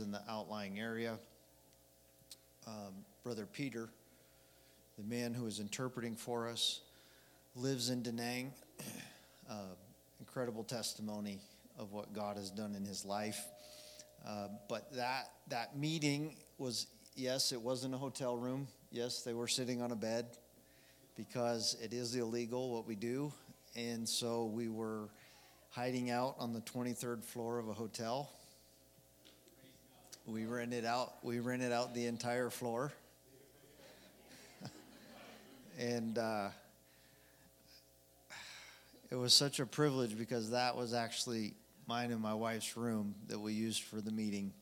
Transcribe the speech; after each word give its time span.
in 0.00 0.12
the 0.12 0.22
outlying 0.28 0.78
area. 0.78 1.18
Um, 2.66 3.04
Brother 3.24 3.46
Peter, 3.46 3.88
the 4.96 5.04
man 5.04 5.34
who 5.34 5.46
is 5.46 5.60
interpreting 5.60 6.16
for 6.16 6.48
us, 6.48 6.80
lives 7.54 7.90
in 7.90 8.02
Da 8.02 8.12
Nang. 8.12 8.52
Uh, 9.50 9.74
incredible 10.20 10.64
testimony 10.64 11.38
of 11.78 11.92
what 11.92 12.14
God 12.14 12.36
has 12.36 12.48
done 12.48 12.74
in 12.74 12.86
his 12.86 13.04
life. 13.04 13.44
Uh, 14.26 14.48
but 14.68 14.90
that 14.94 15.30
that 15.48 15.76
meeting 15.76 16.36
was 16.56 16.86
yes, 17.16 17.52
it 17.52 17.60
wasn't 17.60 17.92
a 17.92 17.98
hotel 17.98 18.36
room. 18.36 18.68
Yes, 18.90 19.22
they 19.24 19.34
were 19.34 19.48
sitting 19.48 19.82
on 19.82 19.90
a 19.90 19.96
bed 19.96 20.26
because 21.16 21.76
it 21.82 21.92
is 21.92 22.14
illegal 22.14 22.72
what 22.72 22.86
we 22.86 22.94
do, 22.94 23.32
and 23.76 24.08
so 24.08 24.46
we 24.46 24.68
were 24.68 25.10
hiding 25.70 26.10
out 26.10 26.36
on 26.38 26.52
the 26.52 26.60
23rd 26.60 27.24
floor 27.24 27.58
of 27.58 27.68
a 27.68 27.74
hotel 27.74 28.30
we 30.26 30.46
rented 30.46 30.84
out 30.84 31.14
we 31.22 31.40
rented 31.40 31.72
out 31.72 31.94
the 31.94 32.06
entire 32.06 32.50
floor, 32.50 32.92
and 35.78 36.16
uh, 36.18 36.48
it 39.10 39.16
was 39.16 39.34
such 39.34 39.60
a 39.60 39.66
privilege 39.66 40.16
because 40.16 40.50
that 40.50 40.76
was 40.76 40.94
actually 40.94 41.54
mine 41.88 42.12
and 42.12 42.20
my 42.20 42.34
wife's 42.34 42.76
room 42.76 43.14
that 43.28 43.38
we 43.38 43.52
used 43.52 43.82
for 43.82 44.00
the 44.00 44.12
meeting, 44.12 44.52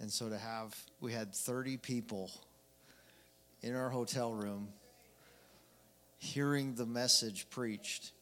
and 0.00 0.10
so 0.10 0.28
to 0.28 0.38
have 0.38 0.76
we 1.00 1.12
had 1.12 1.34
30 1.34 1.78
people 1.78 2.30
in 3.62 3.74
our 3.74 3.88
hotel 3.88 4.32
room 4.32 4.68
hearing 6.18 6.74
the 6.74 6.86
message 6.86 7.48
preached. 7.48 8.12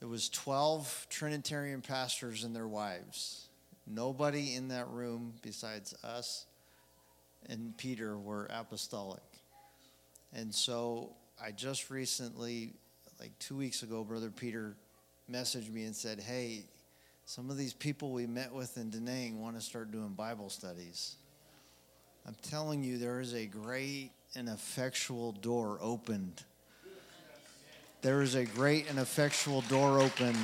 It 0.00 0.06
was 0.06 0.28
12 0.28 1.06
Trinitarian 1.08 1.80
pastors 1.80 2.44
and 2.44 2.54
their 2.54 2.68
wives 2.68 3.48
Nobody 3.86 4.54
in 4.54 4.68
that 4.68 4.88
room 4.88 5.34
besides 5.42 5.94
us 6.02 6.46
and 7.48 7.76
Peter 7.76 8.16
were 8.18 8.46
apostolic. 8.50 9.22
And 10.32 10.54
so 10.54 11.10
I 11.42 11.50
just 11.50 11.90
recently, 11.90 12.72
like 13.20 13.38
two 13.38 13.56
weeks 13.56 13.82
ago, 13.82 14.04
Brother 14.04 14.30
Peter 14.30 14.74
messaged 15.30 15.72
me 15.72 15.84
and 15.84 15.94
said, 15.94 16.20
Hey, 16.20 16.64
some 17.26 17.50
of 17.50 17.56
these 17.56 17.72
people 17.72 18.10
we 18.10 18.26
met 18.26 18.52
with 18.52 18.76
in 18.76 18.90
Da 18.90 18.98
Nang 18.98 19.40
want 19.40 19.56
to 19.56 19.62
start 19.62 19.90
doing 19.90 20.08
Bible 20.08 20.50
studies. 20.50 21.16
I'm 22.26 22.36
telling 22.42 22.82
you, 22.82 22.98
there 22.98 23.20
is 23.20 23.34
a 23.34 23.46
great 23.46 24.10
and 24.34 24.48
effectual 24.48 25.32
door 25.32 25.78
opened. 25.80 26.42
There 28.02 28.22
is 28.22 28.34
a 28.34 28.44
great 28.44 28.90
and 28.90 28.98
effectual 28.98 29.62
door 29.62 30.00
open 30.00 30.34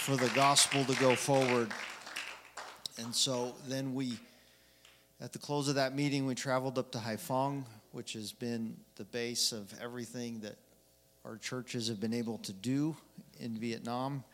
for 0.00 0.16
the 0.16 0.30
gospel 0.34 0.82
to 0.82 0.98
go 0.98 1.14
forward. 1.14 1.70
And 2.96 3.14
so 3.14 3.54
then 3.68 3.92
we, 3.92 4.18
at 5.20 5.34
the 5.34 5.38
close 5.38 5.68
of 5.68 5.74
that 5.74 5.94
meeting, 5.94 6.24
we 6.24 6.34
traveled 6.34 6.78
up 6.78 6.90
to 6.92 6.98
Haiphong, 6.98 7.64
which 7.92 8.14
has 8.14 8.32
been 8.32 8.78
the 8.96 9.04
base 9.04 9.52
of 9.52 9.70
everything 9.78 10.40
that 10.40 10.56
our 11.26 11.36
churches 11.36 11.86
have 11.88 12.00
been 12.00 12.14
able 12.14 12.38
to 12.38 12.52
do 12.54 12.96
in 13.40 13.58
Vietnam. 13.58 14.24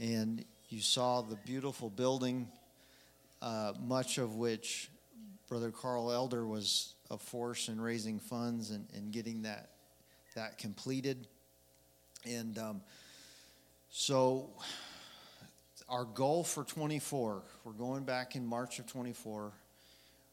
And 0.00 0.46
you 0.70 0.80
saw 0.80 1.20
the 1.20 1.36
beautiful 1.44 1.90
building, 1.90 2.48
uh, 3.42 3.74
much 3.86 4.16
of 4.16 4.36
which 4.36 4.88
Brother 5.46 5.70
Carl 5.70 6.10
Elder 6.10 6.46
was 6.46 6.94
a 7.10 7.18
force 7.18 7.68
in 7.68 7.78
raising 7.78 8.18
funds 8.18 8.70
and, 8.70 8.86
and 8.94 9.12
getting 9.12 9.42
that, 9.42 9.68
that 10.34 10.56
completed. 10.56 11.26
And 12.24 12.56
um, 12.56 12.80
so 13.90 14.48
our 15.92 16.06
goal 16.06 16.42
for 16.42 16.64
24, 16.64 17.42
we're 17.64 17.72
going 17.72 18.04
back 18.04 18.34
in 18.34 18.46
March 18.46 18.78
of 18.78 18.86
24. 18.86 19.52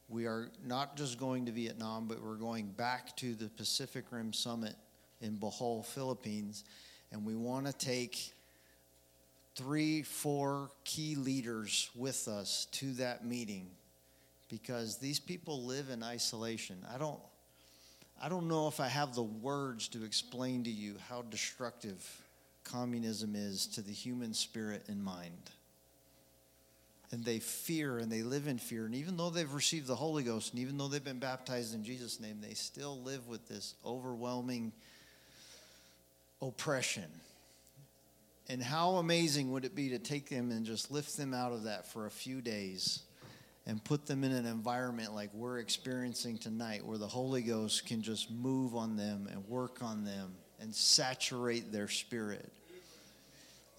We 0.07 0.25
are 0.25 0.49
not 0.65 0.95
just 0.95 1.19
going 1.19 1.47
to 1.47 1.51
Vietnam, 1.51 2.07
but 2.07 2.23
we're 2.23 2.37
going 2.37 2.67
back 2.67 3.15
to 3.17 3.35
the 3.35 3.49
Pacific 3.49 4.05
Rim 4.09 4.31
Summit 4.31 4.75
in 5.19 5.35
Bohol, 5.35 5.83
Philippines. 5.85 6.63
And 7.11 7.25
we 7.25 7.35
want 7.35 7.65
to 7.65 7.73
take 7.73 8.33
three, 9.55 10.01
four 10.01 10.71
key 10.85 11.15
leaders 11.15 11.89
with 11.93 12.29
us 12.29 12.67
to 12.71 12.93
that 12.93 13.25
meeting 13.25 13.67
because 14.47 14.95
these 14.95 15.19
people 15.19 15.65
live 15.65 15.89
in 15.89 16.03
isolation. 16.03 16.77
I 16.91 16.97
don't, 16.97 17.19
I 18.23 18.29
don't 18.29 18.47
know 18.47 18.69
if 18.69 18.79
I 18.79 18.87
have 18.87 19.13
the 19.13 19.23
words 19.23 19.89
to 19.89 20.05
explain 20.05 20.63
to 20.63 20.71
you 20.71 20.95
how 21.09 21.23
destructive 21.23 22.01
communism 22.71 23.35
is 23.35 23.67
to 23.67 23.81
the 23.81 23.91
human 23.91 24.33
spirit 24.33 24.83
and 24.87 25.03
mind. 25.03 25.51
And 27.11 27.25
they 27.25 27.39
fear 27.39 27.97
and 27.97 28.11
they 28.11 28.21
live 28.21 28.47
in 28.47 28.59
fear. 28.59 28.85
And 28.85 28.93
even 28.93 29.17
though 29.17 29.31
they've 29.31 29.51
received 29.51 29.87
the 29.87 29.95
Holy 29.95 30.23
Ghost 30.23 30.53
and 30.53 30.61
even 30.61 30.77
though 30.77 30.87
they've 30.87 31.03
been 31.03 31.19
baptized 31.19 31.73
in 31.73 31.83
Jesus' 31.83 32.19
name, 32.19 32.37
they 32.41 32.53
still 32.53 33.01
live 33.01 33.27
with 33.27 33.47
this 33.47 33.73
overwhelming 33.85 34.71
oppression. 36.41 37.09
And 38.47 38.61
how 38.61 38.95
amazing 38.95 39.51
would 39.51 39.65
it 39.65 39.75
be 39.75 39.89
to 39.89 39.99
take 39.99 40.29
them 40.29 40.51
and 40.51 40.65
just 40.65 40.91
lift 40.91 41.17
them 41.17 41.33
out 41.33 41.51
of 41.51 41.63
that 41.63 41.87
for 41.87 42.05
a 42.05 42.11
few 42.11 42.41
days 42.41 43.01
and 43.65 43.83
put 43.83 44.07
them 44.07 44.23
in 44.23 44.31
an 44.31 44.47
environment 44.47 45.13
like 45.13 45.31
we're 45.33 45.59
experiencing 45.59 46.37
tonight 46.37 46.83
where 46.83 46.97
the 46.97 47.07
Holy 47.07 47.43
Ghost 47.43 47.85
can 47.85 48.01
just 48.01 48.31
move 48.31 48.75
on 48.75 48.95
them 48.95 49.27
and 49.31 49.47
work 49.47 49.83
on 49.83 50.03
them 50.03 50.33
and 50.59 50.73
saturate 50.73 51.71
their 51.71 51.87
spirit. 51.87 52.51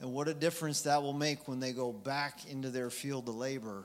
And 0.01 0.13
what 0.13 0.29
a 0.29 0.35
difference 0.35 0.83
that 0.83 1.03
will 1.03 1.13
make 1.13 1.47
when 1.47 1.61
they 1.61 1.73
go 1.73 1.93
back 1.93 2.51
into 2.51 2.71
their 2.71 2.89
field 2.91 3.29
of 3.29 3.35
labor 3.35 3.85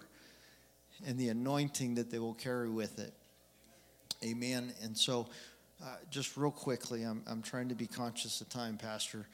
and 1.06 1.18
the 1.18 1.30
anointing 1.30 1.96
that 1.96 2.10
they 2.10 2.20
will 2.20 2.34
carry 2.34 2.70
with 2.70 3.00
it. 3.00 3.14
Amen. 4.24 4.74
And 4.82 4.98
so, 4.98 5.28
uh, 5.84 5.96
just 6.10 6.38
real 6.38 6.52
quickly, 6.52 7.04
I'm, 7.04 7.22
I'm 7.28 7.42
trying 7.42 7.70
to 7.70 7.76
be 7.76 7.86
conscious 7.86 8.40
of 8.40 8.48
time, 8.48 8.78
Pastor, 8.78 9.28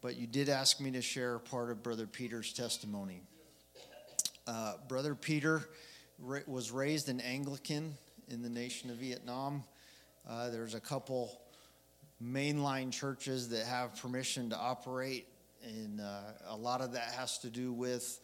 but 0.00 0.16
you 0.16 0.28
did 0.28 0.48
ask 0.48 0.80
me 0.80 0.92
to 0.92 1.02
share 1.02 1.40
part 1.40 1.70
of 1.70 1.82
Brother 1.82 2.06
Peter's 2.06 2.52
testimony. 2.52 3.20
Uh, 4.46 4.74
Brother 4.86 5.14
Peter 5.14 5.68
was 6.46 6.70
raised 6.70 7.08
an 7.08 7.20
Anglican 7.20 7.94
in 8.28 8.42
the 8.42 8.48
nation 8.48 8.90
of 8.90 8.96
Vietnam. 8.96 9.64
Uh, 10.28 10.50
there's 10.50 10.74
a 10.74 10.80
couple 10.80 11.40
mainline 12.22 12.92
churches 12.92 13.48
that 13.50 13.66
have 13.66 13.96
permission 13.96 14.50
to 14.50 14.56
operate, 14.56 15.26
and 15.68 16.00
uh, 16.00 16.20
a 16.48 16.56
lot 16.56 16.80
of 16.80 16.92
that 16.92 17.12
has 17.12 17.38
to 17.38 17.50
do 17.50 17.72
with 17.72 18.18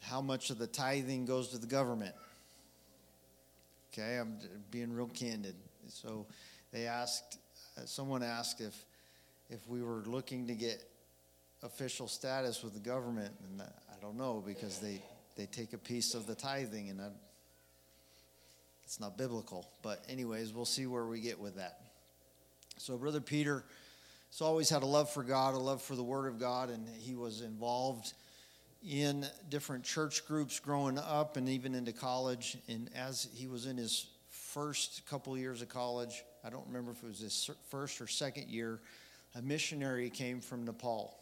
how 0.00 0.20
much 0.20 0.50
of 0.50 0.58
the 0.58 0.66
tithing 0.66 1.26
goes 1.26 1.48
to 1.48 1.58
the 1.58 1.66
government. 1.66 2.14
Okay, 3.92 4.18
I'm 4.18 4.38
being 4.70 4.92
real 4.92 5.08
candid. 5.08 5.54
So 5.88 6.26
they 6.72 6.86
asked, 6.86 7.38
uh, 7.76 7.82
someone 7.84 8.22
asked 8.22 8.60
if 8.60 8.74
if 9.50 9.68
we 9.68 9.82
were 9.82 10.02
looking 10.06 10.46
to 10.46 10.54
get 10.54 10.82
official 11.62 12.08
status 12.08 12.62
with 12.62 12.72
the 12.72 12.80
government, 12.80 13.34
and 13.50 13.60
I 13.60 14.00
don't 14.00 14.16
know 14.16 14.42
because 14.44 14.78
they 14.78 15.02
they 15.36 15.46
take 15.46 15.74
a 15.74 15.78
piece 15.78 16.14
of 16.14 16.26
the 16.26 16.34
tithing, 16.34 16.88
and 16.88 17.00
I, 17.00 17.08
it's 18.84 18.98
not 18.98 19.18
biblical. 19.18 19.68
But 19.82 20.02
anyways, 20.08 20.54
we'll 20.54 20.64
see 20.64 20.86
where 20.86 21.04
we 21.04 21.20
get 21.20 21.38
with 21.38 21.56
that. 21.56 21.80
So, 22.78 22.96
Brother 22.96 23.20
Peter 23.20 23.64
has 24.32 24.40
always 24.40 24.70
had 24.70 24.82
a 24.82 24.86
love 24.86 25.10
for 25.10 25.22
God, 25.22 25.54
a 25.54 25.58
love 25.58 25.82
for 25.82 25.94
the 25.94 26.02
Word 26.02 26.26
of 26.26 26.40
God, 26.40 26.70
and 26.70 26.88
he 26.88 27.14
was 27.14 27.42
involved 27.42 28.14
in 28.88 29.26
different 29.50 29.84
church 29.84 30.26
groups 30.26 30.58
growing 30.58 30.98
up 30.98 31.36
and 31.36 31.50
even 31.50 31.74
into 31.74 31.92
college. 31.92 32.56
And 32.66 32.88
as 32.96 33.28
he 33.34 33.46
was 33.46 33.66
in 33.66 33.76
his 33.76 34.06
first 34.30 35.02
couple 35.06 35.36
years 35.36 35.60
of 35.60 35.68
college, 35.68 36.24
I 36.42 36.48
don't 36.48 36.66
remember 36.66 36.92
if 36.92 37.02
it 37.02 37.06
was 37.06 37.18
his 37.20 37.50
first 37.68 38.00
or 38.00 38.06
second 38.06 38.48
year, 38.48 38.80
a 39.34 39.42
missionary 39.42 40.08
came 40.08 40.40
from 40.40 40.64
Nepal 40.64 41.18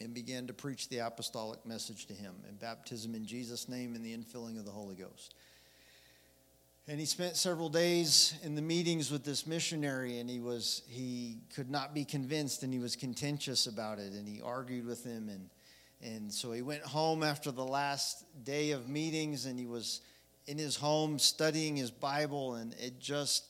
and 0.00 0.12
began 0.12 0.46
to 0.46 0.52
preach 0.52 0.88
the 0.90 0.98
apostolic 0.98 1.64
message 1.64 2.04
to 2.06 2.12
him 2.12 2.34
and 2.46 2.58
baptism 2.60 3.14
in 3.14 3.24
Jesus' 3.24 3.66
name 3.68 3.94
and 3.94 4.04
the 4.04 4.14
infilling 4.14 4.58
of 4.58 4.66
the 4.66 4.70
Holy 4.70 4.94
Ghost. 4.94 5.34
And 6.86 7.00
he 7.00 7.06
spent 7.06 7.36
several 7.36 7.70
days 7.70 8.34
in 8.42 8.54
the 8.54 8.62
meetings 8.62 9.10
with 9.10 9.24
this 9.24 9.46
missionary, 9.46 10.18
and 10.18 10.28
he 10.28 10.38
was 10.38 10.82
he 10.86 11.38
could 11.54 11.70
not 11.70 11.94
be 11.94 12.04
convinced, 12.04 12.62
and 12.62 12.74
he 12.74 12.78
was 12.78 12.94
contentious 12.94 13.66
about 13.66 13.98
it, 13.98 14.12
and 14.12 14.28
he 14.28 14.42
argued 14.42 14.84
with 14.84 15.02
him, 15.02 15.30
and 15.30 15.48
and 16.02 16.30
so 16.30 16.52
he 16.52 16.60
went 16.60 16.82
home 16.82 17.22
after 17.22 17.50
the 17.50 17.64
last 17.64 18.26
day 18.44 18.72
of 18.72 18.86
meetings, 18.86 19.46
and 19.46 19.58
he 19.58 19.64
was 19.64 20.02
in 20.46 20.58
his 20.58 20.76
home 20.76 21.18
studying 21.18 21.74
his 21.74 21.90
Bible, 21.90 22.56
and 22.56 22.74
it 22.74 23.00
just 23.00 23.46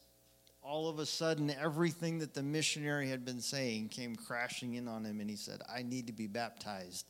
all 0.63 0.89
of 0.89 1.01
a 1.01 1.07
sudden 1.07 1.51
everything 1.51 2.21
that 2.21 2.35
the 2.35 2.43
missionary 2.43 3.09
had 3.09 3.25
been 3.25 3.41
saying 3.41 3.89
came 3.89 4.15
crashing 4.15 4.75
in 4.75 4.87
on 4.87 5.05
him, 5.05 5.19
and 5.19 5.29
he 5.29 5.35
said, 5.35 5.61
"I 5.69 5.83
need 5.83 6.07
to 6.07 6.13
be 6.13 6.29
baptized 6.29 7.07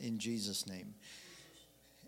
in 0.00 0.20
Jesus' 0.20 0.64
name." 0.64 0.94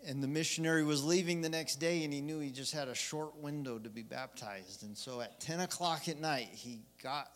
And 0.05 0.23
the 0.23 0.27
missionary 0.27 0.83
was 0.83 1.03
leaving 1.03 1.41
the 1.41 1.49
next 1.49 1.75
day 1.75 2.03
and 2.03 2.13
he 2.13 2.21
knew 2.21 2.39
he 2.39 2.51
just 2.51 2.73
had 2.73 2.87
a 2.87 2.95
short 2.95 3.35
window 3.37 3.77
to 3.77 3.89
be 3.89 4.03
baptized 4.03 4.83
and 4.83 4.97
so 4.97 5.21
at 5.21 5.39
10 5.39 5.59
o'clock 5.61 6.07
at 6.07 6.19
night 6.19 6.49
he 6.51 6.79
got 7.03 7.27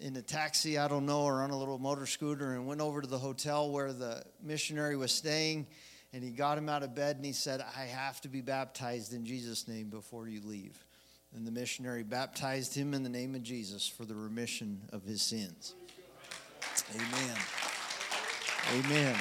in 0.00 0.16
a 0.16 0.22
taxi 0.22 0.78
i 0.78 0.86
don't 0.88 1.06
know 1.06 1.22
or 1.22 1.42
on 1.42 1.50
a 1.50 1.58
little 1.58 1.78
motor 1.78 2.06
scooter 2.06 2.54
and 2.54 2.66
went 2.66 2.80
over 2.80 3.00
to 3.00 3.08
the 3.08 3.18
hotel 3.18 3.70
where 3.70 3.92
the 3.92 4.22
missionary 4.42 4.96
was 4.96 5.12
staying 5.12 5.66
And 6.12 6.24
he 6.24 6.30
got 6.30 6.56
him 6.56 6.68
out 6.70 6.82
of 6.82 6.94
bed 6.94 7.16
and 7.16 7.26
he 7.26 7.32
said, 7.32 7.60
I 7.60 7.82
have 7.82 8.22
to 8.22 8.28
be 8.28 8.40
baptized 8.40 9.12
in 9.12 9.26
Jesus' 9.26 9.68
name 9.68 9.90
before 9.90 10.28
you 10.28 10.40
leave. 10.42 10.82
And 11.34 11.46
the 11.46 11.50
missionary 11.50 12.04
baptized 12.04 12.74
him 12.74 12.94
in 12.94 13.02
the 13.02 13.10
name 13.10 13.34
of 13.34 13.42
Jesus 13.42 13.86
for 13.86 14.06
the 14.06 14.14
remission 14.14 14.80
of 14.92 15.02
his 15.02 15.20
sins. 15.20 15.74
Amen. 16.94 17.36
Amen. 18.78 19.16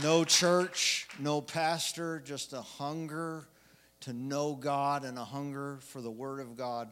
No 0.00 0.24
church, 0.24 1.06
no 1.18 1.42
pastor, 1.42 2.22
just 2.24 2.54
a 2.54 2.62
hunger 2.62 3.44
to 4.00 4.14
know 4.14 4.54
God 4.54 5.04
and 5.04 5.18
a 5.18 5.24
hunger 5.24 5.78
for 5.82 6.00
the 6.00 6.10
Word 6.10 6.40
of 6.40 6.56
God. 6.56 6.88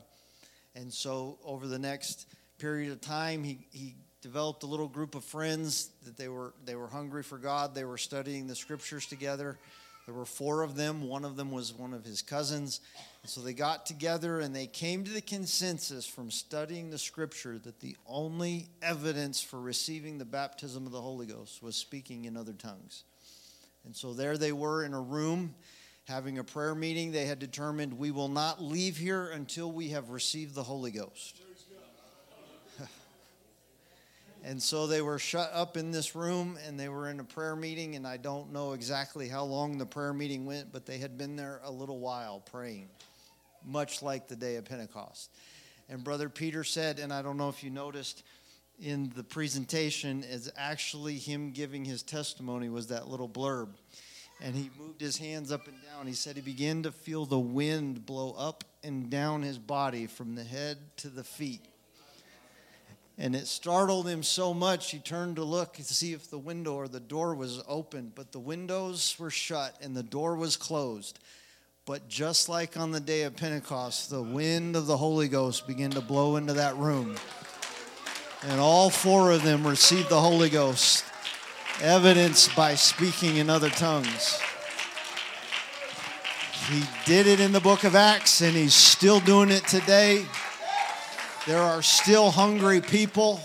And 0.74 0.92
so, 0.92 1.38
over 1.42 1.66
the 1.66 1.78
next 1.78 2.26
period 2.58 2.92
of 2.92 3.00
time, 3.00 3.42
he, 3.42 3.66
he 3.70 3.94
developed 4.20 4.64
a 4.64 4.66
little 4.66 4.86
group 4.86 5.14
of 5.14 5.24
friends 5.24 5.90
that 6.04 6.18
they 6.18 6.28
were 6.28 6.52
they 6.66 6.74
were 6.74 6.88
hungry 6.88 7.22
for 7.22 7.38
God. 7.38 7.74
They 7.74 7.84
were 7.84 7.96
studying 7.96 8.46
the 8.46 8.54
scriptures 8.54 9.06
together. 9.06 9.58
There 10.04 10.14
were 10.14 10.26
four 10.26 10.62
of 10.62 10.76
them. 10.76 11.08
One 11.08 11.24
of 11.24 11.36
them 11.36 11.50
was 11.50 11.72
one 11.72 11.94
of 11.94 12.04
his 12.04 12.20
cousins. 12.20 12.80
And 13.22 13.30
so 13.30 13.42
they 13.42 13.52
got 13.52 13.84
together 13.84 14.40
and 14.40 14.54
they 14.54 14.66
came 14.66 15.04
to 15.04 15.10
the 15.10 15.20
consensus 15.20 16.06
from 16.06 16.30
studying 16.30 16.90
the 16.90 16.98
scripture 16.98 17.58
that 17.58 17.80
the 17.80 17.96
only 18.06 18.68
evidence 18.80 19.42
for 19.42 19.60
receiving 19.60 20.18
the 20.18 20.24
baptism 20.24 20.86
of 20.86 20.92
the 20.92 21.00
Holy 21.00 21.26
Ghost 21.26 21.62
was 21.62 21.76
speaking 21.76 22.24
in 22.24 22.36
other 22.36 22.54
tongues. 22.54 23.04
And 23.84 23.94
so 23.94 24.14
there 24.14 24.38
they 24.38 24.52
were 24.52 24.84
in 24.84 24.94
a 24.94 25.00
room 25.00 25.54
having 26.04 26.38
a 26.38 26.44
prayer 26.44 26.74
meeting. 26.74 27.12
They 27.12 27.26
had 27.26 27.38
determined 27.38 27.98
we 27.98 28.10
will 28.10 28.28
not 28.28 28.62
leave 28.62 28.96
here 28.96 29.28
until 29.28 29.70
we 29.70 29.90
have 29.90 30.10
received 30.10 30.54
the 30.54 30.62
Holy 30.62 30.90
Ghost. 30.90 31.40
And 34.42 34.62
so 34.62 34.86
they 34.86 35.02
were 35.02 35.18
shut 35.18 35.50
up 35.52 35.76
in 35.76 35.90
this 35.90 36.14
room 36.14 36.58
and 36.66 36.80
they 36.80 36.88
were 36.88 37.10
in 37.10 37.20
a 37.20 37.24
prayer 37.24 37.54
meeting. 37.54 37.94
And 37.94 38.06
I 38.06 38.16
don't 38.16 38.52
know 38.52 38.72
exactly 38.72 39.28
how 39.28 39.44
long 39.44 39.76
the 39.76 39.84
prayer 39.84 40.14
meeting 40.14 40.46
went, 40.46 40.72
but 40.72 40.86
they 40.86 40.96
had 40.96 41.18
been 41.18 41.36
there 41.36 41.60
a 41.62 41.70
little 41.70 41.98
while 41.98 42.40
praying, 42.40 42.88
much 43.64 44.02
like 44.02 44.28
the 44.28 44.36
day 44.36 44.56
of 44.56 44.64
Pentecost. 44.64 45.30
And 45.88 46.04
Brother 46.04 46.28
Peter 46.28 46.64
said, 46.64 46.98
and 46.98 47.12
I 47.12 47.22
don't 47.22 47.36
know 47.36 47.48
if 47.48 47.64
you 47.64 47.70
noticed 47.70 48.22
in 48.80 49.12
the 49.14 49.24
presentation, 49.24 50.22
is 50.22 50.50
actually 50.56 51.16
him 51.16 51.50
giving 51.50 51.84
his 51.84 52.02
testimony, 52.02 52.68
was 52.68 52.86
that 52.88 53.08
little 53.08 53.28
blurb. 53.28 53.68
And 54.40 54.54
he 54.54 54.70
moved 54.78 55.00
his 55.00 55.18
hands 55.18 55.52
up 55.52 55.66
and 55.66 55.76
down. 55.82 56.06
He 56.06 56.14
said 56.14 56.36
he 56.36 56.42
began 56.42 56.82
to 56.84 56.92
feel 56.92 57.26
the 57.26 57.38
wind 57.38 58.06
blow 58.06 58.34
up 58.38 58.64
and 58.82 59.10
down 59.10 59.42
his 59.42 59.58
body 59.58 60.06
from 60.06 60.34
the 60.34 60.44
head 60.44 60.78
to 60.98 61.08
the 61.08 61.24
feet 61.24 61.66
and 63.20 63.36
it 63.36 63.46
startled 63.46 64.08
him 64.08 64.22
so 64.22 64.54
much 64.54 64.90
he 64.90 64.98
turned 64.98 65.36
to 65.36 65.44
look 65.44 65.74
to 65.74 65.84
see 65.84 66.14
if 66.14 66.30
the 66.30 66.38
window 66.38 66.74
or 66.74 66.88
the 66.88 66.98
door 66.98 67.34
was 67.34 67.62
open, 67.68 68.10
but 68.14 68.32
the 68.32 68.38
windows 68.38 69.14
were 69.18 69.30
shut 69.30 69.76
and 69.82 69.94
the 69.94 70.02
door 70.02 70.36
was 70.36 70.56
closed. 70.56 71.18
But 71.90 72.08
just 72.08 72.48
like 72.48 72.76
on 72.76 72.92
the 72.92 73.00
day 73.00 73.22
of 73.22 73.34
Pentecost, 73.34 74.10
the 74.10 74.22
wind 74.22 74.76
of 74.76 74.86
the 74.86 74.96
Holy 74.96 75.26
Ghost 75.26 75.66
began 75.66 75.90
to 75.90 76.00
blow 76.00 76.36
into 76.36 76.52
that 76.52 76.76
room. 76.76 77.16
And 78.42 78.60
all 78.60 78.90
four 78.90 79.32
of 79.32 79.42
them 79.42 79.66
received 79.66 80.08
the 80.08 80.20
Holy 80.20 80.50
Ghost, 80.50 81.04
evidenced 81.82 82.54
by 82.54 82.76
speaking 82.76 83.38
in 83.38 83.50
other 83.50 83.70
tongues. 83.70 84.40
He 86.68 86.84
did 87.06 87.26
it 87.26 87.40
in 87.40 87.50
the 87.50 87.58
book 87.58 87.82
of 87.82 87.96
Acts, 87.96 88.40
and 88.40 88.54
he's 88.54 88.72
still 88.72 89.18
doing 89.18 89.50
it 89.50 89.66
today. 89.66 90.24
There 91.44 91.60
are 91.60 91.82
still 91.82 92.30
hungry 92.30 92.80
people. 92.80 93.40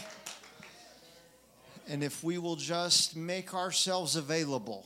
And 1.88 2.04
if 2.04 2.24
we 2.24 2.38
will 2.38 2.58
just 2.58 3.16
make 3.16 3.56
ourselves 3.56 4.16
available, 4.16 4.86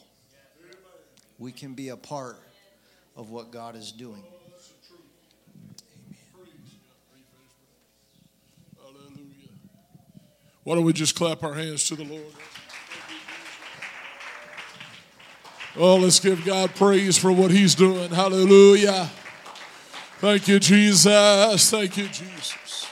we 1.38 1.52
can 1.52 1.74
be 1.74 1.90
a 1.90 1.98
part 1.98 2.38
of 3.20 3.32
what 3.32 3.52
God 3.52 3.76
is 3.76 3.92
doing. 3.92 4.24
Why 10.64 10.76
don't 10.76 10.86
we 10.86 10.94
just 10.94 11.16
clap 11.16 11.44
our 11.44 11.54
hands 11.54 11.86
to 11.90 11.96
the 11.96 12.06
Lord? 12.06 12.24
Oh, 15.76 15.98
let's 15.98 16.22
give 16.22 16.46
God 16.46 16.74
praise 16.76 17.18
for 17.18 17.32
what 17.34 17.52
He's 17.52 17.76
doing. 17.76 18.10
Hallelujah. 18.10 19.10
Thank 20.20 20.48
you, 20.48 20.60
Jesus. 20.60 21.70
Thank 21.70 21.98
you, 21.98 22.08
Jesus. 22.08 22.88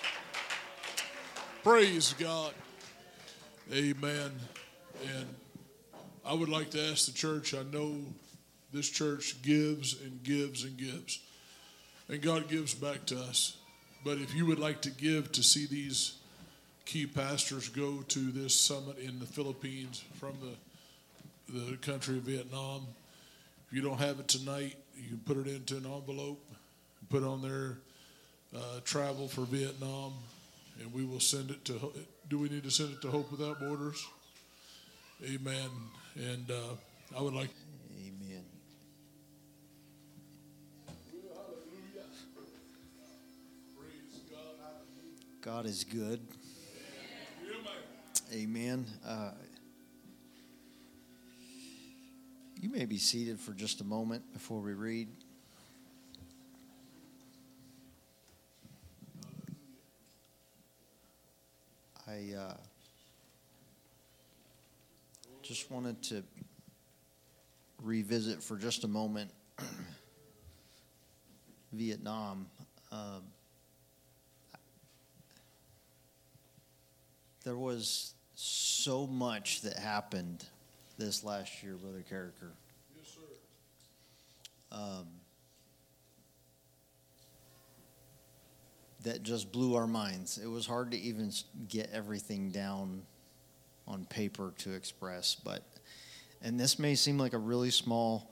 Praise 1.64 2.14
God. 2.20 2.54
Amen. 3.72 4.32
And 5.06 5.28
I 6.26 6.34
would 6.34 6.50
like 6.50 6.72
to 6.72 6.92
ask 6.92 7.06
the 7.06 7.14
church, 7.14 7.54
I 7.54 7.64
know 7.64 7.96
this 8.74 8.90
church 8.90 9.42
gives 9.42 10.00
and 10.02 10.24
gives 10.24 10.64
and 10.64 10.78
gives. 10.78 11.20
And 12.10 12.22
God 12.22 12.48
gives 12.48 12.74
back 12.74 13.06
to 13.08 13.20
us. 13.20 13.58
But 14.04 14.18
if 14.20 14.34
you 14.34 14.46
would 14.46 14.60
like 14.60 14.82
to 14.82 14.90
give 14.90 15.32
to 15.34 15.44
see 15.44 15.66
these 15.66 16.16
key 16.86 17.06
pastors 17.06 17.68
go 17.70 18.04
to 18.08 18.32
this 18.32 18.56
summit 18.56 18.98
in 19.00 19.20
the 19.20 19.26
Philippines 19.26 20.04
from 20.16 20.34
the, 20.42 21.60
the 21.60 21.78
country 21.78 22.18
of 22.18 22.24
Vietnam, 22.24 22.88
if 23.68 23.76
you 23.76 23.82
don't 23.82 23.98
have 23.98 24.20
it 24.20 24.28
tonight, 24.28 24.76
you 24.96 25.10
can 25.10 25.22
put 25.26 25.38
it 25.38 25.48
into 25.48 25.76
an 25.76 25.86
envelope, 25.86 26.40
put 27.10 27.24
on 27.24 27.42
their 27.42 27.78
uh, 28.56 28.80
travel 28.86 29.28
for 29.28 29.42
Vietnam, 29.42 30.14
and 30.80 30.94
we 30.94 31.04
will 31.04 31.20
send 31.20 31.52
it 31.52 31.66
to. 31.66 31.92
Do 32.30 32.40
we 32.40 32.50
need 32.50 32.64
to 32.64 32.72
send 32.72 32.94
it 32.94 33.02
to 33.02 33.10
Hope 33.10 33.32
Without 33.32 33.60
Borders? 33.60 34.06
Amen. 35.24 35.70
And 36.16 36.50
uh, 36.50 37.18
I 37.18 37.22
would 37.22 37.34
like. 37.34 37.50
God 45.48 45.66
is 45.66 45.86
good. 45.86 46.20
Amen. 48.34 48.86
Uh, 49.08 49.32
you 52.60 52.70
may 52.70 52.84
be 52.84 52.98
seated 52.98 53.40
for 53.40 53.54
just 53.54 53.80
a 53.80 53.86
moment 53.86 54.34
before 54.34 54.60
we 54.60 54.74
read. 54.74 55.08
I 62.06 62.34
uh, 62.38 62.58
just 65.44 65.72
wanted 65.72 66.04
to 66.04 66.24
revisit 67.82 68.44
for 68.44 68.58
just 68.58 68.84
a 68.84 68.90
moment 68.90 69.32
Vietnam. 71.72 72.48
Um, 72.92 73.24
there 77.48 77.56
was 77.56 78.14
so 78.36 79.08
much 79.08 79.62
that 79.62 79.78
happened 79.78 80.44
this 80.98 81.24
last 81.24 81.64
year, 81.64 81.76
Brother 81.76 82.04
Carricker. 82.12 82.52
Yes, 82.94 83.16
sir. 83.16 83.22
Um, 84.70 85.06
that 89.04 89.24
just 89.24 89.54
blew 89.54 89.76
our 89.76 89.88
minds. 89.88 90.38
It 90.38 90.48
was 90.48 90.66
hard 90.66 90.92
to 90.92 90.98
even 90.98 91.32
get 91.70 91.90
everything 91.94 92.52
down 92.52 93.04
on 93.88 94.04
paper 94.04 94.54
to 94.58 94.74
express, 94.74 95.34
but 95.34 95.64
and 96.42 96.60
this 96.60 96.78
may 96.78 96.96
seem 96.96 97.18
like 97.18 97.32
a 97.32 97.38
really 97.38 97.72
small 97.72 98.30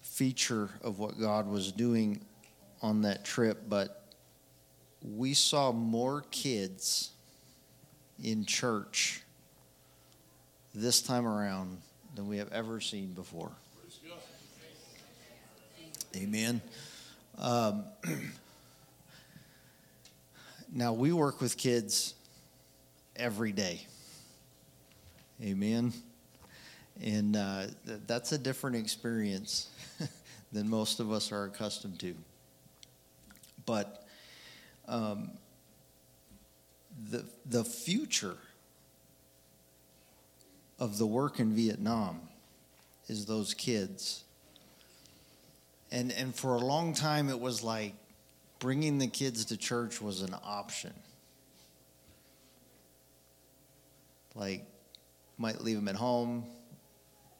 feature 0.00 0.70
of 0.80 0.98
what 0.98 1.20
God 1.20 1.46
was 1.46 1.72
doing 1.72 2.24
on 2.80 3.02
that 3.02 3.26
trip, 3.26 3.64
but 3.68 4.14
we 5.02 5.34
saw 5.34 5.72
more 5.72 6.22
kids 6.30 7.10
in 8.22 8.44
church 8.44 9.22
this 10.74 11.02
time 11.02 11.26
around 11.26 11.78
than 12.14 12.28
we 12.28 12.38
have 12.38 12.52
ever 12.52 12.80
seen 12.80 13.12
before. 13.12 13.52
Amen. 16.16 16.60
Um, 17.38 17.84
now, 20.72 20.92
we 20.92 21.12
work 21.12 21.40
with 21.40 21.56
kids 21.56 22.14
every 23.16 23.50
day. 23.50 23.86
Amen. 25.42 25.92
And 27.02 27.34
uh, 27.36 27.66
th- 27.86 28.00
that's 28.06 28.30
a 28.30 28.38
different 28.38 28.76
experience 28.76 29.68
than 30.52 30.68
most 30.68 31.00
of 31.00 31.10
us 31.10 31.32
are 31.32 31.46
accustomed 31.46 31.98
to. 32.00 32.14
But 33.66 34.06
um, 34.86 35.30
the, 37.10 37.24
the 37.46 37.64
future 37.64 38.36
of 40.78 40.98
the 40.98 41.06
work 41.06 41.38
in 41.38 41.54
Vietnam 41.54 42.20
is 43.08 43.26
those 43.26 43.54
kids 43.54 44.24
and 45.92 46.10
and 46.12 46.34
for 46.34 46.54
a 46.54 46.58
long 46.58 46.94
time 46.94 47.28
it 47.28 47.38
was 47.38 47.62
like 47.62 47.94
bringing 48.58 48.98
the 48.98 49.06
kids 49.06 49.44
to 49.44 49.56
church 49.56 50.00
was 50.00 50.22
an 50.22 50.34
option 50.42 50.92
like 54.34 54.64
might 55.38 55.60
leave 55.60 55.76
them 55.76 55.88
at 55.88 55.96
home 55.96 56.44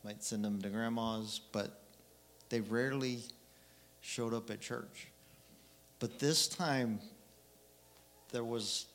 might 0.05 0.23
send 0.23 0.45
them 0.45 0.61
to 0.61 0.69
grandma's, 0.69 1.41
but 1.51 1.81
they 2.51 2.61
rarely 2.61 3.21
showed 4.03 4.35
up 4.35 4.51
at 4.51 4.61
church. 4.61 5.09
But 5.99 6.19
this 6.19 6.47
time, 6.47 7.01
there 8.31 8.45
was 8.45 8.87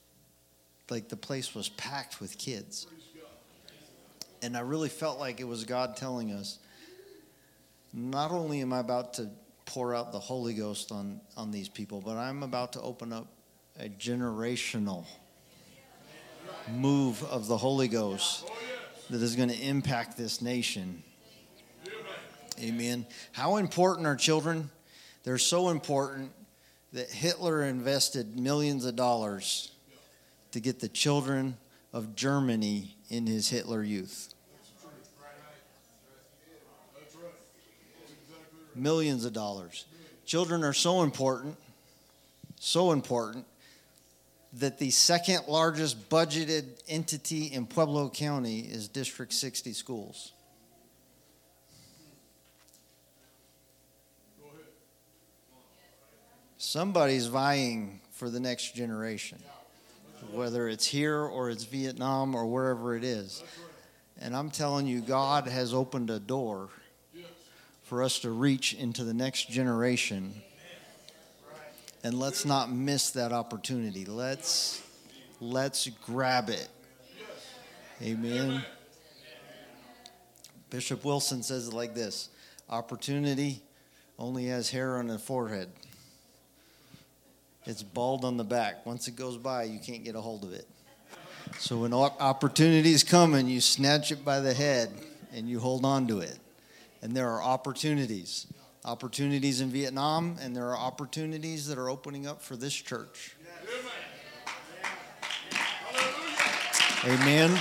like 0.92 1.10
the 1.10 1.18
place 1.18 1.54
was 1.54 1.70
packed 1.70 2.20
with 2.20 2.38
kids. 2.38 2.88
And 4.42 4.56
I 4.56 4.62
really 4.62 4.90
felt 4.90 5.20
like 5.20 5.40
it 5.40 5.48
was 5.48 5.66
God 5.66 5.98
telling 5.98 6.32
us 6.32 6.60
not 7.94 8.32
only 8.32 8.62
am 8.62 8.72
I 8.72 8.80
about 8.80 9.16
to 9.16 9.30
pour 9.66 9.94
out 9.94 10.12
the 10.12 10.20
Holy 10.20 10.54
Ghost 10.54 10.92
on, 10.92 11.20
on 11.36 11.52
these 11.52 11.70
people, 11.70 12.02
but 12.02 12.16
I'm 12.16 12.44
about 12.44 12.74
to 12.74 12.82
open 12.82 13.12
up 13.12 13.28
a 13.80 13.90
generational 13.90 15.06
move 16.72 17.24
of 17.26 17.48
the 17.48 17.58
Holy 17.58 17.88
Ghost 17.88 18.50
that 19.10 19.22
is 19.22 19.36
going 19.36 19.50
to 19.50 19.60
impact 19.60 20.18
this 20.18 20.42
nation. 20.42 21.04
Amen. 22.60 23.06
How 23.32 23.58
important 23.58 24.06
are 24.06 24.16
children? 24.16 24.70
They're 25.24 25.38
so 25.38 25.70
important 25.70 26.32
that 26.94 27.10
Hitler 27.10 27.64
invested 27.64 28.40
millions 28.40 28.86
of 28.86 28.96
dollars 28.96 29.72
to 30.52 30.60
get 30.60 30.80
the 30.80 30.88
children 30.88 31.58
of 31.94 32.16
Germany 32.16 32.96
in 33.10 33.28
his 33.28 33.50
Hitler 33.50 33.84
Youth. 33.84 34.34
Millions 38.76 39.26
of 39.26 39.34
dollars. 39.34 39.86
Children 40.26 40.64
are 40.64 40.74
so 40.74 41.02
important, 41.02 41.58
so 42.60 42.92
important, 42.92 43.46
that 44.54 44.78
the 44.80 44.90
second 44.90 45.42
largest 45.48 46.10
budgeted 46.10 46.66
entity 46.88 47.46
in 47.46 47.66
Pueblo 47.66 48.10
County 48.10 48.60
is 48.60 48.88
District 48.88 49.34
60 49.34 49.74
Schools. 49.74 50.34
Somebody's 56.58 57.28
vying 57.28 58.02
for 58.12 58.30
the 58.30 58.40
next 58.40 58.76
generation 58.76 59.40
whether 60.32 60.68
it's 60.68 60.86
here 60.86 61.20
or 61.20 61.50
it's 61.50 61.64
Vietnam 61.64 62.36
or 62.36 62.46
wherever 62.46 62.96
it 62.96 63.04
is. 63.04 63.44
And 64.20 64.36
I'm 64.36 64.50
telling 64.50 64.86
you, 64.86 65.02
God 65.02 65.48
has 65.48 65.74
opened 65.74 66.10
a 66.10 66.20
door 66.20 66.70
for 67.84 68.04
us 68.04 68.20
to 68.20 68.30
reach 68.30 68.74
into 68.74 69.04
the 69.04 69.14
next 69.14 69.50
generation. 69.50 70.34
And 72.04 72.20
let's 72.20 72.46
not 72.46 72.72
miss 72.72 73.12
that 73.12 73.32
opportunity. 73.32 74.06
Let's 74.06 74.82
let's 75.42 75.88
grab 76.06 76.50
it. 76.50 76.68
Amen. 78.02 78.64
Bishop 80.70 81.04
Wilson 81.04 81.44
says 81.44 81.68
it 81.68 81.74
like 81.74 81.96
this 81.96 82.30
opportunity 82.70 83.62
only 84.18 84.46
has 84.46 84.70
hair 84.70 84.98
on 84.98 85.08
the 85.08 85.18
forehead. 85.18 85.70
It's 87.66 87.84
bald 87.84 88.26
on 88.26 88.38
the 88.38 88.44
back. 88.44 88.86
Once 88.86 89.08
it 89.08 89.16
goes 89.16 89.38
by, 89.38 89.64
you 89.64 89.80
can't 89.80 90.04
get 90.04 90.16
a 90.16 90.22
hold 90.22 90.44
of 90.44 90.54
it. 90.54 90.68
So 91.58 91.78
when 91.78 91.94
opportunities 91.94 93.04
come 93.04 93.34
and 93.34 93.50
you 93.50 93.62
snatch 93.62 94.12
it 94.12 94.24
by 94.24 94.40
the 94.40 94.54
head 94.54 94.92
and 95.34 95.50
you 95.50 95.60
hold 95.60 95.86
on 95.86 96.08
to 96.08 96.20
it. 96.20 96.38
And 97.02 97.16
there 97.16 97.30
are 97.30 97.42
opportunities. 97.42 98.48
Opportunities 98.86 99.62
in 99.62 99.70
Vietnam, 99.70 100.38
and 100.42 100.56
there 100.56 100.70
are 100.70 100.78
opportunities 100.78 101.68
that 101.68 101.78
are 101.78 101.90
opening 101.90 102.26
up 102.26 102.42
for 102.42 102.56
this 102.56 102.74
church. 102.74 103.36
Amen. 107.06 107.52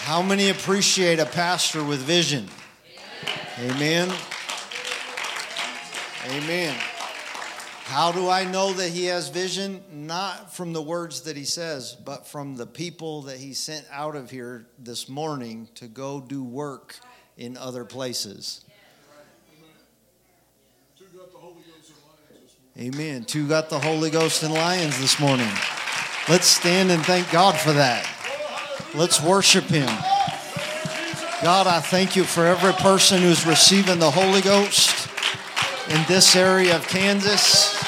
How 0.00 0.22
many 0.22 0.50
appreciate 0.50 1.18
a 1.18 1.26
pastor 1.26 1.84
with 1.84 2.00
vision? 2.00 2.48
Amen. 3.60 4.12
Amen. 6.30 6.76
How 7.88 8.12
do 8.12 8.28
I 8.28 8.44
know 8.44 8.74
that 8.74 8.90
he 8.90 9.06
has 9.06 9.30
vision? 9.30 9.82
Not 9.90 10.54
from 10.54 10.74
the 10.74 10.82
words 10.82 11.22
that 11.22 11.38
he 11.38 11.46
says, 11.46 11.94
but 11.94 12.26
from 12.26 12.54
the 12.54 12.66
people 12.66 13.22
that 13.22 13.38
he 13.38 13.54
sent 13.54 13.86
out 13.90 14.14
of 14.14 14.30
here 14.30 14.66
this 14.78 15.08
morning 15.08 15.70
to 15.76 15.86
go 15.86 16.20
do 16.20 16.44
work 16.44 16.96
in 17.38 17.56
other 17.56 17.86
places. 17.86 18.62
Amen. 22.78 23.24
Two 23.24 23.48
got 23.48 23.70
the 23.70 23.78
Holy 23.78 24.10
Ghost 24.10 24.42
and 24.42 24.52
Lyons 24.52 25.00
this 25.00 25.18
morning. 25.18 25.48
Let's 26.28 26.46
stand 26.46 26.90
and 26.90 27.02
thank 27.06 27.30
God 27.30 27.56
for 27.56 27.72
that. 27.72 28.06
Let's 28.94 29.22
worship 29.22 29.64
him. 29.64 29.88
God, 31.42 31.66
I 31.66 31.80
thank 31.80 32.16
you 32.16 32.24
for 32.24 32.44
every 32.44 32.74
person 32.74 33.22
who's 33.22 33.46
receiving 33.46 33.98
the 33.98 34.10
Holy 34.10 34.42
Ghost 34.42 34.97
in 35.90 36.04
this 36.06 36.36
area 36.36 36.76
of 36.76 36.86
Kansas. 36.86 37.82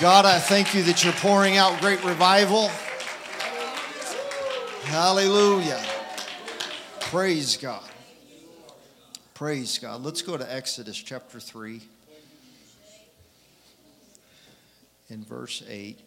God, 0.00 0.26
I 0.26 0.38
thank 0.38 0.74
you 0.74 0.82
that 0.82 1.02
you're 1.02 1.14
pouring 1.14 1.56
out 1.56 1.80
great 1.80 2.04
revival. 2.04 2.68
Hallelujah. 4.84 5.82
Praise 7.00 7.56
God. 7.56 7.88
Praise 9.32 9.78
God. 9.78 10.02
Let's 10.02 10.20
go 10.20 10.36
to 10.36 10.54
Exodus 10.54 10.98
chapter 10.98 11.40
3 11.40 11.80
in 15.08 15.24
verse 15.24 15.62
8. 15.66 15.98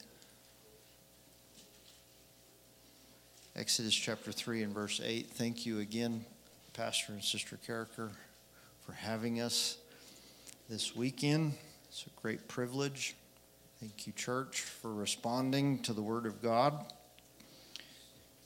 Exodus 3.55 3.95
chapter 3.95 4.31
3 4.31 4.61
and 4.61 4.73
verse 4.73 5.01
8. 5.03 5.27
Thank 5.31 5.65
you 5.65 5.79
again, 5.79 6.23
Pastor 6.73 7.13
and 7.13 7.23
Sister 7.23 7.57
Carricker, 7.67 8.11
for 8.85 8.93
having 8.93 9.41
us 9.41 9.78
this 10.69 10.95
weekend. 10.95 11.53
It's 11.87 12.05
a 12.05 12.21
great 12.21 12.47
privilege. 12.47 13.15
Thank 13.79 14.05
you, 14.05 14.13
church, 14.13 14.61
for 14.61 14.93
responding 14.93 15.79
to 15.79 15.93
the 15.93 16.01
Word 16.03 16.27
of 16.27 16.43
God 16.43 16.85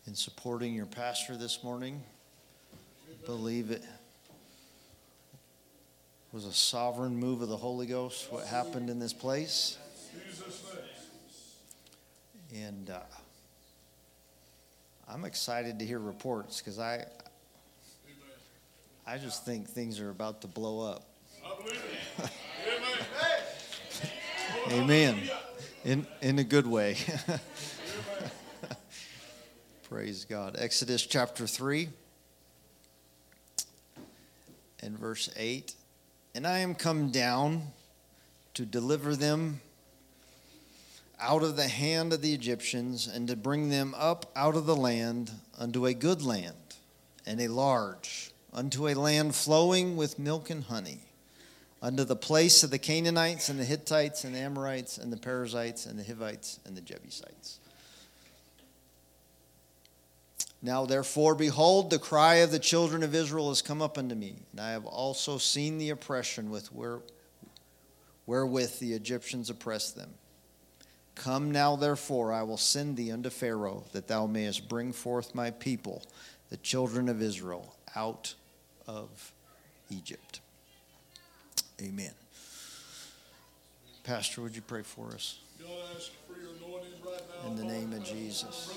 and 0.05 0.17
supporting 0.17 0.73
your 0.73 0.85
pastor 0.85 1.35
this 1.35 1.65
morning. 1.65 2.01
I 3.09 3.25
believe 3.25 3.71
it 3.71 3.83
was 6.31 6.45
a 6.45 6.53
sovereign 6.53 7.17
move 7.17 7.41
of 7.41 7.49
the 7.49 7.57
Holy 7.57 7.87
Ghost, 7.87 8.31
what 8.31 8.47
happened 8.47 8.89
in 8.89 8.99
this 8.99 9.11
place. 9.11 9.77
And 12.55 12.89
uh, 12.89 12.99
I'm 15.09 15.25
excited 15.25 15.77
to 15.79 15.85
hear 15.85 15.99
reports 15.99 16.61
because 16.61 16.79
I, 16.79 17.03
I 19.05 19.17
just 19.17 19.43
think 19.43 19.67
things 19.67 19.99
are 19.99 20.09
about 20.09 20.39
to 20.41 20.47
blow 20.47 20.89
up. 20.89 21.12
Amen. 24.71 25.19
In, 25.83 26.07
in 26.21 26.39
a 26.39 26.43
good 26.43 26.65
way. 26.65 26.95
Praise 29.89 30.25
God. 30.25 30.55
Exodus 30.57 31.05
chapter 31.05 31.45
3 31.45 31.89
and 34.81 34.97
verse 34.97 35.29
8. 35.35 35.75
And 36.35 36.47
I 36.47 36.59
am 36.59 36.75
come 36.75 37.11
down 37.11 37.63
to 38.53 38.65
deliver 38.65 39.15
them 39.15 39.61
out 41.19 41.43
of 41.43 41.55
the 41.55 41.67
hand 41.67 42.13
of 42.13 42.21
the 42.21 42.33
Egyptians 42.33 43.07
and 43.07 43.27
to 43.27 43.35
bring 43.35 43.69
them 43.69 43.93
up 43.97 44.31
out 44.35 44.55
of 44.55 44.65
the 44.65 44.75
land 44.75 45.31
unto 45.57 45.85
a 45.85 45.93
good 45.93 46.21
land 46.21 46.55
and 47.25 47.39
a 47.39 47.47
large, 47.47 48.31
unto 48.51 48.87
a 48.87 48.93
land 48.93 49.35
flowing 49.35 49.95
with 49.95 50.17
milk 50.17 50.49
and 50.49 50.65
honey 50.65 51.01
unto 51.83 52.05
the 52.05 52.15
place 52.15 52.63
of 52.63 52.71
the 52.71 52.79
Canaanites 52.79 53.49
and 53.49 53.59
the 53.59 53.65
Hittites 53.65 54.23
and 54.23 54.33
the 54.33 54.39
Amorites 54.39 54.97
and 54.97 55.11
the 55.11 55.17
Perizzites 55.17 55.85
and 55.85 55.99
the 55.99 56.03
Hivites 56.03 56.61
and 56.65 56.77
the 56.77 56.81
Jebusites. 56.81 57.59
Now, 60.61 60.85
therefore, 60.85 61.35
behold, 61.35 61.89
the 61.89 61.99
cry 61.99 62.35
of 62.35 62.51
the 62.51 62.57
children 62.57 63.03
of 63.03 63.13
Israel 63.13 63.49
has 63.49 63.61
come 63.61 63.81
up 63.81 63.97
unto 63.97 64.15
me, 64.15 64.35
and 64.53 64.61
I 64.61 64.71
have 64.71 64.85
also 64.85 65.37
seen 65.37 65.77
the 65.77 65.89
oppression 65.89 66.49
with 66.49 66.73
where, 66.73 67.01
wherewith 68.25 68.79
the 68.79 68.93
Egyptians 68.93 69.49
oppressed 69.49 69.97
them. 69.97 70.11
Come 71.15 71.51
now, 71.51 71.75
therefore, 71.75 72.31
I 72.31 72.43
will 72.43 72.57
send 72.57 72.95
thee 72.95 73.11
unto 73.11 73.29
Pharaoh, 73.29 73.83
that 73.91 74.07
thou 74.07 74.25
mayest 74.25 74.69
bring 74.69 74.93
forth 74.93 75.35
my 75.35 75.51
people, 75.51 76.01
the 76.49 76.57
children 76.57 77.09
of 77.09 77.21
Israel, 77.21 77.75
out 77.93 78.33
of 78.87 79.33
Egypt. 79.89 80.39
Amen. 81.81 82.11
Pastor, 84.03 84.41
would 84.41 84.55
you 84.55 84.61
pray 84.61 84.81
for 84.81 85.07
us? 85.07 85.39
In 87.47 87.55
the 87.55 87.63
name 87.63 87.93
of 87.93 88.03
Jesus. 88.03 88.69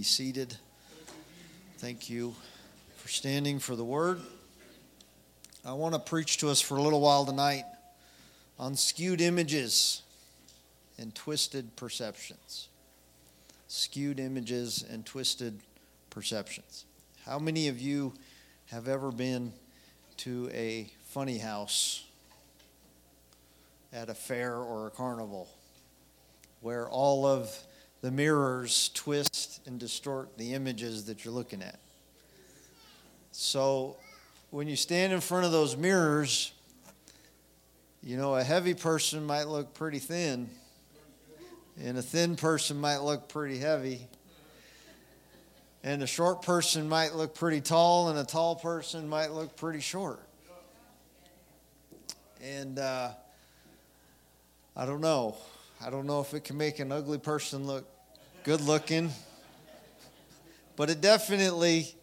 Be 0.00 0.04
seated. 0.04 0.56
Thank 1.76 2.08
you 2.08 2.34
for 2.96 3.08
standing 3.08 3.58
for 3.58 3.76
the 3.76 3.84
word. 3.84 4.18
I 5.62 5.74
want 5.74 5.92
to 5.92 5.98
preach 5.98 6.38
to 6.38 6.48
us 6.48 6.58
for 6.58 6.78
a 6.78 6.82
little 6.82 7.02
while 7.02 7.26
tonight 7.26 7.66
on 8.58 8.76
skewed 8.76 9.20
images 9.20 10.00
and 10.96 11.14
twisted 11.14 11.76
perceptions. 11.76 12.68
Skewed 13.68 14.18
images 14.18 14.86
and 14.90 15.04
twisted 15.04 15.60
perceptions. 16.08 16.86
How 17.26 17.38
many 17.38 17.68
of 17.68 17.78
you 17.78 18.14
have 18.70 18.88
ever 18.88 19.12
been 19.12 19.52
to 20.16 20.48
a 20.54 20.90
funny 21.08 21.36
house 21.36 22.06
at 23.92 24.08
a 24.08 24.14
fair 24.14 24.56
or 24.56 24.86
a 24.86 24.90
carnival 24.90 25.46
where 26.62 26.88
all 26.88 27.26
of 27.26 27.54
the 28.02 28.10
mirrors 28.10 28.90
twist 28.94 29.60
and 29.66 29.78
distort 29.78 30.36
the 30.38 30.54
images 30.54 31.04
that 31.06 31.24
you're 31.24 31.34
looking 31.34 31.62
at? 31.62 31.78
So 33.32 33.96
when 34.50 34.68
you 34.68 34.76
stand 34.76 35.12
in 35.12 35.20
front 35.20 35.46
of 35.46 35.52
those 35.52 35.76
mirrors, 35.76 36.52
you 38.02 38.16
know, 38.16 38.34
a 38.34 38.42
heavy 38.42 38.74
person 38.74 39.24
might 39.24 39.44
look 39.44 39.74
pretty 39.74 39.98
thin, 39.98 40.48
and 41.82 41.98
a 41.98 42.02
thin 42.02 42.36
person 42.36 42.80
might 42.80 42.98
look 42.98 43.28
pretty 43.28 43.58
heavy. 43.58 44.06
And 45.82 46.02
a 46.02 46.06
short 46.06 46.42
person 46.42 46.88
might 46.88 47.14
look 47.14 47.34
pretty 47.34 47.60
tall, 47.60 48.10
and 48.10 48.18
a 48.18 48.24
tall 48.24 48.54
person 48.54 49.08
might 49.08 49.32
look 49.32 49.56
pretty 49.56 49.80
short. 49.80 50.20
And 52.42 52.78
uh, 52.78 53.10
I 54.76 54.86
don't 54.86 55.00
know. 55.00 55.36
I 55.82 55.88
don't 55.88 56.06
know 56.06 56.20
if 56.20 56.34
it 56.34 56.44
can 56.44 56.58
make 56.58 56.78
an 56.78 56.92
ugly 56.92 57.16
person 57.16 57.66
look 57.66 57.88
good 58.44 58.60
looking. 58.60 59.10
But 60.76 60.90
it 60.90 61.00
definitely, 61.00 61.94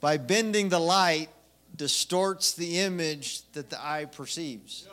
by 0.00 0.18
bending 0.18 0.68
the 0.68 0.78
light, 0.78 1.30
distorts 1.74 2.52
the 2.52 2.80
image 2.80 3.50
that 3.52 3.70
the 3.70 3.82
eye 3.82 4.04
perceives. 4.04 4.86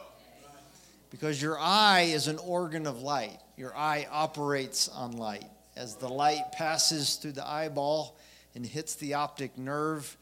Because 1.10 1.42
your 1.42 1.60
eye 1.60 2.12
is 2.14 2.28
an 2.28 2.38
organ 2.38 2.88
of 2.88 3.02
light, 3.02 3.38
your 3.58 3.76
eye 3.76 4.08
operates 4.10 4.88
on 4.88 5.14
light. 5.18 5.50
As 5.76 5.96
the 5.96 6.08
light 6.08 6.54
passes 6.54 7.16
through 7.16 7.34
the 7.34 7.48
eyeball 7.48 8.18
and 8.56 8.66
hits 8.66 8.96
the 8.96 9.16
optic 9.16 9.58
nerve, 9.58 10.16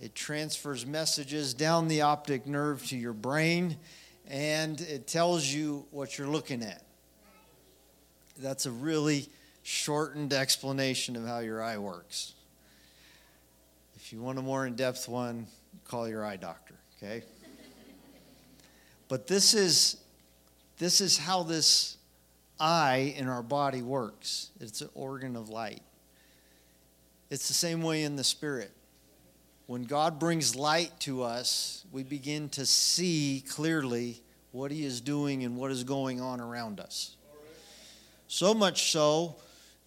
it 0.00 0.16
transfers 0.16 0.84
messages 0.84 1.54
down 1.54 1.86
the 1.86 2.02
optic 2.02 2.46
nerve 2.46 2.84
to 2.86 2.96
your 2.96 3.12
brain 3.12 3.76
and 4.26 4.80
it 4.80 5.06
tells 5.06 5.46
you 5.46 5.86
what 5.90 6.16
you're 6.18 6.28
looking 6.28 6.62
at. 6.62 6.82
That's 8.40 8.66
a 8.66 8.70
really 8.70 9.28
shortened 9.62 10.32
explanation 10.32 11.16
of 11.16 11.26
how 11.26 11.40
your 11.40 11.62
eye 11.62 11.78
works. 11.78 12.32
If 13.96 14.12
you 14.12 14.20
want 14.20 14.38
a 14.38 14.42
more 14.42 14.66
in 14.66 14.74
depth 14.76 15.08
one, 15.08 15.46
call 15.86 16.08
your 16.08 16.24
eye 16.24 16.36
doctor, 16.36 16.74
okay? 16.96 17.22
But 19.08 19.26
this 19.26 19.54
is 19.54 19.96
this 20.78 21.02
is 21.02 21.18
how 21.18 21.42
this 21.42 21.98
eye 22.58 23.14
in 23.16 23.28
our 23.28 23.42
body 23.42 23.82
works. 23.82 24.50
It's 24.60 24.80
an 24.80 24.88
organ 24.94 25.36
of 25.36 25.50
light. 25.50 25.82
It's 27.28 27.48
the 27.48 27.54
same 27.54 27.82
way 27.82 28.02
in 28.02 28.16
the 28.16 28.24
spirit. 28.24 28.70
When 29.66 29.82
God 29.82 30.18
brings 30.18 30.56
light 30.56 30.98
to 31.00 31.22
us, 31.22 31.84
we 31.92 32.02
begin 32.02 32.48
to 32.50 32.64
see 32.64 33.44
clearly 33.48 34.22
what 34.52 34.70
He 34.70 34.84
is 34.84 35.00
doing 35.00 35.44
and 35.44 35.56
what 35.56 35.70
is 35.70 35.84
going 35.84 36.20
on 36.20 36.40
around 36.40 36.80
us. 36.80 37.16
So 38.32 38.54
much 38.54 38.92
so 38.92 39.34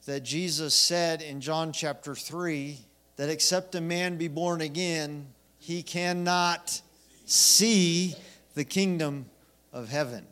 that 0.05 0.25
Jesus 0.25 0.75
said 0.75 1.21
in 1.21 1.39
John 1.39 1.71
chapter 1.71 2.13
3 2.13 2.77
that 3.15 3.29
except 3.29 3.73
a 3.73 3.79
man 3.79 4.17
be 4.17 4.27
born 4.27 4.59
again, 4.59 5.27
he 5.59 5.81
cannot 5.81 6.81
see 7.23 8.13
the 8.53 8.65
kingdom 8.65 9.27
of 9.71 9.87
heaven. 9.87 10.27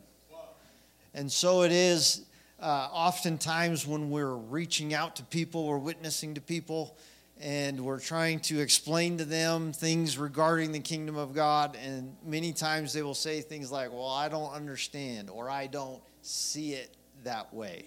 And 1.14 1.32
so 1.32 1.62
it 1.62 1.72
is 1.72 2.26
uh, 2.60 2.90
oftentimes 2.92 3.86
when 3.86 4.10
we're 4.10 4.36
reaching 4.36 4.92
out 4.92 5.16
to 5.16 5.22
people, 5.22 5.66
we're 5.66 5.78
witnessing 5.78 6.34
to 6.34 6.42
people, 6.42 6.98
and 7.40 7.80
we're 7.80 7.98
trying 7.98 8.40
to 8.40 8.60
explain 8.60 9.16
to 9.16 9.24
them 9.24 9.72
things 9.72 10.18
regarding 10.18 10.72
the 10.72 10.80
kingdom 10.80 11.16
of 11.16 11.32
God. 11.32 11.78
And 11.82 12.14
many 12.22 12.52
times 12.52 12.92
they 12.92 13.02
will 13.02 13.14
say 13.14 13.40
things 13.40 13.72
like, 13.72 13.90
Well, 13.90 14.10
I 14.10 14.28
don't 14.28 14.52
understand, 14.52 15.30
or 15.30 15.48
I 15.48 15.66
don't 15.66 16.02
see 16.20 16.74
it 16.74 16.94
that 17.24 17.54
way. 17.54 17.86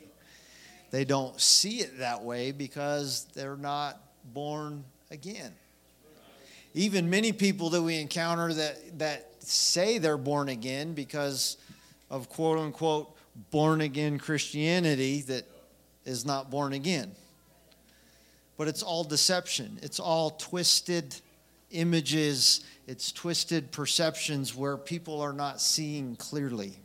They 0.91 1.05
don't 1.05 1.39
see 1.39 1.79
it 1.79 1.99
that 1.99 2.23
way 2.23 2.51
because 2.51 3.27
they're 3.33 3.57
not 3.57 3.99
born 4.33 4.83
again. 5.11 5.53
Even 6.73 7.09
many 7.09 7.31
people 7.31 7.69
that 7.71 7.81
we 7.81 7.99
encounter 7.99 8.53
that, 8.53 8.99
that 8.99 9.31
say 9.39 9.97
they're 9.97 10.17
born 10.17 10.49
again 10.49 10.93
because 10.93 11.57
of 12.09 12.29
quote 12.29 12.59
unquote 12.59 13.15
born 13.51 13.81
again 13.81 14.17
Christianity 14.17 15.21
that 15.21 15.45
is 16.05 16.25
not 16.25 16.49
born 16.49 16.73
again. 16.73 17.11
But 18.57 18.67
it's 18.67 18.83
all 18.83 19.03
deception, 19.03 19.79
it's 19.81 19.99
all 19.99 20.31
twisted 20.31 21.15
images, 21.71 22.63
it's 22.87 23.11
twisted 23.11 23.71
perceptions 23.71 24.55
where 24.55 24.77
people 24.77 25.19
are 25.21 25.33
not 25.33 25.59
seeing 25.59 26.15
clearly. 26.15 26.79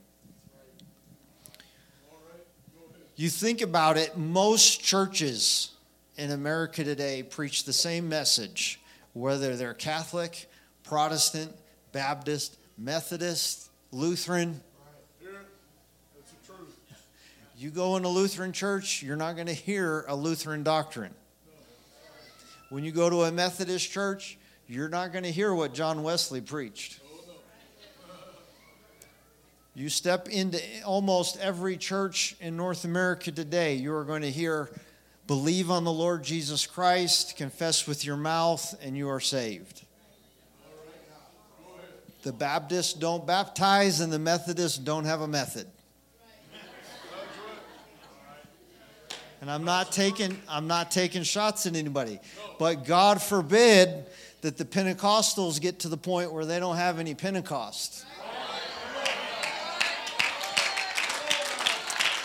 You 3.20 3.28
think 3.28 3.61
about 3.61 3.98
it, 3.98 4.16
most 4.16 4.83
churches 4.83 5.72
in 6.16 6.30
America 6.30 6.83
today 6.85 7.22
preach 7.22 7.64
the 7.64 7.72
same 7.74 8.09
message, 8.09 8.80
whether 9.12 9.56
they're 9.56 9.74
Catholic, 9.74 10.48
Protestant, 10.85 11.54
Baptist, 11.92 12.56
Methodist, 12.78 13.68
Lutheran, 13.92 14.62
you 17.59 17.68
go 17.68 17.98
in 17.98 18.04
a 18.04 18.09
Lutheran 18.09 18.54
church, 18.54 19.02
you're 19.02 19.16
not 19.16 19.35
going 19.35 19.48
to 19.48 19.52
hear 19.52 20.06
a 20.09 20.16
Lutheran 20.16 20.62
doctrine. 20.62 21.12
When 22.70 22.85
you 22.85 22.90
go 22.90 23.11
to 23.11 23.24
a 23.24 23.30
Methodist 23.30 23.90
church, 23.90 24.38
you're 24.66 24.88
not 24.88 25.12
going 25.12 25.24
to 25.24 25.30
hear 25.30 25.54
what 25.54 25.74
John 25.74 26.02
Wesley 26.02 26.40
preached. 26.40 26.99
You 29.80 29.88
step 29.88 30.28
into 30.28 30.60
almost 30.84 31.38
every 31.38 31.78
church 31.78 32.36
in 32.38 32.54
North 32.54 32.84
America 32.84 33.32
today, 33.32 33.76
you 33.76 33.94
are 33.94 34.04
going 34.04 34.20
to 34.20 34.30
hear 34.30 34.68
believe 35.26 35.70
on 35.70 35.84
the 35.84 35.92
Lord 35.92 36.22
Jesus 36.22 36.66
Christ, 36.66 37.38
confess 37.38 37.86
with 37.86 38.04
your 38.04 38.18
mouth, 38.18 38.78
and 38.82 38.94
you 38.94 39.08
are 39.08 39.20
saved. 39.20 39.86
The 42.24 42.32
Baptists 42.34 42.92
don't 42.92 43.26
baptize, 43.26 44.00
and 44.00 44.12
the 44.12 44.18
Methodists 44.18 44.76
don't 44.76 45.06
have 45.06 45.22
a 45.22 45.26
method. 45.26 45.66
And 49.40 49.50
I'm 49.50 49.64
not 49.64 49.92
taking 49.92 50.36
I'm 50.46 50.66
not 50.66 50.90
taking 50.90 51.22
shots 51.22 51.64
at 51.64 51.74
anybody. 51.74 52.20
But 52.58 52.84
God 52.84 53.22
forbid 53.22 54.04
that 54.42 54.58
the 54.58 54.66
Pentecostals 54.66 55.58
get 55.58 55.78
to 55.78 55.88
the 55.88 55.96
point 55.96 56.34
where 56.34 56.44
they 56.44 56.60
don't 56.60 56.76
have 56.76 56.98
any 56.98 57.14
Pentecost. 57.14 58.04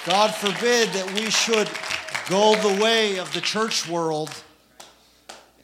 God 0.06 0.36
forbid 0.36 0.90
that 0.90 1.12
we 1.16 1.32
should 1.32 1.68
go 2.30 2.56
the 2.58 2.80
way 2.80 3.18
of 3.18 3.34
the 3.34 3.42
church 3.42 3.90
world 3.90 4.30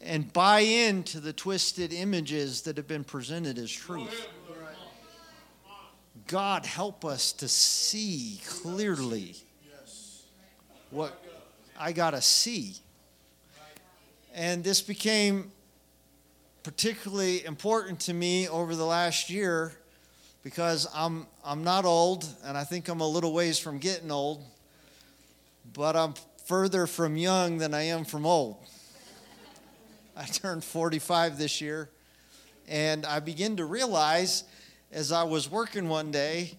and 0.01 0.33
buy 0.33 0.61
into 0.61 1.19
the 1.19 1.31
twisted 1.31 1.93
images 1.93 2.63
that 2.63 2.75
have 2.77 2.87
been 2.87 3.03
presented 3.03 3.59
as 3.59 3.71
truth. 3.71 4.27
God 6.25 6.65
help 6.65 7.05
us 7.05 7.33
to 7.33 7.47
see 7.47 8.41
clearly 8.47 9.35
what 10.89 11.23
I 11.77 11.91
got 11.91 12.11
to 12.11 12.21
see. 12.21 12.77
And 14.33 14.63
this 14.63 14.81
became 14.81 15.51
particularly 16.63 17.45
important 17.45 17.99
to 18.01 18.13
me 18.15 18.47
over 18.47 18.75
the 18.75 18.85
last 18.85 19.29
year 19.29 19.73
because 20.43 20.87
I'm, 20.93 21.27
I'm 21.45 21.63
not 21.63 21.85
old, 21.85 22.27
and 22.43 22.57
I 22.57 22.63
think 22.63 22.87
I'm 22.87 23.01
a 23.01 23.07
little 23.07 23.33
ways 23.33 23.59
from 23.59 23.77
getting 23.77 24.11
old, 24.11 24.43
but 25.73 25.95
I'm 25.95 26.13
further 26.45 26.87
from 26.87 27.15
young 27.15 27.57
than 27.57 27.73
I 27.73 27.83
am 27.83 28.05
from 28.05 28.25
old. 28.25 28.57
I 30.17 30.25
turned 30.25 30.63
45 30.63 31.37
this 31.37 31.61
year, 31.61 31.89
and 32.67 33.05
I 33.05 33.19
begin 33.19 33.57
to 33.57 33.65
realize 33.65 34.43
as 34.91 35.11
I 35.11 35.23
was 35.23 35.49
working 35.49 35.87
one 35.87 36.11
day, 36.11 36.53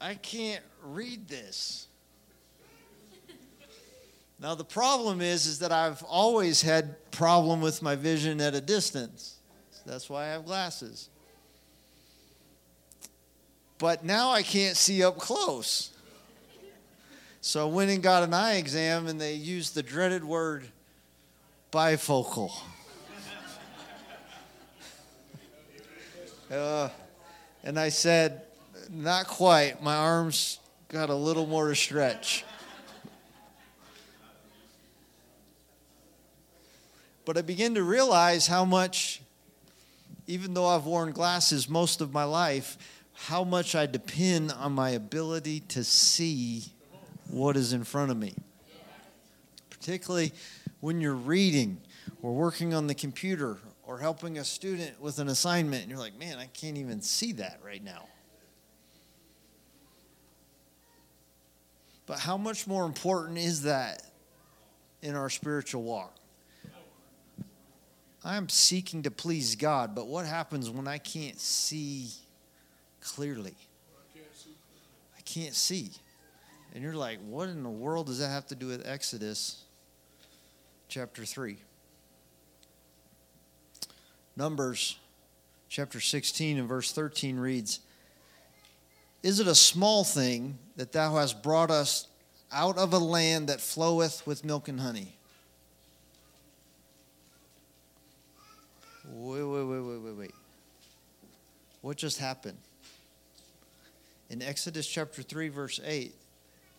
I 0.00 0.14
can't 0.14 0.62
read 0.82 1.28
this. 1.28 1.88
Now 4.40 4.54
the 4.54 4.64
problem 4.64 5.20
is 5.20 5.46
is 5.46 5.60
that 5.60 5.72
I've 5.72 6.02
always 6.02 6.60
had 6.60 7.10
problem 7.12 7.60
with 7.60 7.80
my 7.80 7.94
vision 7.94 8.40
at 8.40 8.54
a 8.54 8.60
distance. 8.60 9.36
So 9.70 9.82
that's 9.86 10.10
why 10.10 10.24
I 10.24 10.28
have 10.28 10.44
glasses. 10.44 11.08
But 13.78 14.04
now 14.04 14.30
I 14.30 14.42
can't 14.42 14.76
see 14.76 15.02
up 15.02 15.18
close. 15.18 15.90
So 17.40 17.68
I 17.68 17.70
went 17.70 17.90
and 17.90 18.02
got 18.02 18.22
an 18.22 18.32
eye 18.32 18.54
exam, 18.54 19.06
and 19.06 19.20
they 19.20 19.34
used 19.34 19.74
the 19.74 19.82
dreaded 19.82 20.24
word 20.24 20.66
bifocal. 21.72 22.52
Uh, 26.50 26.88
and 27.64 27.80
I 27.80 27.88
said, 27.88 28.42
Not 28.90 29.26
quite. 29.26 29.82
My 29.82 29.96
arms 29.96 30.60
got 30.88 31.08
a 31.10 31.14
little 31.14 31.46
more 31.46 31.68
to 31.70 31.74
stretch. 31.74 32.44
But 37.24 37.38
I 37.38 37.42
began 37.42 37.74
to 37.74 37.82
realize 37.82 38.46
how 38.46 38.64
much, 38.64 39.22
even 40.26 40.54
though 40.54 40.66
I've 40.66 40.84
worn 40.84 41.10
glasses 41.12 41.68
most 41.68 42.00
of 42.00 42.12
my 42.12 42.24
life, 42.24 42.76
how 43.14 43.44
much 43.44 43.74
I 43.74 43.86
depend 43.86 44.52
on 44.52 44.72
my 44.72 44.90
ability 44.90 45.60
to 45.68 45.84
see 45.84 46.64
what 47.30 47.56
is 47.56 47.72
in 47.72 47.84
front 47.84 48.10
of 48.10 48.16
me. 48.16 48.34
Particularly 49.70 50.32
when 50.80 51.00
you're 51.00 51.14
reading 51.14 51.80
or 52.22 52.34
working 52.34 52.74
on 52.74 52.86
the 52.86 52.94
computer 52.94 53.58
or 53.82 53.98
helping 53.98 54.38
a 54.38 54.44
student 54.44 55.00
with 55.00 55.18
an 55.18 55.28
assignment, 55.28 55.82
and 55.82 55.90
you're 55.90 56.00
like, 56.00 56.18
man, 56.18 56.38
I 56.38 56.46
can't 56.46 56.76
even 56.76 57.00
see 57.00 57.32
that 57.32 57.60
right 57.64 57.82
now. 57.82 58.06
But 62.06 62.18
how 62.18 62.36
much 62.36 62.66
more 62.66 62.84
important 62.84 63.38
is 63.38 63.62
that 63.62 64.02
in 65.02 65.14
our 65.14 65.30
spiritual 65.30 65.82
walk? 65.82 66.14
I'm 68.24 68.48
seeking 68.48 69.02
to 69.02 69.10
please 69.10 69.54
God, 69.54 69.94
but 69.94 70.06
what 70.06 70.24
happens 70.24 70.70
when 70.70 70.88
I 70.88 70.96
can't 70.96 71.38
see 71.38 72.08
clearly? 73.04 73.54
I 75.16 75.20
can't 75.22 75.54
see. 75.54 75.90
And 76.74 76.82
you're 76.82 76.94
like, 76.94 77.20
what 77.28 77.48
in 77.48 77.62
the 77.62 77.70
world 77.70 78.06
does 78.06 78.18
that 78.18 78.28
have 78.28 78.46
to 78.48 78.54
do 78.54 78.66
with 78.66 78.86
Exodus 78.86 79.62
chapter 80.88 81.24
3? 81.24 81.56
Numbers 84.36 84.98
chapter 85.68 86.00
16 86.00 86.58
and 86.58 86.68
verse 86.68 86.90
13 86.90 87.38
reads, 87.38 87.80
Is 89.22 89.38
it 89.38 89.46
a 89.46 89.54
small 89.54 90.02
thing 90.02 90.58
that 90.76 90.90
thou 90.90 91.16
hast 91.16 91.42
brought 91.42 91.70
us 91.70 92.08
out 92.50 92.76
of 92.76 92.92
a 92.92 92.98
land 92.98 93.48
that 93.48 93.60
floweth 93.60 94.26
with 94.26 94.44
milk 94.44 94.66
and 94.66 94.80
honey? 94.80 95.16
Wait, 99.06 99.42
wait, 99.42 99.64
wait, 99.64 99.80
wait, 99.80 99.98
wait, 99.98 100.16
wait. 100.16 100.34
What 101.82 101.96
just 101.96 102.18
happened? 102.18 102.58
In 104.30 104.42
Exodus 104.42 104.86
chapter 104.86 105.22
3, 105.22 105.48
verse 105.48 105.80
8, 105.84 106.14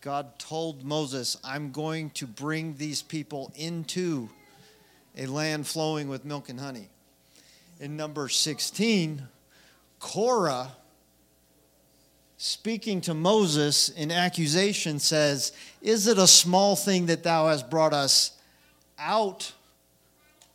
God 0.00 0.38
told 0.38 0.84
Moses, 0.84 1.36
I'm 1.44 1.72
going 1.72 2.10
to 2.10 2.26
bring 2.26 2.76
these 2.76 3.02
people 3.02 3.52
into 3.56 4.28
a 5.16 5.26
land 5.26 5.66
flowing 5.66 6.08
with 6.08 6.24
milk 6.24 6.48
and 6.48 6.60
honey. 6.60 6.88
In 7.80 7.96
number 7.96 8.28
16, 8.28 9.22
Korah, 9.98 10.72
speaking 12.36 13.00
to 13.02 13.14
Moses 13.14 13.88
in 13.88 14.10
accusation, 14.10 14.98
says, 14.98 15.52
Is 15.80 16.06
it 16.06 16.18
a 16.18 16.26
small 16.26 16.76
thing 16.76 17.06
that 17.06 17.22
thou 17.22 17.48
hast 17.48 17.70
brought 17.70 17.92
us 17.92 18.32
out 18.98 19.52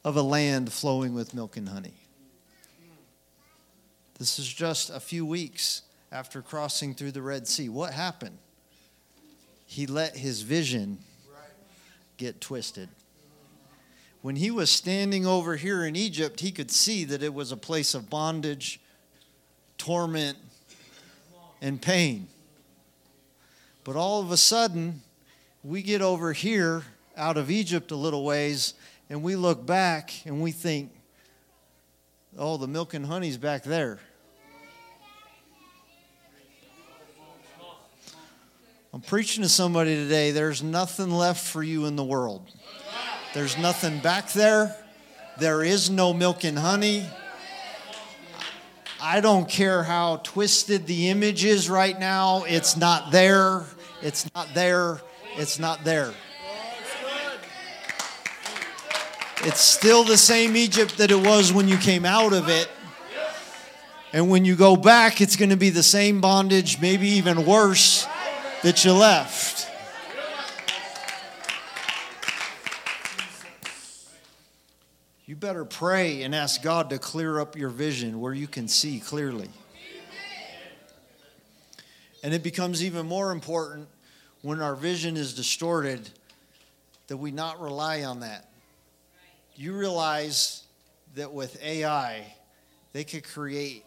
of 0.04 0.16
a 0.16 0.22
land 0.22 0.72
flowing 0.72 1.14
with 1.14 1.34
milk 1.34 1.58
and 1.58 1.70
honey. 1.70 1.94
This 4.18 4.40
is 4.40 4.48
just 4.48 4.90
a 4.90 5.00
few 5.00 5.26
weeks 5.26 5.84
after 6.12 6.42
crossing 6.42 6.94
through 6.94 7.12
the 7.12 7.22
Red 7.22 7.48
Sea. 7.48 7.70
What 7.70 7.94
happened? 7.94 8.38
He 9.66 9.88
let 9.88 10.18
his 10.18 10.42
vision 10.42 10.98
get 12.18 12.42
twisted. 12.42 12.90
When 14.22 14.36
he 14.36 14.52
was 14.52 14.70
standing 14.70 15.26
over 15.26 15.56
here 15.56 15.84
in 15.84 15.96
Egypt, 15.96 16.42
he 16.42 16.52
could 16.52 16.70
see 16.70 17.06
that 17.06 17.24
it 17.24 17.34
was 17.34 17.52
a 17.52 17.58
place 17.58 17.96
of 17.96 18.10
bondage, 18.10 18.80
torment, 19.78 20.38
and 21.62 21.82
pain. 21.82 22.28
But 23.84 23.96
all 23.96 24.22
of 24.22 24.32
a 24.32 24.38
sudden, 24.38 25.02
we 25.64 25.82
get 25.82 26.02
over 26.02 26.34
here 26.34 26.84
out 27.18 27.38
of 27.38 27.50
Egypt 27.50 27.92
a 27.92 27.96
little 27.96 28.24
ways, 28.24 28.76
and 29.10 29.24
we 29.24 29.36
look 29.36 29.66
back 29.66 30.12
and 30.26 30.42
we 30.42 30.52
think, 30.52 30.92
oh, 32.38 32.58
the 32.58 32.68
milk 32.68 32.94
and 32.94 33.06
honey's 33.06 33.38
back 33.38 33.64
there. 33.64 34.00
I'm 38.94 39.00
preaching 39.00 39.42
to 39.44 39.48
somebody 39.48 39.96
today. 39.96 40.32
There's 40.32 40.62
nothing 40.62 41.12
left 41.12 41.46
for 41.46 41.64
you 41.64 41.86
in 41.86 41.96
the 41.96 42.04
world. 42.04 42.46
There's 43.34 43.58
nothing 43.58 44.00
back 44.00 44.34
there. 44.34 44.76
There 45.40 45.64
is 45.64 45.90
no 45.90 46.14
milk 46.14 46.44
and 46.44 46.60
honey. 46.60 47.06
I 49.02 49.22
don't 49.22 49.48
care 49.48 49.82
how 49.84 50.18
twisted 50.18 50.88
the 50.88 51.08
image 51.08 51.46
is 51.46 51.70
right 51.70 51.98
now. 51.98 52.44
It's 52.44 52.76
not 52.76 53.14
there. 53.14 53.64
It's 54.02 54.30
not 54.36 54.54
there. 54.54 55.00
It's 55.38 55.58
not 55.58 55.86
there. 55.86 56.14
It's 59.44 59.62
still 59.62 60.04
the 60.04 60.18
same 60.18 60.58
Egypt 60.58 60.98
that 60.98 61.12
it 61.12 61.20
was 61.20 61.54
when 61.54 61.70
you 61.70 61.78
came 61.78 62.04
out 62.04 62.34
of 62.34 62.50
it. 62.50 62.70
And 64.12 64.30
when 64.30 64.44
you 64.44 64.58
go 64.58 64.76
back, 64.76 65.22
it's 65.22 65.38
going 65.38 65.52
to 65.52 65.58
be 65.58 65.70
the 65.70 65.82
same 65.82 66.20
bondage, 66.20 66.82
maybe 66.82 67.08
even 67.08 67.46
worse, 67.46 68.06
that 68.64 68.86
you 68.86 68.94
left. 68.94 69.70
You 75.26 75.36
better 75.36 75.64
pray 75.64 76.24
and 76.24 76.36
ask 76.36 76.62
God 76.62 76.90
to 76.90 77.00
clear 77.00 77.40
up 77.40 77.56
your 77.56 77.70
vision 77.70 78.20
where 78.20 78.34
you 78.34 78.48
can 78.48 78.68
see 78.68 79.00
clearly. 79.00 79.50
And 82.24 82.34
it 82.34 82.44
becomes 82.44 82.84
even 82.84 83.08
more 83.08 83.32
important 83.32 83.88
when 84.42 84.62
our 84.62 84.76
vision 84.76 85.18
is 85.18 85.34
distorted 85.34 86.10
that 87.08 87.18
we 87.18 87.32
not 87.32 87.60
rely 87.62 88.04
on 88.04 88.20
that 88.20 88.52
you 89.62 89.74
realize 89.74 90.64
that 91.14 91.32
with 91.32 91.62
AI, 91.64 92.34
they 92.94 93.04
could 93.04 93.24
create 93.24 93.86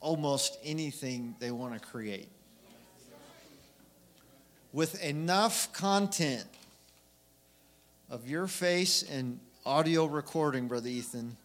almost 0.00 0.58
anything 0.64 1.34
they 1.38 1.50
want 1.50 1.74
to 1.74 1.80
create. 1.80 2.28
With 4.76 5.02
enough 5.02 5.72
content 5.72 6.44
of 8.10 8.28
your 8.28 8.46
face 8.46 9.02
and 9.02 9.40
audio 9.64 10.04
recording, 10.04 10.68
Brother 10.68 10.90
Ethan, 10.90 11.38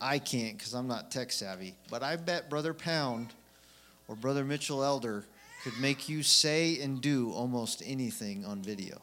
I 0.00 0.18
can't 0.18 0.58
because 0.58 0.74
I'm 0.74 0.88
not 0.88 1.12
tech 1.12 1.30
savvy, 1.30 1.76
but 1.92 2.02
I 2.02 2.16
bet 2.16 2.50
Brother 2.50 2.74
Pound 2.74 3.28
or 4.08 4.16
Brother 4.16 4.44
Mitchell 4.44 4.82
Elder 4.82 5.24
could 5.62 5.78
make 5.78 6.08
you 6.08 6.24
say 6.24 6.80
and 6.80 7.00
do 7.00 7.30
almost 7.30 7.84
anything 7.86 8.44
on 8.44 8.60
video. 8.62 9.00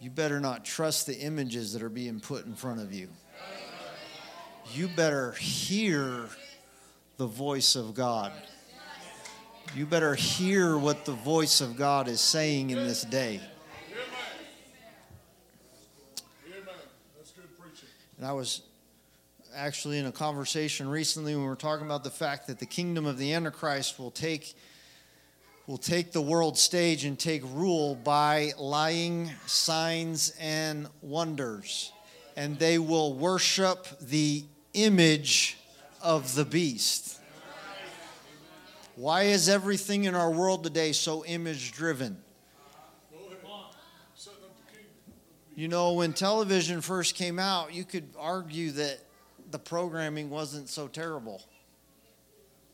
you 0.00 0.10
better 0.10 0.38
not 0.38 0.66
trust 0.66 1.06
the 1.06 1.18
images 1.18 1.72
that 1.72 1.82
are 1.82 1.88
being 1.88 2.20
put 2.20 2.44
in 2.44 2.54
front 2.54 2.80
of 2.80 2.92
you. 2.92 3.08
You 4.74 4.88
better 4.88 5.32
hear 5.32 6.28
the 7.16 7.26
voice 7.26 7.74
of 7.74 7.94
God. 7.94 8.32
You 9.72 9.86
better 9.86 10.16
hear 10.16 10.76
what 10.76 11.04
the 11.04 11.12
voice 11.12 11.60
of 11.60 11.76
God 11.76 12.08
is 12.08 12.20
saying 12.20 12.70
in 12.70 12.78
this 12.78 13.02
day. 13.02 13.40
And 18.18 18.26
I 18.26 18.32
was 18.32 18.62
actually 19.54 19.98
in 19.98 20.06
a 20.06 20.12
conversation 20.12 20.88
recently 20.88 21.34
when 21.36 21.44
we 21.44 21.48
were 21.48 21.54
talking 21.54 21.86
about 21.86 22.02
the 22.02 22.10
fact 22.10 22.48
that 22.48 22.58
the 22.58 22.66
kingdom 22.66 23.06
of 23.06 23.16
the 23.16 23.32
Antichrist 23.32 24.00
will 24.00 24.10
take 24.10 24.54
will 25.68 25.78
take 25.78 26.10
the 26.10 26.20
world 26.20 26.58
stage 26.58 27.04
and 27.04 27.16
take 27.16 27.42
rule 27.44 27.94
by 27.94 28.50
lying 28.58 29.30
signs 29.46 30.34
and 30.40 30.88
wonders. 31.00 31.92
And 32.36 32.58
they 32.58 32.80
will 32.80 33.14
worship 33.14 33.86
the 34.00 34.42
image 34.74 35.58
of 36.02 36.34
the 36.34 36.44
beast. 36.44 37.19
Why 39.00 39.22
is 39.22 39.48
everything 39.48 40.04
in 40.04 40.14
our 40.14 40.30
world 40.30 40.62
today 40.62 40.92
so 40.92 41.24
image 41.24 41.72
driven? 41.72 42.18
You 45.56 45.68
know, 45.68 45.94
when 45.94 46.12
television 46.12 46.82
first 46.82 47.14
came 47.14 47.38
out, 47.38 47.72
you 47.72 47.84
could 47.84 48.10
argue 48.18 48.72
that 48.72 48.98
the 49.52 49.58
programming 49.58 50.28
wasn't 50.28 50.68
so 50.68 50.86
terrible. 50.86 51.40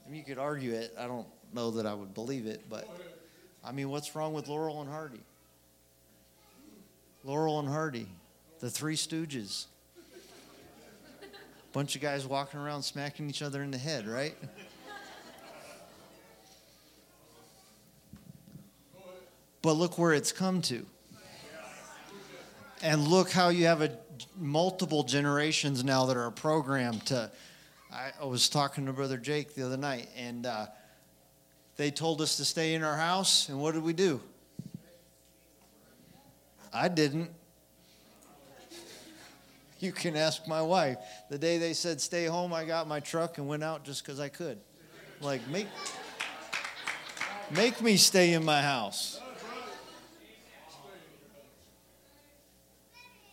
I 0.05 0.11
mean, 0.11 0.19
you 0.19 0.25
could 0.25 0.39
argue 0.39 0.73
it. 0.73 0.93
I 0.99 1.07
don't 1.07 1.29
know 1.53 1.71
that 1.71 1.87
I 1.87 1.95
would 1.95 2.13
believe 2.13 2.47
it, 2.47 2.63
but 2.69 2.89
I 3.65 3.71
mean, 3.71 3.89
what's 3.89 4.17
wrong 4.17 4.33
with 4.33 4.49
Laurel 4.49 4.81
and 4.81 4.91
Hardy? 4.91 5.23
Laurel 7.23 7.61
and 7.61 7.69
Hardy, 7.69 8.09
the 8.59 8.69
Three 8.69 8.97
Stooges. 8.97 9.67
Bunch 11.73 11.95
of 11.95 12.03
guys 12.03 12.27
walking 12.27 12.59
around 12.59 12.83
smacking 12.83 13.31
each 13.31 13.43
other 13.43 13.63
in 13.63 13.71
the 13.71 13.79
head, 13.79 14.09
right? 14.09 14.35
But 19.67 19.79
look 19.79 19.99
where 19.99 20.13
it's 20.13 20.31
come 20.31 20.63
to. 20.63 20.87
And 22.85 23.03
look 23.09 23.33
how 23.33 23.49
you 23.49 23.67
have 23.67 23.83
a 23.83 23.91
multiple 24.39 25.03
generations 25.03 25.83
now 25.83 26.07
that 26.07 26.17
are 26.17 26.31
programmed 26.31 27.05
to. 27.07 27.33
I, 27.93 28.13
I 28.23 28.27
was 28.27 28.49
talking 28.49 28.87
to 28.87 28.93
Brother 28.93 29.17
Jake 29.17 29.57
the 29.57 29.67
other 29.67 29.77
night, 29.77 30.09
and 30.17 30.47
uh, 30.47 30.67
they 31.77 31.91
told 31.91 32.21
us 32.21 32.37
to 32.37 32.45
stay 32.45 32.75
in 32.75 32.85
our 32.85 32.97
house, 32.97 33.49
and 33.49 33.61
what 33.61 33.75
did 33.75 33.83
we 33.83 33.93
do? 33.93 34.21
I 36.73 36.87
didn't. 36.87 37.31
You 39.81 39.91
can 39.91 40.17
ask 40.17 40.47
my 40.47 40.63
wife. 40.63 40.99
The 41.29 41.39
day 41.39 41.59
they 41.59 41.73
said 41.73 42.01
stay 42.01 42.27
home, 42.27 42.53
I 42.53 42.65
got 42.65 42.87
my 42.87 43.01
truck 43.01 43.39
and 43.39 43.49
went 43.49 43.65
out 43.65 43.85
just 43.85 44.05
because 44.05 44.21
I 44.21 44.29
could. 44.29 44.61
Like, 45.21 45.45
make, 45.49 45.67
make 47.51 47.83
me 47.83 47.97
stay 47.97 48.33
in 48.33 48.45
my 48.45 48.63
house. 48.63 49.21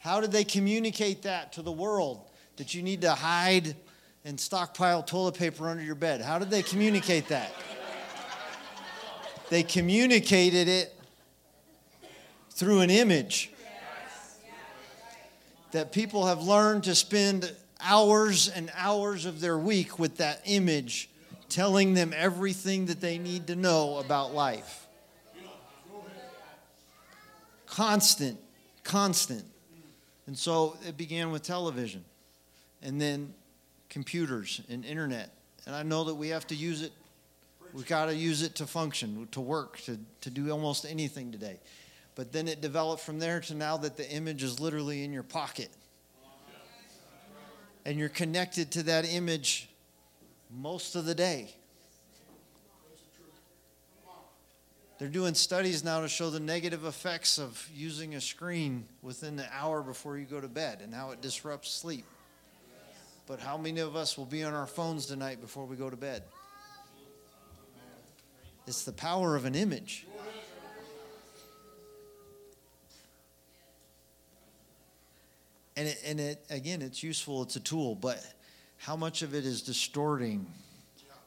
How 0.04 0.20
did 0.20 0.34
they 0.34 0.44
communicate 0.44 1.22
that 1.22 1.54
to 1.54 1.62
the 1.62 1.72
world? 1.72 2.20
That 2.58 2.74
you 2.74 2.84
need 2.84 3.02
to 3.02 3.12
hide 3.12 3.74
and 4.26 4.38
stockpile 4.38 5.02
toilet 5.02 5.36
paper 5.36 5.70
under 5.70 5.82
your 5.82 5.96
bed? 5.96 6.20
How 6.20 6.40
did 6.40 6.50
they 6.50 6.62
communicate 6.62 7.30
that? 7.30 7.54
They 9.50 9.64
communicated 9.64 10.68
it 10.68 10.94
through 12.50 12.82
an 12.82 12.90
image 12.90 13.50
that 15.72 15.94
people 15.94 16.26
have 16.26 16.42
learned 16.42 16.84
to 16.84 16.96
spend 16.96 17.56
hours 17.80 18.50
and 18.50 18.70
hours 18.76 19.26
of 19.26 19.40
their 19.40 19.58
week 19.58 20.00
with 20.00 20.18
that 20.18 20.42
image, 20.44 21.10
telling 21.48 21.94
them 21.94 22.14
everything 22.14 22.88
that 22.88 23.00
they 23.00 23.18
need 23.18 23.48
to 23.48 23.56
know 23.56 24.00
about 24.00 24.34
life. 24.34 24.86
Constant, 27.68 28.38
constant. 28.84 29.46
And 30.28 30.38
so 30.38 30.78
it 30.88 30.98
began 30.98 31.32
with 31.32 31.44
television 31.44 32.04
and 32.82 33.00
then 33.00 33.34
computers 33.90 34.62
and 34.70 34.86
internet. 34.86 35.32
And 35.66 35.76
I 35.76 35.84
know 35.84 36.04
that 36.06 36.16
we 36.16 36.30
have 36.30 36.48
to 36.48 36.56
use 36.56 36.82
it. 36.82 36.92
We've 37.74 37.88
got 37.88 38.06
to 38.06 38.16
use 38.16 38.42
it 38.42 38.56
to 38.56 38.68
function, 38.68 39.28
to 39.32 39.42
work, 39.42 39.80
to, 39.82 39.98
to 40.22 40.30
do 40.30 40.52
almost 40.52 40.86
anything 40.86 41.32
today. 41.32 41.60
But 42.16 42.32
then 42.32 42.48
it 42.48 42.62
developed 42.62 43.02
from 43.02 43.20
there 43.20 43.40
to 43.42 43.56
now 43.56 43.78
that 43.78 43.98
the 43.98 44.10
image 44.12 44.44
is 44.44 44.60
literally 44.60 45.04
in 45.04 45.12
your 45.12 45.24
pocket. 45.24 45.70
And 47.86 47.98
you're 47.98 48.10
connected 48.10 48.72
to 48.72 48.84
that 48.84 49.06
image 49.06 49.70
most 50.52 50.96
of 50.96 51.06
the 51.06 51.16
day. 51.16 51.54
They're 55.04 55.12
doing 55.12 55.34
studies 55.34 55.84
now 55.84 56.00
to 56.00 56.08
show 56.08 56.30
the 56.30 56.40
negative 56.40 56.86
effects 56.86 57.38
of 57.38 57.70
using 57.76 58.16
a 58.16 58.22
screen 58.22 58.86
within 59.02 59.36
the 59.36 59.46
hour 59.54 59.82
before 59.82 60.18
you 60.18 60.24
go 60.24 60.40
to 60.40 60.48
bed 60.48 60.80
and 60.82 60.94
how 60.94 61.12
it 61.12 61.20
disrupts 61.20 61.72
sleep. 61.72 62.06
But 63.28 63.42
how 63.42 63.58
many 63.58 63.82
of 63.82 63.98
us 63.98 64.18
will 64.18 64.26
be 64.26 64.46
on 64.46 64.54
our 64.54 64.66
phones 64.66 65.06
tonight 65.06 65.42
before 65.42 65.66
we 65.66 65.76
go 65.76 65.90
to 65.90 65.98
bed? 65.98 66.24
It's 68.66 68.86
the 68.86 68.94
power 68.94 69.36
of 69.36 69.44
an 69.44 69.56
image. 69.56 70.08
and 75.76 75.90
it, 75.90 76.00
and 76.06 76.20
it 76.22 76.46
again 76.50 76.82
it's 76.82 77.04
useful 77.04 77.42
it's 77.44 77.58
a 77.58 77.60
tool 77.60 77.94
but 77.96 78.24
how 78.78 78.96
much 78.96 79.22
of 79.22 79.36
it 79.36 79.44
is 79.44 79.64
distorting 79.64 80.46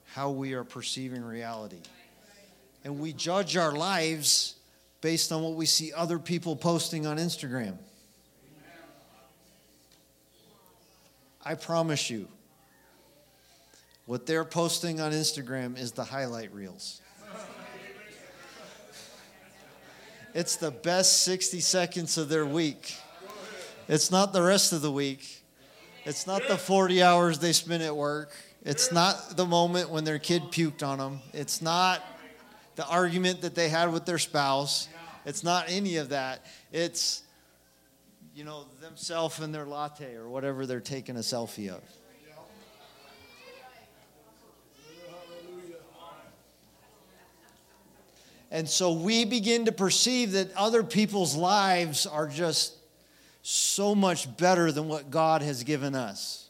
how 0.05 0.31
we 0.31 0.53
are 0.53 0.63
perceiving 0.63 1.21
reality 1.21 1.81
and 2.87 2.99
we 2.99 3.11
judge 3.11 3.57
our 3.57 3.73
lives 3.73 4.55
based 5.01 5.33
on 5.33 5.43
what 5.43 5.55
we 5.55 5.65
see 5.65 5.91
other 5.91 6.17
people 6.17 6.55
posting 6.55 7.05
on 7.05 7.17
instagram 7.17 7.75
i 11.45 11.53
promise 11.53 12.09
you 12.09 12.27
what 14.05 14.25
they're 14.25 14.45
posting 14.45 15.01
on 15.01 15.11
instagram 15.11 15.77
is 15.77 15.91
the 15.91 16.05
highlight 16.05 16.51
reels 16.53 17.01
it's 20.33 20.55
the 20.55 20.71
best 20.71 21.23
60 21.23 21.59
seconds 21.59 22.17
of 22.17 22.29
their 22.29 22.45
week 22.45 22.95
it's 23.87 24.11
not 24.11 24.33
the 24.33 24.41
rest 24.41 24.73
of 24.73 24.81
the 24.81 24.91
week. 24.91 25.43
It's 26.03 26.27
not 26.27 26.45
the 26.47 26.57
40 26.57 27.01
hours 27.03 27.39
they 27.39 27.53
spend 27.53 27.83
at 27.83 27.95
work. 27.95 28.31
It's 28.63 28.91
not 28.91 29.37
the 29.37 29.45
moment 29.45 29.89
when 29.89 30.03
their 30.03 30.19
kid 30.19 30.43
puked 30.43 30.85
on 30.85 30.97
them. 30.97 31.19
It's 31.33 31.61
not 31.61 32.01
the 32.77 32.87
argument 32.87 33.41
that 33.41 33.55
they 33.55 33.69
had 33.69 33.91
with 33.91 34.05
their 34.05 34.19
spouse. 34.19 34.87
It's 35.25 35.43
not 35.43 35.65
any 35.67 35.97
of 35.97 36.09
that. 36.09 36.45
It's, 36.71 37.23
you 38.33 38.43
know, 38.45 38.65
themselves 38.79 39.39
and 39.39 39.53
their 39.53 39.65
latte 39.65 40.13
or 40.13 40.29
whatever 40.29 40.65
they're 40.65 40.79
taking 40.79 41.17
a 41.17 41.19
selfie 41.19 41.69
of. 41.69 41.81
And 48.49 48.69
so 48.69 48.93
we 48.93 49.25
begin 49.25 49.65
to 49.65 49.73
perceive 49.73 50.31
that 50.33 50.53
other 50.55 50.83
people's 50.83 51.35
lives 51.35 52.05
are 52.05 52.27
just 52.27 52.75
so 53.41 53.95
much 53.95 54.37
better 54.37 54.71
than 54.71 54.87
what 54.87 55.09
God 55.09 55.41
has 55.41 55.63
given 55.63 55.95
us. 55.95 56.47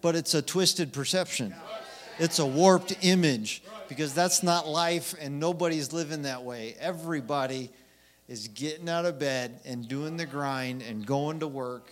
But 0.00 0.16
it's 0.16 0.32
a 0.32 0.40
twisted 0.40 0.94
perception. 0.94 1.54
It's 2.20 2.38
a 2.38 2.44
warped 2.44 2.98
image 3.02 3.62
because 3.88 4.12
that's 4.12 4.42
not 4.42 4.68
life 4.68 5.14
and 5.18 5.40
nobody's 5.40 5.92
living 5.92 6.22
that 6.22 6.42
way. 6.42 6.76
Everybody 6.78 7.70
is 8.28 8.48
getting 8.48 8.88
out 8.88 9.06
of 9.06 9.18
bed 9.18 9.58
and 9.64 9.88
doing 9.88 10.18
the 10.18 10.26
grind 10.26 10.82
and 10.82 11.06
going 11.06 11.40
to 11.40 11.48
work. 11.48 11.90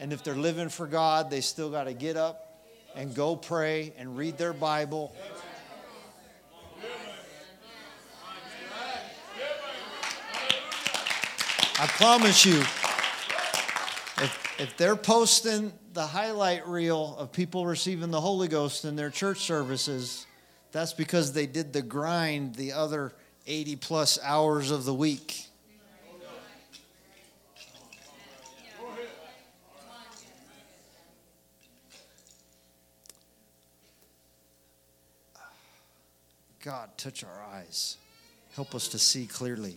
And 0.00 0.12
if 0.12 0.24
they're 0.24 0.34
living 0.34 0.68
for 0.68 0.88
God, 0.88 1.30
they 1.30 1.40
still 1.40 1.70
got 1.70 1.84
to 1.84 1.94
get 1.94 2.16
up 2.16 2.66
and 2.96 3.14
go 3.14 3.36
pray 3.36 3.94
and 3.96 4.18
read 4.18 4.36
their 4.38 4.52
Bible 4.52 5.14
I 11.82 11.86
promise 11.86 12.44
you, 12.44 12.60
if, 14.20 14.60
if 14.60 14.76
they're 14.76 14.94
posting 14.94 15.72
the 15.92 16.06
highlight 16.06 16.66
reel 16.66 17.16
of 17.18 17.32
people 17.32 17.66
receiving 17.66 18.10
the 18.10 18.20
Holy 18.20 18.48
Ghost 18.48 18.84
in 18.84 18.96
their 18.96 19.10
church 19.10 19.40
services, 19.40 20.26
that's 20.70 20.94
because 20.94 21.32
they 21.32 21.46
did 21.46 21.72
the 21.72 21.82
grind 21.82 22.54
the 22.54 22.72
other 22.72 23.12
80 23.46 23.76
plus 23.76 24.18
hours 24.22 24.70
of 24.70 24.84
the 24.84 24.94
week. 24.94 25.46
God, 36.62 36.90
touch 36.96 37.24
our 37.24 37.42
eyes. 37.54 37.96
Help 38.54 38.74
us 38.74 38.86
to 38.88 38.98
see 38.98 39.26
clearly. 39.26 39.76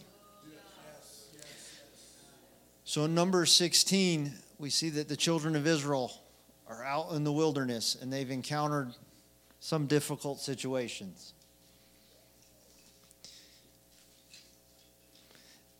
So 2.84 3.06
in 3.06 3.16
number 3.16 3.46
16, 3.48 4.32
we 4.58 4.70
see 4.70 4.90
that 4.90 5.08
the 5.08 5.18
children 5.18 5.56
of 5.56 5.68
Israel 5.68 6.12
are 6.68 6.84
out 6.84 7.12
in 7.12 7.24
the 7.24 7.32
wilderness 7.32 7.96
and 8.02 8.12
they've 8.12 8.32
encountered 8.32 8.94
some 9.60 9.88
difficult 9.88 10.40
situations. 10.40 11.34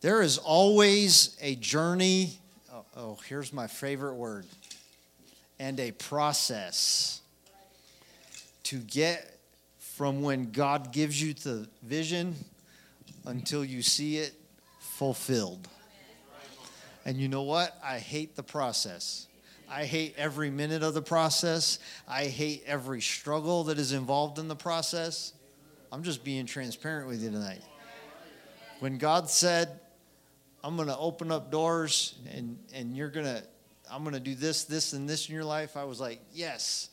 There 0.00 0.22
is 0.22 0.38
always 0.38 1.36
a 1.40 1.56
journey. 1.56 2.38
Oh, 2.72 2.84
oh, 2.96 3.18
here's 3.26 3.52
my 3.52 3.66
favorite 3.66 4.14
word 4.14 4.46
and 5.58 5.80
a 5.80 5.90
process 5.92 7.22
to 8.64 8.78
get 8.78 9.38
from 9.78 10.20
when 10.20 10.50
God 10.50 10.92
gives 10.92 11.20
you 11.20 11.32
the 11.32 11.66
vision 11.82 12.34
until 13.24 13.64
you 13.64 13.82
see 13.82 14.18
it 14.18 14.34
fulfilled. 14.78 15.66
And 17.06 17.18
you 17.18 17.28
know 17.28 17.42
what? 17.42 17.78
I 17.84 18.00
hate 18.00 18.34
the 18.34 18.42
process. 18.42 19.28
I 19.70 19.84
hate 19.84 20.14
every 20.18 20.50
minute 20.50 20.82
of 20.82 20.92
the 20.92 21.02
process. 21.02 21.78
I 22.08 22.24
hate 22.24 22.64
every 22.66 23.00
struggle 23.00 23.62
that 23.64 23.78
is 23.78 23.92
involved 23.92 24.40
in 24.40 24.48
the 24.48 24.56
process. 24.56 25.32
I'm 25.92 26.02
just 26.02 26.24
being 26.24 26.46
transparent 26.46 27.06
with 27.06 27.22
you 27.22 27.30
tonight. 27.30 27.62
When 28.80 28.98
God 28.98 29.30
said, 29.30 29.78
I'm 30.64 30.74
going 30.74 30.88
to 30.88 30.98
open 30.98 31.30
up 31.30 31.52
doors 31.52 32.16
and, 32.34 32.58
and 32.74 32.96
you're 32.96 33.08
going 33.08 33.26
to, 33.26 33.42
I'm 33.88 34.02
going 34.02 34.14
to 34.14 34.20
do 34.20 34.34
this, 34.34 34.64
this, 34.64 34.92
and 34.92 35.08
this 35.08 35.28
in 35.28 35.34
your 35.34 35.44
life, 35.44 35.76
I 35.76 35.84
was 35.84 36.00
like, 36.00 36.20
yes. 36.32 36.90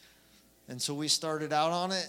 And 0.68 0.80
so 0.80 0.94
we 0.94 1.08
started 1.08 1.52
out 1.52 1.72
on 1.72 1.92
it. 1.92 2.08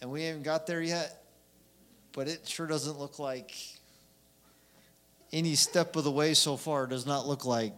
And 0.00 0.10
we 0.10 0.22
haven't 0.22 0.44
got 0.44 0.66
there 0.66 0.80
yet. 0.80 1.24
But 2.12 2.26
it 2.26 2.48
sure 2.48 2.66
doesn't 2.66 2.98
look 2.98 3.18
like 3.18 3.54
any 5.32 5.54
step 5.54 5.96
of 5.96 6.04
the 6.04 6.10
way 6.10 6.34
so 6.34 6.56
far 6.56 6.86
does 6.86 7.06
not 7.06 7.26
look 7.26 7.44
like 7.44 7.72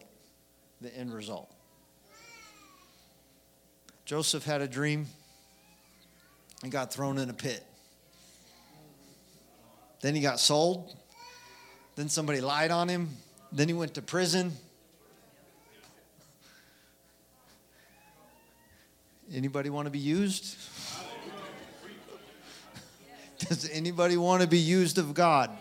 the 0.80 0.94
end 0.96 1.12
result. 1.12 1.50
Joseph 4.04 4.44
had 4.44 4.60
a 4.60 4.68
dream 4.68 5.06
and 6.62 6.72
got 6.72 6.92
thrown 6.92 7.18
in 7.18 7.30
a 7.30 7.32
pit. 7.32 7.64
Then 10.00 10.14
he 10.14 10.20
got 10.20 10.40
sold. 10.40 10.94
Then 11.96 12.08
somebody 12.08 12.40
lied 12.40 12.70
on 12.70 12.88
him. 12.88 13.10
Then 13.52 13.68
he 13.68 13.74
went 13.74 13.94
to 13.94 14.02
prison. 14.02 14.52
Anybody 19.32 19.70
want 19.70 19.86
to 19.86 19.90
be 19.90 19.98
used? 19.98 20.56
Does 23.38 23.68
anybody 23.70 24.16
want 24.16 24.42
to 24.42 24.48
be 24.48 24.58
used 24.58 24.98
of 24.98 25.14
God? 25.14 25.56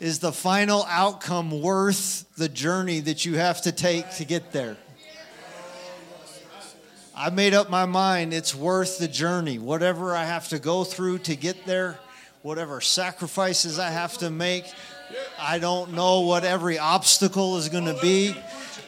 Is 0.00 0.20
the 0.20 0.32
final 0.32 0.86
outcome 0.88 1.60
worth 1.60 2.24
the 2.36 2.48
journey 2.48 3.00
that 3.00 3.26
you 3.26 3.36
have 3.36 3.60
to 3.62 3.72
take 3.72 4.10
to 4.12 4.24
get 4.24 4.50
there? 4.50 4.78
I 7.14 7.28
made 7.28 7.52
up 7.52 7.68
my 7.68 7.84
mind 7.84 8.32
it's 8.32 8.54
worth 8.54 8.98
the 8.98 9.08
journey. 9.08 9.58
Whatever 9.58 10.16
I 10.16 10.24
have 10.24 10.48
to 10.48 10.58
go 10.58 10.84
through 10.84 11.18
to 11.18 11.36
get 11.36 11.66
there, 11.66 11.98
whatever 12.40 12.80
sacrifices 12.80 13.78
I 13.78 13.90
have 13.90 14.16
to 14.18 14.30
make, 14.30 14.64
I 15.38 15.58
don't 15.58 15.92
know 15.92 16.20
what 16.20 16.44
every 16.44 16.78
obstacle 16.78 17.58
is 17.58 17.68
going 17.68 17.84
to 17.84 18.00
be, 18.00 18.34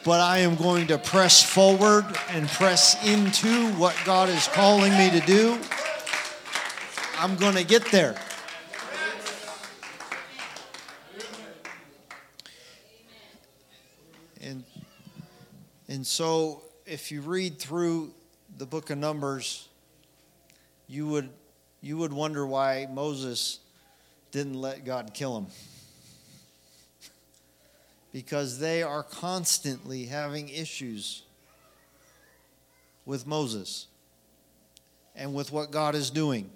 but 0.03 0.19
I 0.19 0.39
am 0.39 0.55
going 0.55 0.87
to 0.87 0.97
press 0.97 1.43
forward 1.43 2.05
and 2.29 2.47
press 2.47 2.97
into 3.05 3.67
what 3.73 3.95
God 4.03 4.29
is 4.29 4.47
calling 4.47 4.91
me 4.97 5.11
to 5.11 5.19
do. 5.27 5.59
I'm 7.19 7.35
going 7.35 7.55
to 7.55 7.63
get 7.63 7.91
there. 7.91 8.15
And 15.93 16.07
so, 16.07 16.63
if 16.87 17.11
you 17.11 17.21
read 17.21 17.59
through 17.59 18.15
the 18.57 18.65
book 18.65 18.89
of 18.89 18.97
Numbers, 18.97 19.69
you 20.87 21.05
would, 21.05 21.29
you 21.81 21.97
would 21.97 22.11
wonder 22.11 22.47
why 22.47 22.87
Moses 22.91 23.59
didn't 24.31 24.55
let 24.55 24.85
God 24.85 25.11
kill 25.13 25.37
him. 25.37 25.45
Because 28.11 28.57
they 28.57 28.81
are 28.81 29.03
constantly 29.03 30.05
having 30.05 30.49
issues 30.49 31.21
with 33.05 33.27
Moses 33.27 33.85
and 35.15 35.35
with 35.35 35.51
what 35.51 35.69
God 35.69 35.93
is 35.93 36.09
doing. 36.09 36.49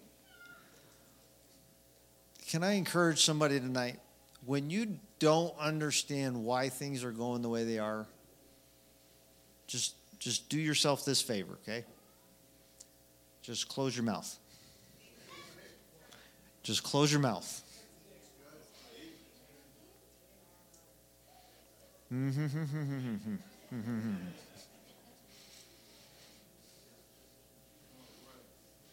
Can 2.47 2.63
I 2.63 2.71
encourage 2.71 3.23
somebody 3.23 3.59
tonight? 3.59 3.99
When 4.47 4.71
you 4.71 4.97
don't 5.19 5.53
understand 5.59 6.43
why 6.43 6.69
things 6.69 7.03
are 7.03 7.11
going 7.11 7.43
the 7.43 7.49
way 7.49 7.63
they 7.63 7.77
are, 7.77 8.07
just 9.67 9.93
just 10.19 10.49
do 10.49 10.59
yourself 10.59 11.05
this 11.05 11.21
favor, 11.21 11.57
okay? 11.63 11.85
Just 13.43 13.69
close 13.69 13.95
your 13.95 14.03
mouth. 14.03 14.37
Just 16.63 16.83
close 16.83 17.11
your 17.11 17.21
mouth. 17.21 17.63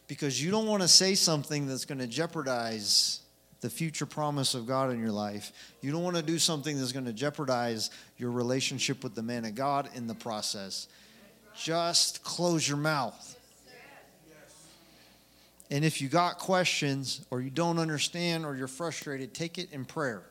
because 0.07 0.43
you 0.43 0.51
don't 0.51 0.67
want 0.67 0.83
to 0.83 0.89
say 0.89 1.15
something 1.15 1.67
that's 1.67 1.85
going 1.85 1.99
to 1.99 2.07
jeopardize 2.07 3.24
the 3.65 3.71
future 3.71 4.05
promise 4.05 4.55
of 4.55 4.67
God 4.67 4.93
in 4.93 5.01
your 5.01 5.11
life. 5.11 5.51
You 5.81 5.91
don't 5.91 6.03
want 6.03 6.17
to 6.17 6.23
do 6.23 6.39
something 6.39 6.79
that's 6.79 6.93
going 6.93 7.07
to 7.07 7.15
jeopardize 7.15 7.89
your 8.19 8.31
relationship 8.31 9.03
with 9.03 9.15
the 9.15 9.23
man 9.23 9.47
of 9.47 9.55
God 9.55 9.89
in 9.95 10.07
the 10.07 10.15
process. 10.15 10.87
Just 11.57 12.23
close 12.23 12.69
your 12.69 12.77
mouth. 12.77 13.39
And 15.71 15.83
if 15.83 16.03
you 16.03 16.09
got 16.09 16.39
questions 16.39 17.25
or 17.31 17.41
you 17.41 17.49
don't 17.49 17.79
understand 17.79 18.45
or 18.45 18.55
you're 18.55 18.69
frustrated, 18.69 19.33
take 19.33 19.57
it 19.57 19.73
in 19.73 19.87
prayer. 19.87 20.25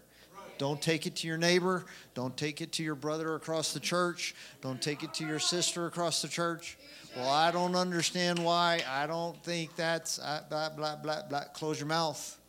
Don't 0.60 0.80
take 0.80 1.08
it 1.08 1.16
to 1.16 1.28
your 1.28 1.40
neighbor. 1.40 1.86
Don't 2.14 2.38
take 2.38 2.62
it 2.62 2.72
to 2.74 2.84
your 2.84 2.94
brother 2.94 3.34
across 3.34 3.74
the 3.74 3.80
church. 3.80 4.36
Don't 4.62 4.80
take 4.80 5.02
it 5.02 5.12
to 5.16 5.26
your 5.26 5.40
sister 5.40 5.88
across 5.88 6.22
the 6.22 6.28
church. 6.28 6.78
Well, 7.18 7.32
I 7.32 7.50
don't 7.50 7.76
understand 7.76 8.38
why. 8.38 8.84
I 8.88 9.08
don't 9.08 9.36
think 9.44 9.76
that's 9.76 10.20
uh, 10.20 10.44
blah, 10.52 10.70
blah, 10.70 10.98
blah, 10.98 11.24
blah. 11.28 11.46
Close 11.56 11.80
your 11.80 11.88
mouth. 11.88 12.40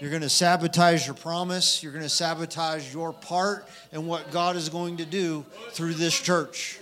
You're 0.00 0.10
going 0.10 0.22
to 0.22 0.28
sabotage 0.28 1.06
your 1.06 1.14
promise. 1.14 1.82
You're 1.82 1.92
going 1.92 2.04
to 2.04 2.08
sabotage 2.08 2.92
your 2.92 3.12
part 3.12 3.66
and 3.92 4.06
what 4.06 4.30
God 4.30 4.56
is 4.56 4.68
going 4.68 4.98
to 4.98 5.06
do 5.06 5.44
through 5.70 5.94
this 5.94 6.18
church. 6.18 6.78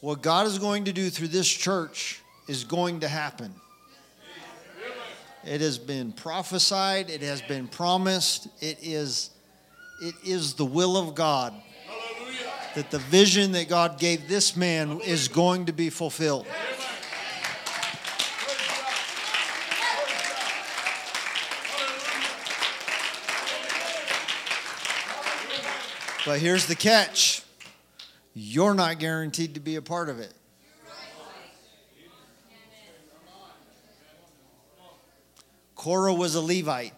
What 0.00 0.22
God 0.22 0.46
is 0.46 0.58
going 0.58 0.84
to 0.86 0.92
do 0.92 1.10
through 1.10 1.28
this 1.28 1.48
church 1.48 2.22
is 2.48 2.64
going 2.64 3.00
to 3.00 3.08
happen. 3.08 3.54
It 5.44 5.60
has 5.60 5.78
been 5.78 6.12
prophesied, 6.12 7.08
it 7.08 7.22
has 7.22 7.40
been 7.42 7.68
promised, 7.68 8.48
it 8.60 8.78
is 8.82 9.30
it 10.02 10.14
is 10.24 10.54
the 10.54 10.64
will 10.64 10.96
of 10.96 11.14
God 11.14 11.54
that 12.74 12.90
the 12.90 12.98
vision 12.98 13.52
that 13.52 13.68
God 13.68 13.98
gave 13.98 14.28
this 14.28 14.56
man 14.56 15.00
is 15.00 15.28
going 15.28 15.66
to 15.66 15.72
be 15.72 15.90
fulfilled. 15.90 16.46
But 26.26 26.38
here's 26.38 26.66
the 26.66 26.74
catch 26.74 27.42
you're 28.34 28.74
not 28.74 28.98
guaranteed 28.98 29.54
to 29.54 29.60
be 29.60 29.76
a 29.76 29.82
part 29.82 30.08
of 30.08 30.18
it. 30.18 30.32
Korah 35.74 36.14
was 36.14 36.34
a 36.34 36.40
Levite. 36.40 36.92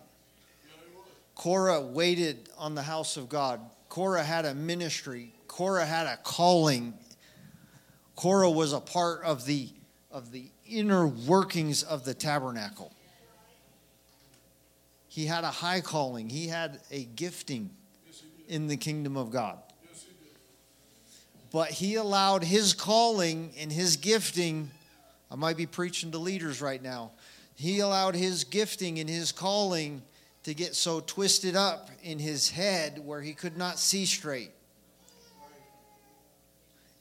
Korah 1.37 1.81
waited 1.81 2.49
on 2.59 2.75
the 2.75 2.83
house 2.83 3.17
of 3.17 3.29
God. 3.29 3.61
Korah 3.89 4.25
had 4.25 4.45
a 4.45 4.55
ministry. 4.55 5.33
Korah 5.47 5.87
had 5.87 6.07
a 6.07 6.17
calling. 6.17 6.95
Korah 8.17 8.51
was 8.51 8.73
a 8.73 8.81
part 8.81 9.23
of 9.23 9.47
the, 9.47 9.69
of 10.11 10.33
the 10.33 10.51
inner 10.69 11.07
workings 11.07 11.85
of 11.85 12.05
the 12.05 12.13
tabernacle. 12.13 12.93
He 15.07 15.27
had 15.27 15.45
a 15.45 15.51
high 15.51 15.81
calling, 15.81 16.29
he 16.29 16.49
had 16.49 16.81
a 16.91 17.05
gifting 17.05 17.71
in 18.53 18.67
the 18.67 18.77
kingdom 18.77 19.17
of 19.17 19.31
God. 19.31 19.59
But 21.51 21.71
he 21.71 21.95
allowed 21.95 22.45
his 22.45 22.75
calling 22.75 23.53
and 23.59 23.73
his 23.73 23.97
gifting. 23.97 24.71
I 25.31 25.37
might 25.37 25.57
be 25.57 25.67
preaching 25.67 26.11
to 26.13 26.19
leaders 26.19 26.61
right 26.61 26.83
now. 26.83 27.13
He 27.55 27.81
allowed 27.81 28.15
his 28.15 28.45
gifting 28.45 28.99
and 28.99 29.09
his 29.09 29.33
calling 29.33 30.03
to 30.45 30.53
get 30.53 30.75
so 30.75 31.01
twisted 31.01 31.57
up 31.57 31.89
in 32.03 32.19
his 32.19 32.51
head 32.51 33.01
where 33.05 33.23
he 33.23 33.33
could 33.33 33.57
not 33.57 33.79
see 33.79 34.05
straight. 34.05 34.51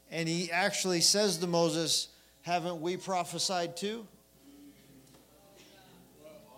And 0.10 0.28
he 0.28 0.52
actually 0.52 1.02
says 1.02 1.38
to 1.38 1.47
Moses, 1.47 2.08
Haven't 2.43 2.82
we 2.82 2.95
prophesied 2.95 3.76
too? 3.76 4.08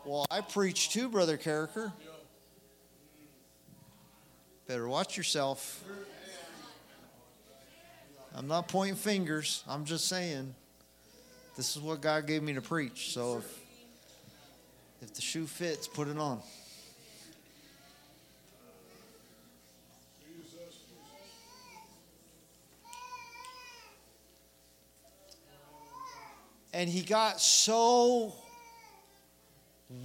Well, 0.05 0.25
I 0.29 0.41
preach 0.41 0.89
too, 0.89 1.09
Brother 1.09 1.37
Carricker. 1.37 1.93
Better 4.67 4.87
watch 4.87 5.17
yourself. 5.17 5.83
I'm 8.35 8.47
not 8.47 8.67
pointing 8.67 8.95
fingers. 8.95 9.63
I'm 9.67 9.83
just 9.83 10.07
saying 10.07 10.55
this 11.55 11.75
is 11.75 11.81
what 11.81 12.01
God 12.01 12.25
gave 12.25 12.41
me 12.41 12.53
to 12.53 12.61
preach. 12.61 13.13
So 13.13 13.39
if 13.39 13.59
if 15.01 15.13
the 15.13 15.21
shoe 15.21 15.45
fits, 15.45 15.85
put 15.85 16.07
it 16.07 16.17
on. 16.17 16.39
And 26.73 26.89
he 26.89 27.01
got 27.01 27.39
so 27.41 28.33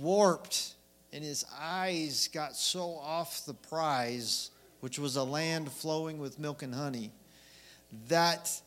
warped 0.00 0.74
and 1.12 1.24
his 1.24 1.44
eyes 1.58 2.28
got 2.32 2.56
so 2.56 2.94
off 3.02 3.44
the 3.46 3.54
prize, 3.54 4.50
which 4.80 4.98
was 4.98 5.16
a 5.16 5.24
land 5.24 5.70
flowing 5.70 6.18
with 6.18 6.38
milk 6.38 6.62
and 6.62 6.74
honey, 6.74 7.10
that 8.08 8.60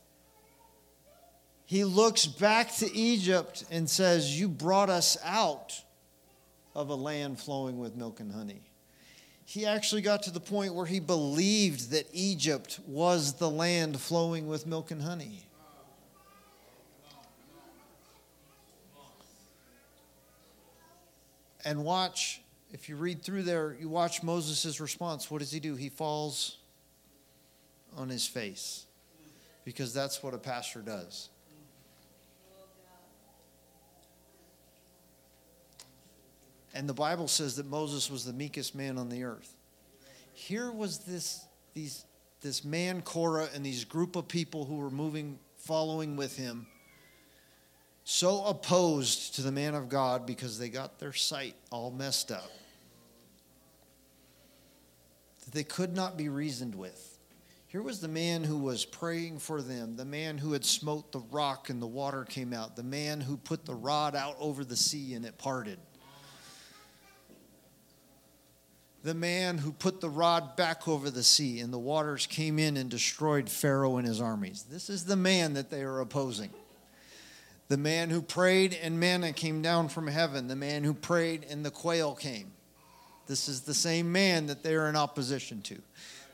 he 1.66 1.84
looks 1.84 2.26
back 2.26 2.76
to 2.78 2.92
Egypt 2.94 3.64
and 3.72 3.90
says, 3.90 4.40
You 4.40 4.50
brought 4.50 4.90
us 4.90 5.18
out 5.24 5.82
of 6.76 6.90
a 6.90 6.96
land 6.96 7.40
flowing 7.40 7.80
with 7.80 7.96
milk 7.96 8.20
and 8.20 8.32
honey. 8.32 8.62
He 9.46 9.66
actually 9.66 10.02
got 10.02 10.24
to 10.24 10.32
the 10.32 10.40
point 10.40 10.74
where 10.74 10.86
he 10.86 11.00
believed 11.00 11.92
that 11.92 12.08
Egypt 12.14 12.80
was 12.88 13.34
the 13.34 13.50
land 13.50 14.00
flowing 14.00 14.48
with 14.48 14.66
milk 14.66 14.92
and 14.92 15.02
honey. 15.02 15.46
And 21.64 21.84
watch, 21.84 22.42
if 22.72 22.90
you 22.90 22.96
read 22.96 23.22
through 23.22 23.44
there, 23.44 23.76
you 23.80 23.90
watch 23.90 24.24
Moses' 24.24 24.80
response. 24.80 25.30
What 25.30 25.40
does 25.40 25.52
he 25.52 25.60
do? 25.60 25.76
He 25.76 25.90
falls 25.90 26.58
on 27.98 28.10
his 28.10 28.26
face 28.26 28.86
because 29.66 29.94
that's 29.94 30.24
what 30.24 30.34
a 30.34 30.38
pastor 30.38 30.82
does. 30.82 31.30
And 36.74 36.88
the 36.88 36.94
Bible 36.94 37.28
says 37.28 37.58
that 37.58 37.66
Moses 37.66 38.10
was 38.10 38.24
the 38.24 38.34
meekest 38.34 38.76
man 38.76 38.98
on 38.98 39.10
the 39.10 39.24
earth. 39.24 39.56
Here 40.34 40.72
was 40.72 41.00
this, 41.00 41.44
these, 41.74 42.06
this 42.42 42.64
man, 42.64 43.02
Korah, 43.02 43.50
and 43.54 43.66
these 43.66 43.84
group 43.84 44.16
of 44.16 44.28
people 44.28 44.66
who 44.66 44.78
were 44.78 44.90
moving, 44.90 45.38
following 45.58 46.16
with 46.16 46.38
him, 46.38 46.66
so 48.12 48.44
opposed 48.44 49.36
to 49.36 49.42
the 49.42 49.54
man 49.54 49.74
of 49.74 49.88
God 49.88 50.26
because 50.26 50.60
they 50.60 50.68
got 50.68 51.00
their 51.00 51.14
sight 51.14 51.56
all 51.72 51.92
messed 51.92 52.30
up 52.30 52.52
that 55.46 55.54
they 55.54 55.64
could 55.64 55.96
not 55.96 56.18
be 56.18 56.28
reasoned 56.28 56.76
with. 56.76 57.18
Here 57.68 57.82
was 57.82 58.02
the 58.02 58.10
man 58.10 58.44
who 58.44 58.58
was 58.58 58.84
praying 58.84 59.40
for 59.40 59.62
them, 59.62 59.96
the 59.96 60.04
man 60.04 60.38
who 60.38 60.52
had 60.52 60.66
smote 60.66 61.14
the 61.14 61.22
rock 61.32 61.70
and 61.70 61.82
the 61.82 61.88
water 61.88 62.26
came 62.26 62.52
out, 62.52 62.76
the 62.76 62.84
man 62.84 63.22
who 63.22 63.38
put 63.38 63.64
the 63.64 63.74
rod 63.74 64.14
out 64.14 64.36
over 64.40 64.66
the 64.66 64.76
sea 64.76 65.14
and 65.14 65.26
it 65.26 65.38
parted. 65.38 65.80
The 69.04 69.14
man 69.14 69.58
who 69.58 69.72
put 69.72 70.02
the 70.02 70.10
rod 70.10 70.58
back 70.58 70.86
over 70.86 71.10
the 71.10 71.24
sea 71.24 71.62
and 71.62 71.72
the 71.72 71.80
waters 71.80 72.28
came 72.28 72.60
in 72.60 72.76
and 72.76 72.90
destroyed 72.90 73.50
Pharaoh 73.50 73.96
and 73.96 74.06
his 74.06 74.20
armies. 74.20 74.66
This 74.70 74.90
is 74.90 75.06
the 75.06 75.16
man 75.16 75.54
that 75.54 75.70
they 75.70 75.82
are 75.82 76.02
opposing. 76.02 76.50
The 77.72 77.78
man 77.78 78.10
who 78.10 78.22
prayed 78.22 78.74
and 78.74 79.00
manna 79.00 79.32
came 79.32 79.62
down 79.62 79.88
from 79.88 80.06
heaven, 80.06 80.50
the 80.50 80.58
man 80.58 80.84
who 80.84 80.94
prayed 80.94 81.46
and 81.50 81.66
the 81.66 81.72
quail 81.72 82.16
came. 82.16 82.52
This 83.28 83.48
is 83.48 83.62
the 83.62 83.74
same 83.74 84.12
man 84.12 84.48
that 84.48 84.62
they 84.62 84.76
are 84.76 84.90
in 84.90 84.98
opposition 84.98 85.62
to. 85.62 85.82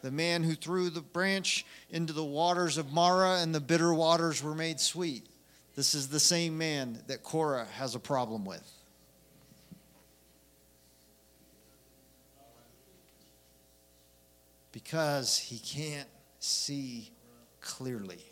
The 0.01 0.09
man 0.09 0.41
who 0.41 0.55
threw 0.55 0.89
the 0.89 1.01
branch 1.01 1.63
into 1.91 2.11
the 2.11 2.23
waters 2.23 2.79
of 2.79 2.91
Marah 2.91 3.43
and 3.43 3.53
the 3.53 3.59
bitter 3.59 3.93
waters 3.93 4.41
were 4.41 4.55
made 4.55 4.79
sweet. 4.79 5.27
This 5.75 5.93
is 5.93 6.07
the 6.07 6.19
same 6.19 6.57
man 6.57 7.03
that 7.05 7.21
Korah 7.21 7.67
has 7.73 7.93
a 7.93 7.99
problem 7.99 8.43
with. 8.43 8.67
Because 14.71 15.37
he 15.37 15.59
can't 15.59 16.09
see 16.39 17.11
clearly. 17.61 18.25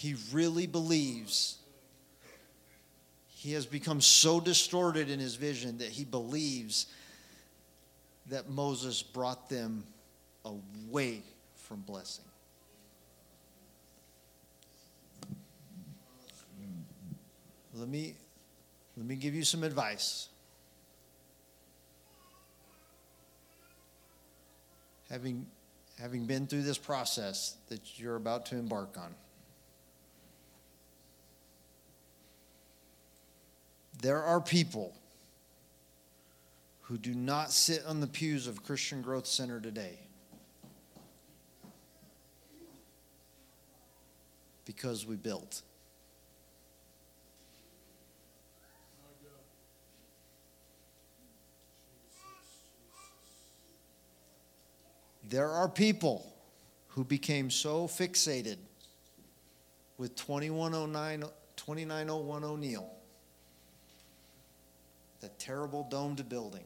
He 0.00 0.16
really 0.32 0.66
believes 0.66 1.58
he 3.28 3.52
has 3.52 3.66
become 3.66 4.00
so 4.00 4.40
distorted 4.40 5.10
in 5.10 5.20
his 5.20 5.34
vision 5.34 5.76
that 5.76 5.88
he 5.88 6.06
believes 6.06 6.86
that 8.30 8.48
Moses 8.48 9.02
brought 9.02 9.50
them 9.50 9.84
away 10.46 11.22
from 11.54 11.80
blessing. 11.80 12.24
Let 17.74 17.88
me, 17.88 18.14
let 18.96 19.04
me 19.04 19.16
give 19.16 19.34
you 19.34 19.44
some 19.44 19.62
advice. 19.64 20.30
Having, 25.10 25.46
having 25.98 26.24
been 26.24 26.46
through 26.46 26.62
this 26.62 26.78
process 26.78 27.56
that 27.68 28.00
you're 28.00 28.16
about 28.16 28.46
to 28.46 28.56
embark 28.56 28.96
on. 28.96 29.14
There 34.02 34.22
are 34.22 34.40
people 34.40 34.94
who 36.82 36.96
do 36.96 37.14
not 37.14 37.52
sit 37.52 37.84
on 37.84 38.00
the 38.00 38.06
pews 38.06 38.46
of 38.46 38.62
Christian 38.62 39.02
Growth 39.02 39.26
Center 39.26 39.60
today 39.60 39.98
because 44.64 45.06
we 45.06 45.16
built. 45.16 45.62
There 55.28 55.48
are 55.48 55.68
people 55.68 56.32
who 56.88 57.04
became 57.04 57.50
so 57.50 57.86
fixated 57.86 58.56
with 59.98 60.16
2109, 60.16 61.20
2901 61.56 62.44
O'Neill 62.44 62.99
that 65.20 65.38
terrible 65.38 65.86
domed 65.90 66.28
building. 66.28 66.64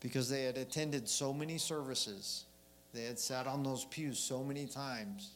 Because 0.00 0.28
they 0.28 0.44
had 0.44 0.56
attended 0.56 1.08
so 1.08 1.32
many 1.32 1.58
services, 1.58 2.44
they 2.92 3.04
had 3.04 3.18
sat 3.18 3.46
on 3.46 3.62
those 3.62 3.84
pews 3.86 4.18
so 4.18 4.42
many 4.42 4.66
times, 4.66 5.32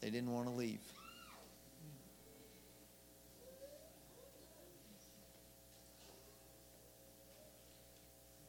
they 0.00 0.10
didn't 0.10 0.32
want 0.32 0.48
to 0.48 0.52
leave. 0.52 0.80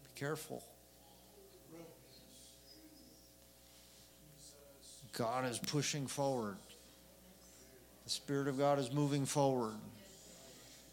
Be 0.04 0.10
careful. 0.16 0.64
God 5.14 5.46
is 5.46 5.60
pushing 5.60 6.08
forward. 6.08 6.58
The 8.04 8.10
Spirit 8.10 8.48
of 8.48 8.58
God 8.58 8.80
is 8.80 8.92
moving 8.92 9.26
forward. 9.26 9.76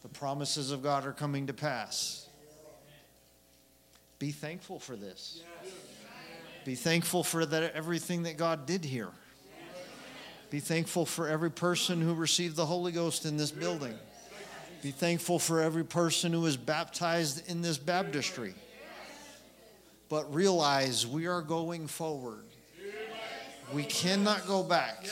The 0.03 0.09
promises 0.09 0.71
of 0.71 0.83
God 0.83 1.07
are 1.07 1.13
coming 1.13 1.47
to 1.49 1.53
pass. 1.53 2.29
Be 4.19 4.31
thankful 4.31 4.79
for 4.79 4.97
this. 4.97 5.43
Be 6.65 6.75
thankful 6.75 7.25
for 7.25 7.45
that 7.47 7.75
everything 7.75 8.25
that 8.25 8.37
God 8.37 8.67
did 8.67 8.85
here. 8.85 9.11
Be 10.51 10.61
thankful 10.61 11.07
for 11.07 11.29
every 11.29 11.51
person 11.51 12.03
who 12.03 12.15
received 12.15 12.57
the 12.57 12.67
Holy 12.67 12.93
Ghost 12.93 13.25
in 13.25 13.37
this 13.37 13.51
building. 13.51 13.95
Be 14.83 14.91
thankful 14.91 15.39
for 15.39 15.61
every 15.61 15.85
person 15.85 16.33
who 16.33 16.41
was 16.41 16.57
baptized 16.57 17.49
in 17.49 17.63
this 17.63 17.79
baptistry. 17.79 18.55
But 20.09 20.35
realize 20.35 21.07
we 21.07 21.27
are 21.27 21.41
going 21.41 21.87
forward. 21.87 22.45
We 23.73 23.85
cannot 23.85 24.47
go 24.47 24.65
back. 24.65 25.05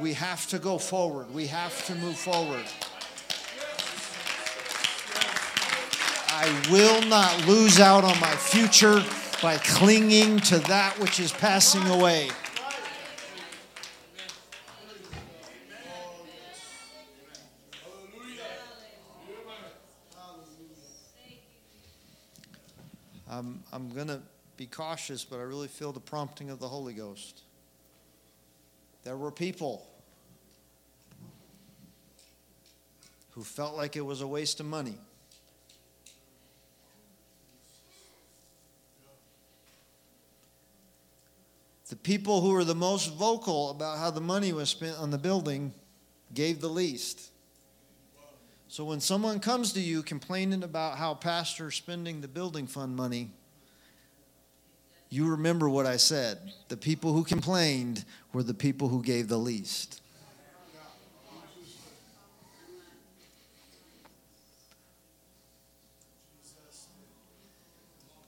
We 0.00 0.14
have 0.14 0.46
to 0.48 0.58
go 0.58 0.78
forward. 0.78 1.32
We 1.34 1.46
have 1.48 1.84
to 1.86 1.94
move 1.94 2.16
forward. 2.16 2.64
I 6.30 6.68
will 6.70 7.02
not 7.02 7.46
lose 7.46 7.78
out 7.78 8.04
on 8.04 8.18
my 8.20 8.34
future 8.36 9.04
by 9.42 9.58
clinging 9.58 10.40
to 10.40 10.58
that 10.60 10.98
which 10.98 11.20
is 11.20 11.32
passing 11.32 11.86
away. 11.88 12.30
Um, 23.28 23.62
I'm, 23.72 23.88
I'm 23.88 23.94
going 23.94 24.08
to 24.08 24.20
be 24.60 24.66
cautious, 24.66 25.24
but 25.24 25.38
I 25.38 25.42
really 25.44 25.68
feel 25.68 25.90
the 25.90 26.00
prompting 26.00 26.50
of 26.50 26.58
the 26.58 26.68
Holy 26.68 26.92
Ghost. 26.92 27.44
There 29.04 29.16
were 29.16 29.30
people 29.30 29.88
who 33.30 33.42
felt 33.42 33.74
like 33.74 33.96
it 33.96 34.02
was 34.02 34.20
a 34.20 34.26
waste 34.26 34.60
of 34.60 34.66
money. 34.66 34.98
The 41.88 41.96
people 41.96 42.42
who 42.42 42.50
were 42.50 42.64
the 42.64 42.74
most 42.74 43.14
vocal 43.14 43.70
about 43.70 43.96
how 43.96 44.10
the 44.10 44.20
money 44.20 44.52
was 44.52 44.68
spent 44.68 44.98
on 44.98 45.10
the 45.10 45.16
building 45.16 45.72
gave 46.34 46.60
the 46.60 46.68
least. 46.68 47.30
So 48.68 48.84
when 48.84 49.00
someone 49.00 49.40
comes 49.40 49.72
to 49.72 49.80
you 49.80 50.02
complaining 50.02 50.62
about 50.62 50.98
how 50.98 51.14
pastor's 51.14 51.76
spending 51.76 52.20
the 52.20 52.28
building 52.28 52.66
fund 52.66 52.94
money, 52.94 53.30
you 55.10 55.28
remember 55.30 55.68
what 55.68 55.86
I 55.86 55.96
said. 55.96 56.38
The 56.68 56.76
people 56.76 57.12
who 57.12 57.24
complained 57.24 58.04
were 58.32 58.44
the 58.44 58.54
people 58.54 58.88
who 58.88 59.02
gave 59.02 59.26
the 59.26 59.38
least. 59.38 60.00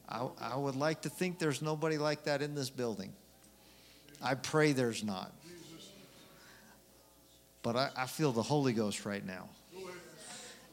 I, 0.09 0.29
I 0.41 0.57
would 0.57 0.77
like 0.77 1.03
to 1.03 1.09
think 1.09 1.39
there's 1.39 1.63
nobody 1.63 1.97
like 1.97 2.25
that 2.25 2.43
in 2.43 2.55
this 2.55 2.69
building. 2.69 3.13
I 4.21 4.35
pray 4.35 4.73
there's 4.73 5.03
not. 5.03 5.33
But 7.63 7.77
I, 7.77 7.91
I 7.97 8.07
feel 8.07 8.33
the 8.33 8.43
Holy 8.43 8.73
Ghost 8.73 9.07
right 9.07 9.25
now. 9.25 9.49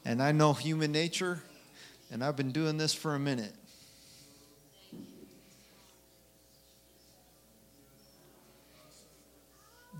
And 0.04 0.20
I 0.22 0.32
know 0.32 0.52
human 0.54 0.92
nature, 0.92 1.40
and 2.10 2.24
I've 2.24 2.36
been 2.36 2.52
doing 2.52 2.78
this 2.78 2.92
for 2.92 3.14
a 3.14 3.18
minute. 3.18 3.54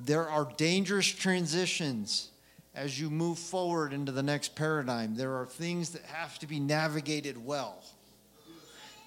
There 0.04 0.28
are 0.28 0.48
dangerous 0.56 1.06
transitions 1.06 2.30
as 2.74 3.00
you 3.00 3.10
move 3.10 3.38
forward 3.38 3.92
into 3.92 4.12
the 4.12 4.22
next 4.22 4.54
paradigm. 4.54 5.16
There 5.16 5.36
are 5.36 5.46
things 5.46 5.90
that 5.90 6.02
have 6.02 6.38
to 6.38 6.46
be 6.46 6.60
navigated 6.60 7.44
well. 7.44 7.82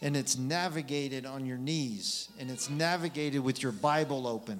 And 0.01 0.17
it's 0.17 0.37
navigated 0.37 1.25
on 1.25 1.45
your 1.45 1.57
knees, 1.57 2.27
and 2.37 2.51
it's 2.51 2.69
navigated 2.69 3.41
with 3.41 3.63
your 3.63 3.71
Bible 3.71 4.27
open, 4.27 4.59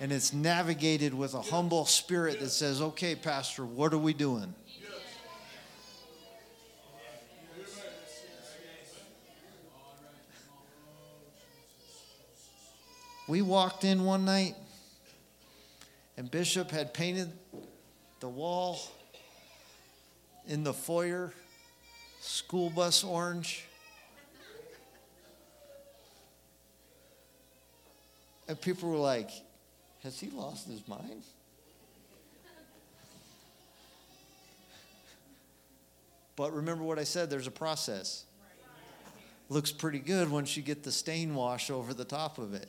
and 0.00 0.12
it's 0.12 0.32
navigated 0.32 1.12
with 1.12 1.34
a 1.34 1.42
humble 1.42 1.84
spirit 1.84 2.38
that 2.38 2.50
says, 2.50 2.80
Okay, 2.80 3.16
Pastor, 3.16 3.64
what 3.64 3.92
are 3.92 3.98
we 3.98 4.12
doing? 4.12 4.54
We 13.26 13.42
walked 13.42 13.84
in 13.84 14.04
one 14.04 14.24
night, 14.24 14.54
and 16.16 16.30
Bishop 16.30 16.70
had 16.70 16.94
painted 16.94 17.32
the 18.20 18.28
wall 18.28 18.78
in 20.46 20.64
the 20.64 20.72
foyer 20.72 21.32
school 22.20 22.70
bus 22.70 23.04
orange. 23.04 23.66
And 28.46 28.60
people 28.60 28.90
were 28.90 28.96
like, 28.96 29.30
Has 30.02 30.20
he 30.20 30.30
lost 30.30 30.68
his 30.68 30.86
mind? 30.86 31.22
But 36.36 36.52
remember 36.52 36.82
what 36.82 36.98
I 36.98 37.04
said 37.04 37.30
there's 37.30 37.46
a 37.46 37.52
process. 37.52 38.24
Looks 39.48 39.70
pretty 39.70 39.98
good 39.98 40.30
once 40.30 40.56
you 40.56 40.62
get 40.62 40.82
the 40.82 40.90
stain 40.90 41.34
wash 41.34 41.70
over 41.70 41.94
the 41.94 42.04
top 42.04 42.38
of 42.38 42.54
it. 42.54 42.68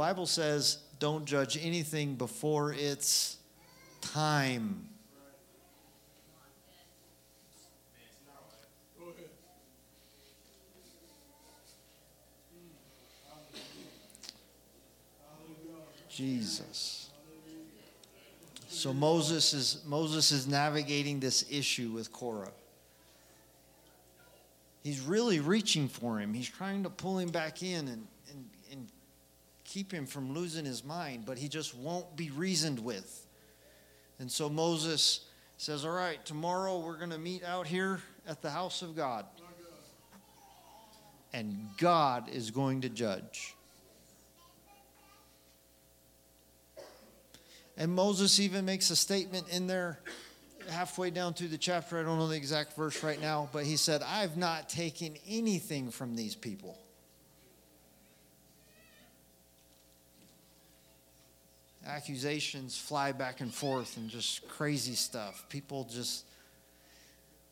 Bible 0.00 0.24
says 0.24 0.78
don't 0.98 1.26
judge 1.26 1.58
anything 1.62 2.14
before 2.14 2.72
it's 2.72 3.36
time. 4.00 4.88
Jesus. 16.08 17.10
So 18.68 18.94
Moses 18.94 19.52
is 19.52 19.82
Moses 19.86 20.32
is 20.32 20.46
navigating 20.46 21.20
this 21.20 21.44
issue 21.50 21.90
with 21.90 22.10
Korah. 22.10 22.52
He's 24.82 25.02
really 25.02 25.40
reaching 25.40 25.88
for 25.88 26.18
him. 26.18 26.32
He's 26.32 26.48
trying 26.48 26.84
to 26.84 26.88
pull 26.88 27.18
him 27.18 27.28
back 27.28 27.62
in 27.62 27.86
and, 27.86 28.06
and, 28.30 28.48
and 28.72 28.88
keep 29.70 29.92
him 29.92 30.04
from 30.04 30.34
losing 30.34 30.64
his 30.64 30.84
mind, 30.84 31.24
but 31.24 31.38
he 31.38 31.48
just 31.48 31.76
won't 31.76 32.16
be 32.16 32.30
reasoned 32.30 32.80
with. 32.80 33.26
And 34.18 34.30
so 34.30 34.48
Moses 34.48 35.20
says, 35.56 35.84
All 35.84 35.92
right, 35.92 36.24
tomorrow 36.26 36.80
we're 36.80 36.98
going 36.98 37.10
to 37.10 37.18
meet 37.18 37.44
out 37.44 37.66
here 37.66 38.00
at 38.26 38.42
the 38.42 38.50
house 38.50 38.82
of 38.82 38.96
God. 38.96 39.24
And 41.32 41.68
God 41.78 42.28
is 42.28 42.50
going 42.50 42.80
to 42.80 42.88
judge. 42.88 43.54
And 47.76 47.92
Moses 47.92 48.40
even 48.40 48.64
makes 48.64 48.90
a 48.90 48.96
statement 48.96 49.48
in 49.48 49.68
there 49.68 50.00
halfway 50.68 51.10
down 51.10 51.34
through 51.34 51.48
the 51.48 51.56
chapter. 51.56 51.98
I 51.98 52.02
don't 52.02 52.18
know 52.18 52.28
the 52.28 52.36
exact 52.36 52.74
verse 52.74 53.02
right 53.04 53.20
now, 53.20 53.48
but 53.52 53.64
he 53.64 53.76
said, 53.76 54.02
I've 54.02 54.36
not 54.36 54.68
taken 54.68 55.14
anything 55.26 55.90
from 55.90 56.16
these 56.16 56.34
people. 56.34 56.76
Accusations 61.90 62.78
fly 62.78 63.12
back 63.12 63.40
and 63.40 63.52
forth 63.52 63.96
and 63.96 64.08
just 64.08 64.46
crazy 64.48 64.94
stuff. 64.94 65.44
People 65.48 65.88
just, 65.90 66.24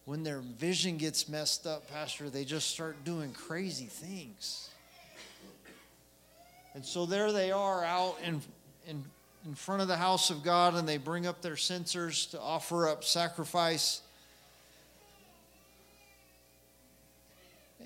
when 0.05 0.23
their 0.23 0.39
vision 0.41 0.97
gets 0.97 1.29
messed 1.29 1.67
up, 1.67 1.91
Pastor, 1.91 2.31
they 2.31 2.45
just 2.45 2.71
start 2.71 3.05
doing 3.05 3.33
crazy 3.33 3.87
things. 3.87 4.71
And 6.75 6.85
so 6.85 7.07
there 7.07 7.33
they 7.33 7.51
are 7.51 7.85
out 7.85 8.17
in, 8.25 8.41
in, 8.87 9.05
in 9.45 9.55
front 9.55 9.83
of 9.83 9.89
the 9.89 9.97
house 9.97 10.31
of 10.31 10.45
God, 10.45 10.75
and 10.75 10.89
they 10.89 10.99
bring 10.99 11.27
up 11.27 11.43
their 11.43 11.57
censers 11.57 12.27
to 12.27 12.41
offer 12.41 12.89
up 12.89 13.03
sacrifice. 13.03 14.03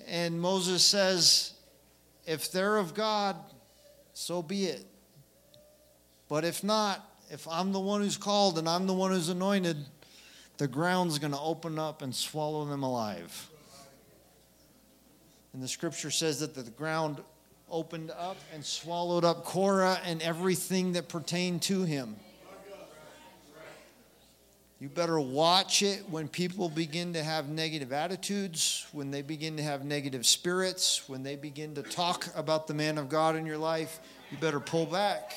And 0.07 0.39
Moses 0.39 0.83
says, 0.83 1.53
If 2.27 2.51
they're 2.51 2.77
of 2.77 2.93
God, 2.93 3.35
so 4.13 4.43
be 4.43 4.65
it. 4.65 4.85
But 6.33 6.45
if 6.45 6.63
not, 6.63 7.07
if 7.29 7.47
I'm 7.47 7.73
the 7.73 7.79
one 7.79 8.01
who's 8.01 8.17
called 8.17 8.57
and 8.57 8.67
I'm 8.67 8.87
the 8.87 8.93
one 8.95 9.11
who's 9.11 9.29
anointed, 9.29 9.77
the 10.57 10.67
ground's 10.67 11.19
going 11.19 11.33
to 11.33 11.39
open 11.39 11.77
up 11.77 12.01
and 12.01 12.15
swallow 12.15 12.65
them 12.65 12.81
alive. 12.81 13.51
And 15.53 15.61
the 15.61 15.67
scripture 15.67 16.09
says 16.09 16.39
that 16.39 16.55
the 16.55 16.63
ground 16.71 17.21
opened 17.69 18.09
up 18.09 18.37
and 18.51 18.65
swallowed 18.65 19.23
up 19.23 19.43
Korah 19.43 19.99
and 20.05 20.23
everything 20.23 20.93
that 20.93 21.07
pertained 21.07 21.61
to 21.61 21.83
him. 21.83 22.15
You 24.79 24.89
better 24.89 25.19
watch 25.19 25.83
it 25.83 26.09
when 26.09 26.27
people 26.27 26.67
begin 26.67 27.13
to 27.13 27.21
have 27.21 27.47
negative 27.47 27.93
attitudes, 27.93 28.87
when 28.91 29.11
they 29.11 29.21
begin 29.21 29.57
to 29.57 29.63
have 29.63 29.85
negative 29.85 30.25
spirits, 30.25 31.07
when 31.07 31.21
they 31.21 31.35
begin 31.35 31.75
to 31.75 31.83
talk 31.83 32.27
about 32.35 32.65
the 32.65 32.73
man 32.73 32.97
of 32.97 33.07
God 33.07 33.35
in 33.35 33.45
your 33.45 33.59
life. 33.59 33.99
You 34.31 34.37
better 34.39 34.59
pull 34.59 34.87
back. 34.87 35.31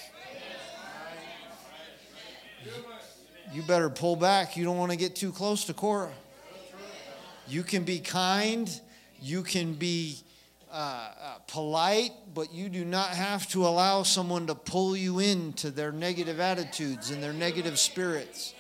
You 3.53 3.63
better 3.63 3.89
pull 3.89 4.17
back. 4.17 4.57
You 4.57 4.65
don't 4.65 4.77
want 4.77 4.91
to 4.93 4.99
get 4.99 5.15
too 5.15 5.33
close 5.33 5.65
to 5.65 5.75
Korah. 5.75 6.13
You 7.49 7.63
can 7.63 7.85
be 7.85 8.01
kind, 8.01 8.69
you 9.21 9.43
can 9.43 9.75
be 9.75 10.19
uh, 10.73 10.75
uh, 10.75 11.39
polite, 11.47 12.11
but 12.35 12.53
you 12.53 12.69
do 12.69 12.85
not 12.85 13.11
have 13.11 13.49
to 13.51 13.67
allow 13.67 14.03
someone 14.03 14.49
to 14.49 14.55
pull 14.55 14.97
you 14.97 15.21
into 15.21 15.71
their 15.71 15.93
negative 15.93 16.41
attitudes 16.41 17.11
and 17.11 17.23
their 17.23 17.33
negative 17.33 17.79
spirits. 17.79 18.53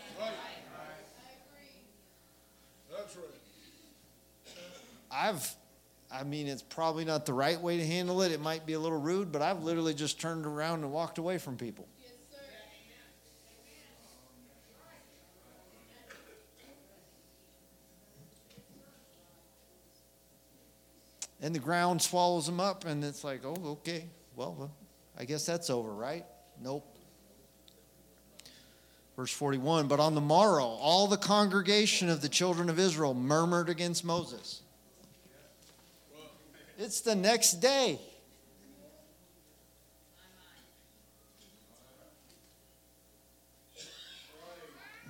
I've, 5.11 5.55
I 6.13 6.23
mean, 6.23 6.47
it's 6.47 6.63
probably 6.63 7.05
not 7.05 7.27
the 7.27 7.33
right 7.33 7.61
way 7.61 7.79
to 7.79 7.87
handle 7.87 8.23
it. 8.23 8.31
It 8.33 8.41
might 8.41 8.67
be 8.67 8.75
a 8.75 8.79
little 8.79 9.01
rude, 9.01 9.33
but 9.33 9.43
I've 9.43 9.63
literally 9.63 9.95
just 9.95 10.21
turned 10.21 10.47
around 10.47 10.85
and 10.85 10.93
walked 10.93 11.19
away 11.19 11.39
from 11.39 11.57
people. 11.57 11.89
And 21.41 21.55
the 21.55 21.59
ground 21.59 22.01
swallows 22.01 22.47
them 22.47 22.61
up, 22.61 22.85
and 22.85 23.05
it's 23.05 23.25
like, 23.25 23.45
oh, 23.45 23.57
okay, 23.65 24.07
well, 24.35 24.71
I 25.19 25.25
guess 25.25 25.47
that's 25.47 25.71
over, 25.71 25.93
right? 25.93 26.25
Nope. 26.63 26.85
Verse 29.17 29.33
41 29.33 29.89
But 29.89 30.01
on 30.01 30.15
the 30.15 30.21
morrow, 30.21 30.65
all 30.65 31.07
the 31.07 31.17
congregation 31.17 32.09
of 32.09 32.21
the 32.21 32.29
children 32.29 32.69
of 32.69 32.79
Israel 32.79 33.15
murmured 33.15 33.69
against 33.69 34.05
Moses. 34.05 34.63
It's 36.79 37.01
the 37.01 37.15
next 37.15 37.55
day. 37.55 37.99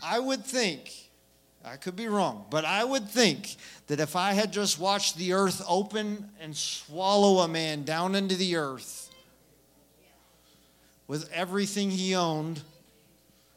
I 0.02 0.20
would 0.20 0.44
think 0.44 1.05
I 1.66 1.74
could 1.74 1.96
be 1.96 2.06
wrong, 2.06 2.46
but 2.48 2.64
I 2.64 2.84
would 2.84 3.08
think 3.08 3.56
that 3.88 3.98
if 3.98 4.14
I 4.14 4.34
had 4.34 4.52
just 4.52 4.78
watched 4.78 5.16
the 5.16 5.32
earth 5.32 5.60
open 5.68 6.30
and 6.40 6.56
swallow 6.56 7.42
a 7.42 7.48
man 7.48 7.82
down 7.82 8.14
into 8.14 8.36
the 8.36 8.54
earth 8.54 9.10
with 11.08 11.28
everything 11.32 11.90
he 11.90 12.14
owned 12.14 12.60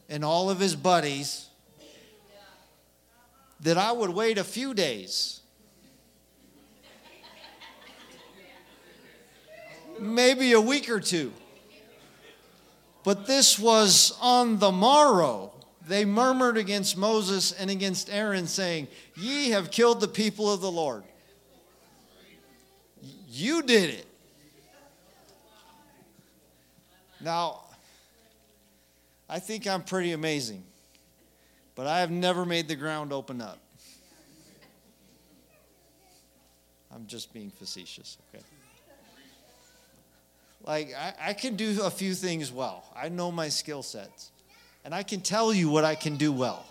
and 0.08 0.24
all 0.24 0.50
of 0.50 0.58
his 0.58 0.74
buddies, 0.74 1.46
that 3.60 3.78
I 3.78 3.92
would 3.92 4.10
wait 4.10 4.38
a 4.38 4.44
few 4.44 4.74
days. 4.74 5.40
Maybe 10.00 10.50
a 10.52 10.60
week 10.60 10.90
or 10.90 10.98
two. 10.98 11.32
But 13.04 13.28
this 13.28 13.56
was 13.56 14.18
on 14.20 14.58
the 14.58 14.72
morrow 14.72 15.52
they 15.90 16.04
murmured 16.04 16.56
against 16.56 16.96
Moses 16.96 17.50
and 17.50 17.68
against 17.68 18.10
Aaron, 18.10 18.46
saying, 18.46 18.86
Ye 19.16 19.50
have 19.50 19.72
killed 19.72 20.00
the 20.00 20.06
people 20.06 20.52
of 20.52 20.60
the 20.60 20.70
Lord. 20.70 21.02
You 23.28 23.60
did 23.62 23.90
it. 23.90 24.06
Now, 27.20 27.62
I 29.28 29.40
think 29.40 29.66
I'm 29.66 29.82
pretty 29.82 30.12
amazing, 30.12 30.62
but 31.74 31.88
I 31.88 31.98
have 31.98 32.10
never 32.12 32.46
made 32.46 32.68
the 32.68 32.76
ground 32.76 33.12
open 33.12 33.40
up. 33.40 33.58
I'm 36.94 37.08
just 37.08 37.32
being 37.32 37.50
facetious, 37.50 38.16
okay? 38.32 38.44
Like, 40.62 40.94
I, 40.96 41.14
I 41.30 41.32
can 41.32 41.56
do 41.56 41.82
a 41.82 41.90
few 41.90 42.14
things 42.14 42.52
well. 42.52 42.84
I 42.94 43.08
know 43.08 43.32
my 43.32 43.48
skill 43.48 43.82
sets. 43.82 44.30
And 44.84 44.94
I 44.94 45.02
can 45.02 45.20
tell 45.20 45.52
you 45.52 45.68
what 45.68 45.84
I 45.84 45.94
can 45.94 46.16
do 46.16 46.32
well. 46.32 46.64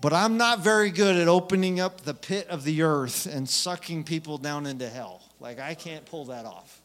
But 0.00 0.14
I'm 0.14 0.38
not 0.38 0.60
very 0.60 0.90
good 0.90 1.16
at 1.16 1.28
opening 1.28 1.78
up 1.78 2.00
the 2.00 2.14
pit 2.14 2.48
of 2.48 2.64
the 2.64 2.82
earth 2.82 3.26
and 3.26 3.48
sucking 3.48 4.04
people 4.04 4.38
down 4.38 4.66
into 4.66 4.88
hell. 4.88 5.22
Like, 5.40 5.60
I 5.60 5.74
can't 5.74 6.06
pull 6.06 6.26
that 6.26 6.46
off. 6.46 6.80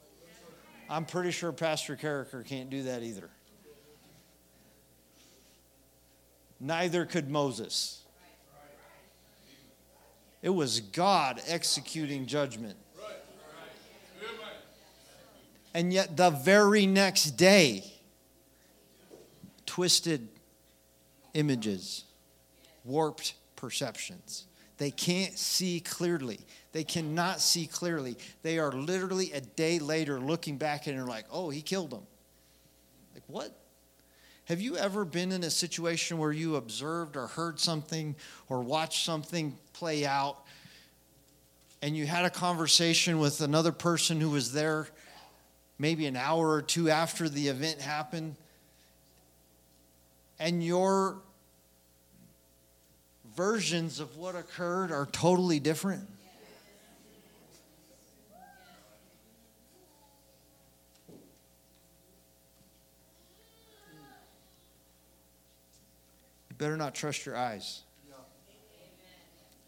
I'm 0.89 1.05
pretty 1.05 1.32
sure 1.32 1.51
Pastor 1.51 1.95
Carricker 1.95 2.45
can't 2.45 2.70
do 2.70 2.84
that 2.84 3.03
either. 3.03 3.30
Neither 6.59 7.05
could 7.05 7.30
Moses. 7.30 8.01
It 10.41 10.49
was 10.49 10.80
God 10.80 11.41
executing 11.47 12.28
judgment. 12.28 12.78
And 15.74 15.91
yet, 15.91 16.16
the 16.16 16.30
very 16.30 16.86
next 16.86 17.32
day, 17.32 17.94
twisted 19.66 20.28
images, 21.34 22.05
warped 22.84 23.34
perceptions. 23.55 24.47
They 24.78 24.91
can't 24.91 25.38
see 25.38 25.80
clearly. 25.80 26.39
They 26.72 26.84
cannot 26.84 27.39
see 27.39 27.66
clearly. 27.66 28.18
They 28.43 28.59
are 28.59 28.72
literally 28.72 29.32
a 29.32 29.41
day 29.41 29.80
later 29.80 30.20
looking 30.20 30.57
back 30.57 30.88
and 30.88 30.97
they're 30.97 31.05
like, 31.05 31.26
oh, 31.32 31.49
he 31.49 31.61
killed 31.61 31.93
him. 31.93 32.05
Like, 33.13 33.24
what? 33.28 33.57
Have 34.45 34.61
you 34.61 34.76
ever 34.78 35.05
been 35.05 35.32
in 35.32 35.43
a 35.43 35.49
situation 35.49 36.18
where 36.18 36.32
you 36.32 36.55
observed 36.55 37.16
or 37.16 37.28
heard 37.28 37.59
something 37.59 38.16
or 38.49 38.61
watched 38.61 39.05
something 39.05 39.57
play 39.74 40.05
out 40.05 40.43
and 41.82 41.95
you 41.95 42.05
had 42.05 42.26
a 42.26 42.30
conversation 42.30 43.20
with 43.20 43.41
another 43.41 43.72
person 43.72 44.20
who 44.20 44.30
was 44.30 44.51
there 44.51 44.88
maybe 45.78 46.05
an 46.05 46.16
hour 46.16 46.49
or 46.49 46.61
two 46.61 46.89
after 46.89 47.28
the 47.28 47.47
event 47.47 47.82
happened, 47.82 48.36
and 50.39 50.63
your 50.63 51.17
versions 53.36 53.99
of 53.99 54.17
what 54.17 54.36
occurred 54.36 54.91
are 54.91 55.05
totally 55.07 55.59
different. 55.59 56.07
You 66.49 66.55
better 66.57 66.77
not 66.77 66.95
trust 66.95 67.25
your 67.25 67.36
eyes. 67.36 67.81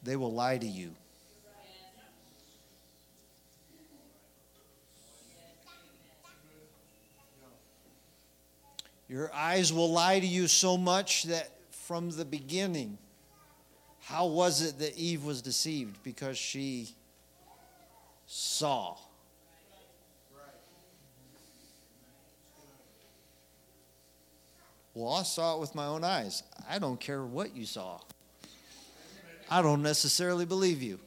They 0.04 0.16
will 0.16 0.32
lie 0.32 0.58
to 0.58 0.66
you. 0.66 0.92
Your 9.10 9.34
eyes 9.34 9.72
will 9.72 9.92
lie 9.92 10.20
to 10.20 10.26
you 10.26 10.48
so 10.48 10.78
much 10.78 11.24
that 11.24 11.50
from 11.72 12.10
the 12.10 12.26
beginning, 12.26 12.98
how 14.02 14.28
was 14.28 14.62
it 14.62 14.80
that 14.80 14.98
Eve 14.98 15.24
was 15.24 15.42
deceived? 15.42 16.04
Because 16.04 16.38
she 16.38 16.90
saw. 18.26 18.98
Well, 24.94 25.14
I 25.14 25.24
saw 25.24 25.56
it 25.56 25.62
with 25.62 25.76
my 25.76 25.86
own 25.86 26.04
eyes. 26.04 26.44
I 26.68 26.80
don't 26.80 27.00
care 27.00 27.24
what 27.24 27.56
you 27.56 27.66
saw. 27.66 28.00
I 29.50 29.62
don't 29.62 29.84
necessarily 29.84 30.46
believe 30.46 30.82
you. 30.82 31.00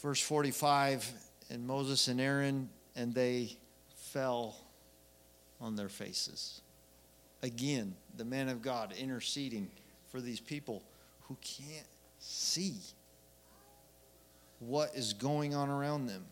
Verse 0.00 0.20
45 0.20 1.10
and 1.50 1.66
Moses 1.66 2.08
and 2.08 2.20
Aaron, 2.20 2.68
and 2.96 3.14
they 3.14 3.56
fell 3.96 4.56
on 5.60 5.76
their 5.76 5.88
faces. 5.88 6.60
Again, 7.42 7.94
the 8.16 8.24
man 8.24 8.48
of 8.48 8.62
God 8.62 8.94
interceding 8.98 9.70
for 10.10 10.20
these 10.20 10.40
people 10.40 10.82
who 11.22 11.36
can't 11.42 11.86
see 12.18 12.74
what 14.60 14.94
is 14.94 15.12
going 15.12 15.54
on 15.54 15.68
around 15.68 16.06
them. 16.06 16.24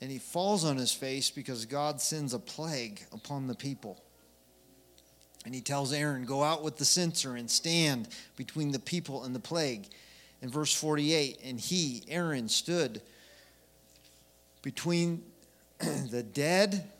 And 0.00 0.10
he 0.10 0.18
falls 0.18 0.64
on 0.64 0.76
his 0.78 0.92
face 0.92 1.30
because 1.30 1.64
God 1.64 2.00
sends 2.00 2.34
a 2.34 2.38
plague 2.38 3.02
upon 3.12 3.46
the 3.46 3.54
people. 3.54 4.02
And 5.44 5.54
he 5.54 5.60
tells 5.60 5.92
Aaron, 5.92 6.24
Go 6.24 6.42
out 6.42 6.62
with 6.62 6.76
the 6.76 6.84
censer 6.84 7.36
and 7.36 7.50
stand 7.50 8.08
between 8.36 8.72
the 8.72 8.78
people 8.78 9.24
and 9.24 9.34
the 9.34 9.40
plague. 9.40 9.86
In 10.40 10.48
verse 10.48 10.74
48, 10.74 11.40
and 11.44 11.60
he, 11.60 12.02
Aaron, 12.08 12.48
stood 12.48 13.02
between 14.62 15.22
the 15.78 16.22
dead 16.22 16.90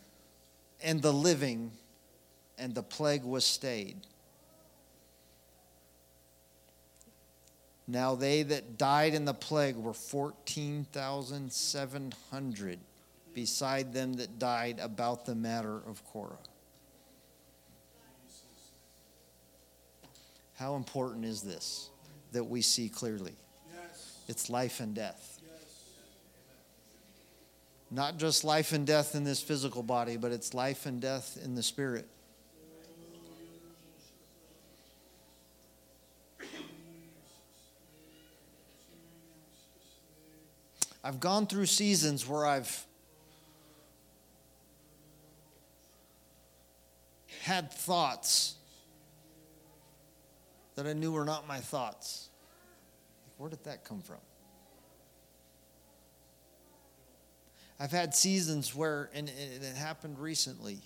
and 0.82 1.03
the 1.03 1.12
living, 1.12 1.72
and 2.59 2.74
the 2.74 2.82
plague 2.82 3.24
was 3.24 3.45
stayed. 3.45 3.97
Now 7.88 8.14
they 8.14 8.45
that 8.45 8.78
died 8.78 9.12
in 9.14 9.24
the 9.24 9.34
plague 9.34 9.74
were 9.76 9.93
14,700, 9.93 12.78
beside 13.34 13.93
them 13.93 14.12
that 14.14 14.38
died 14.38 14.78
about 14.80 15.26
the 15.26 15.34
matter 15.34 15.76
of 15.76 16.05
Korah. 16.12 16.38
How 20.62 20.76
important 20.76 21.24
is 21.24 21.42
this 21.42 21.90
that 22.30 22.44
we 22.44 22.62
see 22.62 22.88
clearly? 22.88 23.34
Yes. 23.74 24.20
It's 24.28 24.48
life 24.48 24.78
and 24.78 24.94
death. 24.94 25.40
Yes. 25.42 25.82
Not 27.90 28.16
just 28.16 28.44
life 28.44 28.70
and 28.70 28.86
death 28.86 29.16
in 29.16 29.24
this 29.24 29.42
physical 29.42 29.82
body, 29.82 30.16
but 30.16 30.30
it's 30.30 30.54
life 30.54 30.86
and 30.86 31.00
death 31.00 31.36
in 31.44 31.56
the 31.56 31.64
spirit. 31.64 32.06
I've 41.02 41.18
gone 41.18 41.48
through 41.48 41.66
seasons 41.66 42.28
where 42.28 42.46
I've 42.46 42.86
had 47.40 47.72
thoughts 47.72 48.54
that 50.75 50.87
I 50.87 50.93
knew 50.93 51.12
were 51.12 51.25
not 51.25 51.47
my 51.47 51.59
thoughts. 51.59 52.29
Where 53.37 53.51
did 53.51 53.64
that 53.64 53.85
come 53.85 54.01
from? 54.01 54.18
I've 57.81 57.91
had 57.91 58.14
seasons 58.14 58.75
where, 58.75 59.11
and 59.12 59.29
it 59.29 59.77
happened 59.77 60.18
recently, 60.18 60.79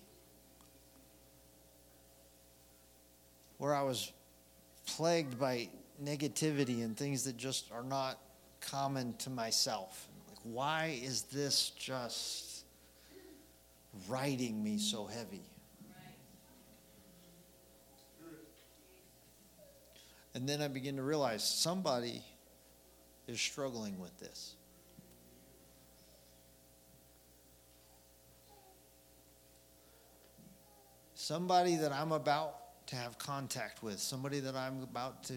where 3.58 3.74
I 3.74 3.82
was 3.82 4.12
plagued 4.86 5.38
by 5.38 5.68
negativity 6.02 6.84
and 6.84 6.96
things 6.96 7.24
that 7.24 7.36
just 7.36 7.70
are 7.72 7.82
not 7.82 8.18
common 8.60 9.14
to 9.18 9.30
myself. 9.30 10.08
Like, 10.28 10.38
why 10.42 10.98
is 11.02 11.22
this 11.22 11.70
just 11.70 12.64
riding 14.08 14.62
me 14.62 14.78
so 14.78 15.06
heavy? 15.06 15.42
And 20.36 20.46
then 20.46 20.60
I 20.60 20.68
begin 20.68 20.96
to 20.96 21.02
realize 21.02 21.42
somebody 21.42 22.22
is 23.26 23.40
struggling 23.40 23.98
with 23.98 24.14
this. 24.18 24.54
Somebody 31.14 31.76
that 31.76 31.90
I'm 31.90 32.12
about 32.12 32.86
to 32.88 32.96
have 32.96 33.16
contact 33.16 33.82
with, 33.82 33.98
somebody 33.98 34.40
that 34.40 34.54
I'm 34.54 34.82
about 34.82 35.24
to 35.24 35.36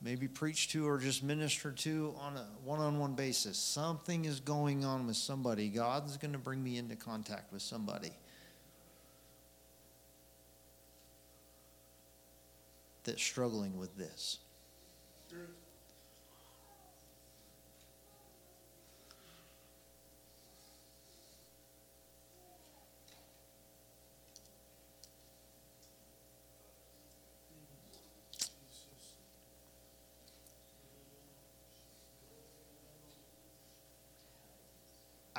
maybe 0.00 0.28
preach 0.28 0.68
to 0.68 0.86
or 0.86 0.98
just 0.98 1.24
minister 1.24 1.72
to 1.72 2.14
on 2.20 2.36
a 2.36 2.46
one 2.64 2.78
on 2.78 3.00
one 3.00 3.14
basis. 3.14 3.58
Something 3.58 4.24
is 4.24 4.38
going 4.38 4.84
on 4.84 5.08
with 5.08 5.16
somebody. 5.16 5.68
God's 5.68 6.16
going 6.16 6.30
to 6.32 6.38
bring 6.38 6.62
me 6.62 6.76
into 6.76 6.94
contact 6.94 7.52
with 7.52 7.60
somebody. 7.60 8.12
That's 13.04 13.22
struggling 13.22 13.78
with 13.78 13.96
this. 13.96 14.38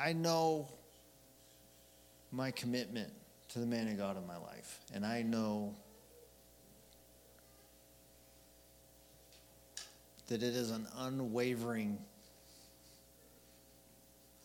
I 0.00 0.14
know 0.14 0.66
my 2.32 2.50
commitment 2.52 3.12
to 3.50 3.58
the 3.58 3.66
man 3.66 3.86
of 3.88 3.98
God 3.98 4.16
in 4.16 4.26
my 4.26 4.38
life. 4.38 4.80
And 4.94 5.04
I 5.04 5.20
know 5.20 5.74
that 10.30 10.42
it 10.44 10.54
is 10.54 10.70
an 10.70 10.86
unwavering. 10.96 11.98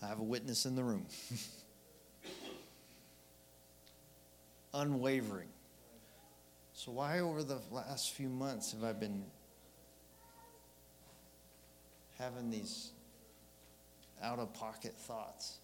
I 0.01 0.07
have 0.07 0.19
a 0.19 0.23
witness 0.23 0.65
in 0.65 0.75
the 0.75 0.83
room. 0.83 1.05
unwavering. 4.73 5.47
So, 6.73 6.91
why 6.91 7.19
over 7.19 7.43
the 7.43 7.59
last 7.71 8.13
few 8.13 8.29
months 8.29 8.71
have 8.71 8.83
I 8.83 8.93
been 8.93 9.25
having 12.17 12.49
these 12.49 12.89
out 14.23 14.39
of 14.39 14.53
pocket 14.55 14.95
thoughts? 14.97 15.59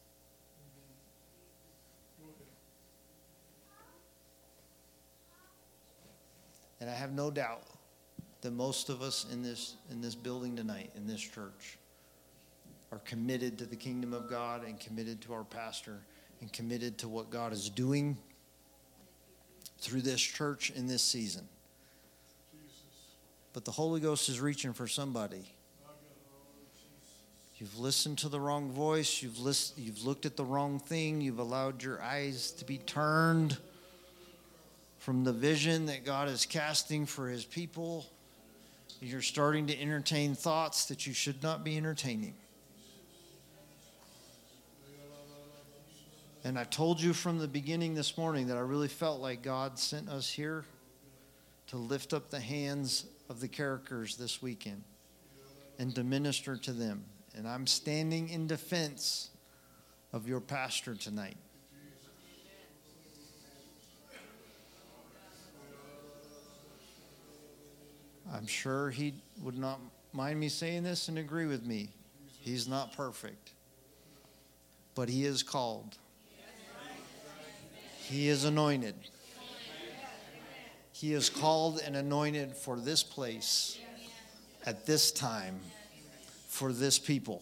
And 6.80 6.90
I 6.90 6.94
have 6.94 7.12
no 7.12 7.32
doubt 7.32 7.64
that 8.42 8.52
most 8.52 8.90
of 8.90 9.02
us 9.02 9.26
in 9.32 9.44
this, 9.44 9.76
in 9.90 10.02
this 10.02 10.16
building 10.16 10.56
tonight, 10.56 10.92
in 10.96 11.08
this 11.08 11.22
church, 11.22 11.78
are 12.92 13.00
committed 13.00 13.58
to 13.60 13.66
the 13.66 13.76
kingdom 13.76 14.14
of 14.14 14.30
God 14.30 14.66
and 14.66 14.80
committed 14.80 15.22
to 15.22 15.34
our 15.34 15.44
pastor 15.44 16.00
and 16.42 16.52
committed 16.52 16.98
to 17.00 17.08
what 17.08 17.30
God 17.30 17.54
is 17.54 17.70
doing 17.70 18.18
through 19.80 20.02
this 20.02 20.22
church 20.22 20.72
in 20.72 20.88
this 20.88 21.02
season. 21.02 21.48
But 23.54 23.66
the 23.66 23.72
Holy 23.72 24.00
Ghost 24.00 24.30
is 24.30 24.40
reaching 24.40 24.74
for 24.74 24.88
somebody. 24.88 25.54
You've 27.58 27.78
listened 27.78 28.18
to 28.20 28.30
the 28.30 28.40
wrong 28.40 28.72
voice. 28.72 29.22
You've, 29.22 29.40
list, 29.40 29.78
you've 29.78 30.04
looked 30.04 30.26
at 30.26 30.36
the 30.36 30.44
wrong 30.44 30.80
thing. 30.80 31.22
You've 31.22 31.40
allowed 31.40 31.84
your 31.84 32.02
eyes 32.02 32.52
to 32.54 32.66
be 32.66 32.80
turned 32.80 33.58
from 34.98 35.24
the 35.24 35.34
vision 35.34 35.86
that 35.86 36.04
God 36.04 36.28
is 36.28 36.46
casting 36.46 37.06
for 37.06 37.30
his 37.30 37.46
people. 37.46 38.08
You're 39.04 39.24
starting 39.24 39.66
to 39.66 39.82
entertain 39.82 40.36
thoughts 40.36 40.86
that 40.86 41.08
you 41.08 41.14
should 41.14 41.42
not 41.42 41.64
be 41.64 41.76
entertaining. 41.76 42.36
And 46.44 46.58
I 46.58 46.66
told 46.66 47.02
you 47.02 47.14
from 47.14 47.40
the 47.40 47.48
beginning 47.48 47.96
this 47.96 48.16
morning 48.16 48.48
that 48.48 48.58
I 48.58 48.62
really 48.62 48.88
felt 48.88 49.20
like 49.20 49.42
God 49.42 49.80
sent 49.80 50.08
us 50.08 50.30
here 50.30 50.66
to 51.68 51.78
lift 51.78 52.14
up 52.14 52.30
the 52.30 52.40
hands 52.40 53.06
of 53.28 53.40
the 53.40 53.48
Carrickers 53.48 54.18
this 54.18 54.40
weekend 54.40 54.84
and 55.80 55.96
to 55.96 56.04
minister 56.04 56.56
to 56.58 56.72
them. 56.72 57.04
And 57.36 57.48
I'm 57.48 57.66
standing 57.66 58.30
in 58.30 58.46
defense 58.46 59.32
of 60.14 60.28
your 60.28 60.42
pastor 60.42 60.94
tonight. 60.94 61.38
I'm 68.34 68.48
sure 68.48 68.90
he 68.90 69.14
would 69.42 69.58
not 69.58 69.80
mind 70.14 70.40
me 70.40 70.48
saying 70.48 70.84
this 70.84 71.10
and 71.10 71.18
agree 71.18 71.46
with 71.46 71.66
me. 71.66 71.90
He's 72.40 72.68
not 72.68 72.96
perfect, 72.96 73.52
but 74.96 75.10
he 75.10 75.26
is 75.26 75.44
called. 75.44 75.98
He 78.00 78.30
is 78.30 78.46
anointed. 78.46 78.96
He 80.92 81.14
is 81.14 81.30
called 81.30 81.82
and 81.86 81.96
anointed 81.96 82.56
for 82.56 82.80
this 82.80 83.04
place 83.04 83.80
at 84.66 84.86
this 84.86 85.12
time 85.12 85.60
for 86.48 86.72
this 86.72 87.00
people. 87.00 87.42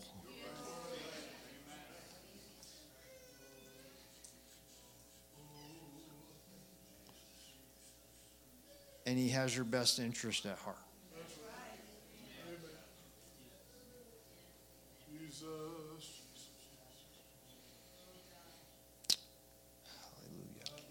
And 9.10 9.18
he 9.18 9.30
has 9.30 9.56
your 9.56 9.66
best 9.66 9.98
interest 9.98 10.46
at 10.46 10.60
heart. 10.60 10.78
Hallelujah. 20.14 20.84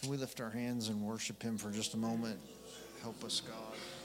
Can 0.00 0.08
we 0.08 0.16
lift 0.18 0.40
our 0.40 0.50
hands 0.50 0.88
and 0.88 1.02
worship 1.02 1.42
Him 1.42 1.58
for 1.58 1.72
just 1.72 1.94
a 1.94 1.96
moment? 1.96 2.38
Help 3.02 3.24
us, 3.24 3.40
God. 3.40 3.97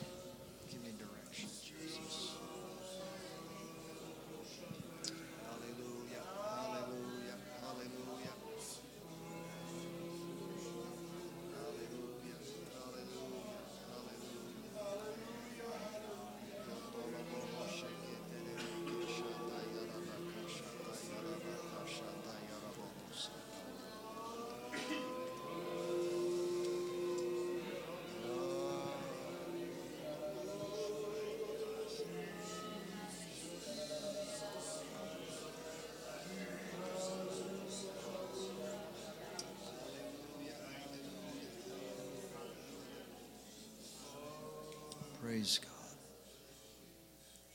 Praise 45.33 45.59
God. 45.63 45.97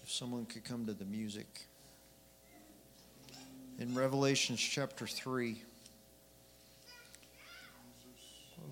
If 0.02 0.10
someone 0.10 0.46
could 0.46 0.64
come 0.64 0.84
to 0.86 0.92
the 0.92 1.04
music. 1.04 1.68
In 3.78 3.94
Revelations 3.94 4.58
chapter 4.58 5.06
3, 5.06 5.62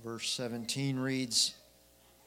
verse 0.03 0.29
17 0.31 0.99
reads, 0.99 1.55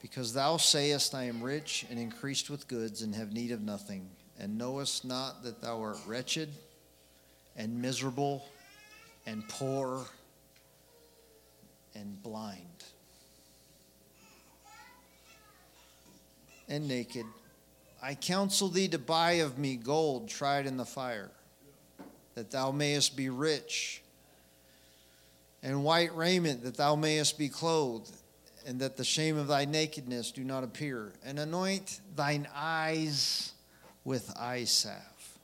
Because 0.00 0.32
thou 0.32 0.56
sayest, 0.56 1.14
I 1.14 1.24
am 1.24 1.42
rich 1.42 1.84
and 1.90 1.98
increased 1.98 2.48
with 2.48 2.66
goods 2.66 3.02
and 3.02 3.14
have 3.14 3.30
need 3.30 3.52
of 3.52 3.60
nothing, 3.60 4.08
and 4.38 4.56
knowest 4.56 5.04
not 5.04 5.42
that 5.42 5.60
thou 5.60 5.82
art 5.82 5.98
wretched 6.06 6.48
and 7.56 7.82
miserable 7.82 8.42
and 9.26 9.46
poor 9.50 10.06
and 11.94 12.22
blind. 12.22 12.69
And 16.70 16.88
naked. 16.88 17.26
I 18.02 18.14
counsel 18.14 18.68
thee 18.68 18.88
to 18.88 18.98
buy 18.98 19.32
of 19.32 19.58
me 19.58 19.76
gold 19.76 20.28
tried 20.28 20.66
in 20.66 20.78
the 20.78 20.86
fire, 20.86 21.30
that 22.34 22.50
thou 22.50 22.70
mayest 22.70 23.16
be 23.16 23.28
rich, 23.28 24.02
and 25.62 25.84
white 25.84 26.16
raiment, 26.16 26.62
that 26.62 26.76
thou 26.76 26.94
mayest 26.94 27.36
be 27.36 27.50
clothed, 27.50 28.14
and 28.66 28.80
that 28.80 28.96
the 28.96 29.04
shame 29.04 29.36
of 29.36 29.48
thy 29.48 29.66
nakedness 29.66 30.30
do 30.30 30.44
not 30.44 30.64
appear. 30.64 31.12
And 31.24 31.38
anoint 31.38 32.00
thine 32.16 32.48
eyes 32.54 33.52
with 34.04 34.32
eye 34.38 34.64
salve, 34.64 35.38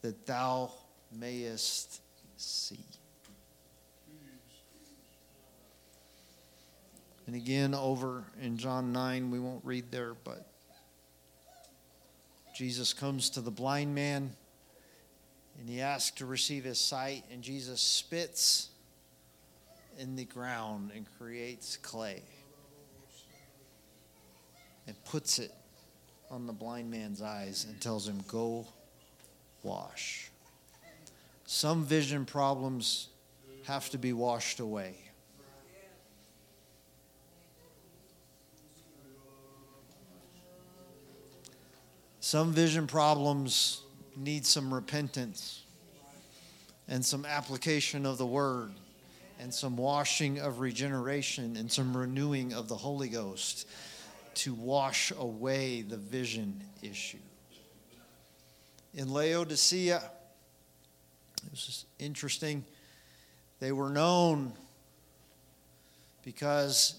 that 0.00 0.24
thou 0.24 0.70
mayest 1.12 2.00
see. 2.36 2.78
And 7.26 7.34
again, 7.34 7.74
over 7.74 8.24
in 8.40 8.56
John 8.56 8.92
9, 8.92 9.30
we 9.30 9.40
won't 9.40 9.64
read 9.64 9.90
there, 9.90 10.14
but 10.24 10.46
Jesus 12.54 12.92
comes 12.92 13.30
to 13.30 13.40
the 13.40 13.50
blind 13.50 13.94
man 13.94 14.30
and 15.58 15.68
he 15.68 15.80
asks 15.80 16.16
to 16.18 16.26
receive 16.26 16.64
his 16.64 16.78
sight, 16.78 17.24
and 17.32 17.42
Jesus 17.42 17.80
spits 17.80 18.70
in 19.98 20.16
the 20.16 20.24
ground 20.24 20.90
and 20.94 21.06
creates 21.18 21.76
clay 21.76 22.22
and 24.86 25.04
puts 25.04 25.38
it 25.38 25.52
on 26.30 26.46
the 26.46 26.52
blind 26.52 26.90
man's 26.90 27.22
eyes 27.22 27.66
and 27.68 27.80
tells 27.80 28.08
him, 28.08 28.20
Go 28.28 28.66
wash. 29.62 30.30
Some 31.46 31.84
vision 31.84 32.24
problems 32.24 33.08
have 33.64 33.88
to 33.90 33.98
be 33.98 34.12
washed 34.12 34.60
away. 34.60 34.96
Some 42.24 42.52
vision 42.54 42.86
problems 42.86 43.82
need 44.16 44.46
some 44.46 44.72
repentance 44.72 45.62
and 46.88 47.04
some 47.04 47.26
application 47.26 48.06
of 48.06 48.16
the 48.16 48.24
word 48.24 48.70
and 49.38 49.52
some 49.52 49.76
washing 49.76 50.38
of 50.38 50.60
regeneration 50.60 51.54
and 51.58 51.70
some 51.70 51.94
renewing 51.94 52.54
of 52.54 52.66
the 52.66 52.76
Holy 52.76 53.10
Ghost 53.10 53.68
to 54.36 54.54
wash 54.54 55.12
away 55.18 55.82
the 55.82 55.98
vision 55.98 56.62
issue. 56.80 57.18
In 58.94 59.12
Laodicea, 59.12 59.98
it 59.98 61.50
was 61.50 61.84
interesting. 61.98 62.64
They 63.60 63.70
were 63.70 63.90
known 63.90 64.54
because 66.22 66.94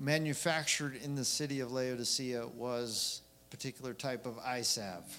manufactured 0.00 0.96
in 1.04 1.14
the 1.14 1.24
city 1.24 1.60
of 1.60 1.70
Laodicea 1.70 2.48
was 2.48 3.22
particular 3.50 3.94
type 3.94 4.26
of 4.26 4.38
salve. 4.66 5.18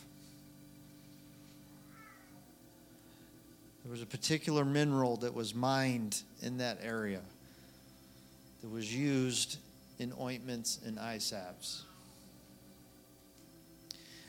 There 3.83 3.91
was 3.91 4.01
a 4.01 4.05
particular 4.05 4.65
mineral 4.65 5.17
that 5.17 5.33
was 5.33 5.55
mined 5.55 6.21
in 6.41 6.57
that 6.57 6.79
area 6.83 7.21
that 8.61 8.69
was 8.69 8.93
used 8.93 9.57
in 9.97 10.13
ointments 10.19 10.79
and 10.85 10.99
salves. 11.21 11.85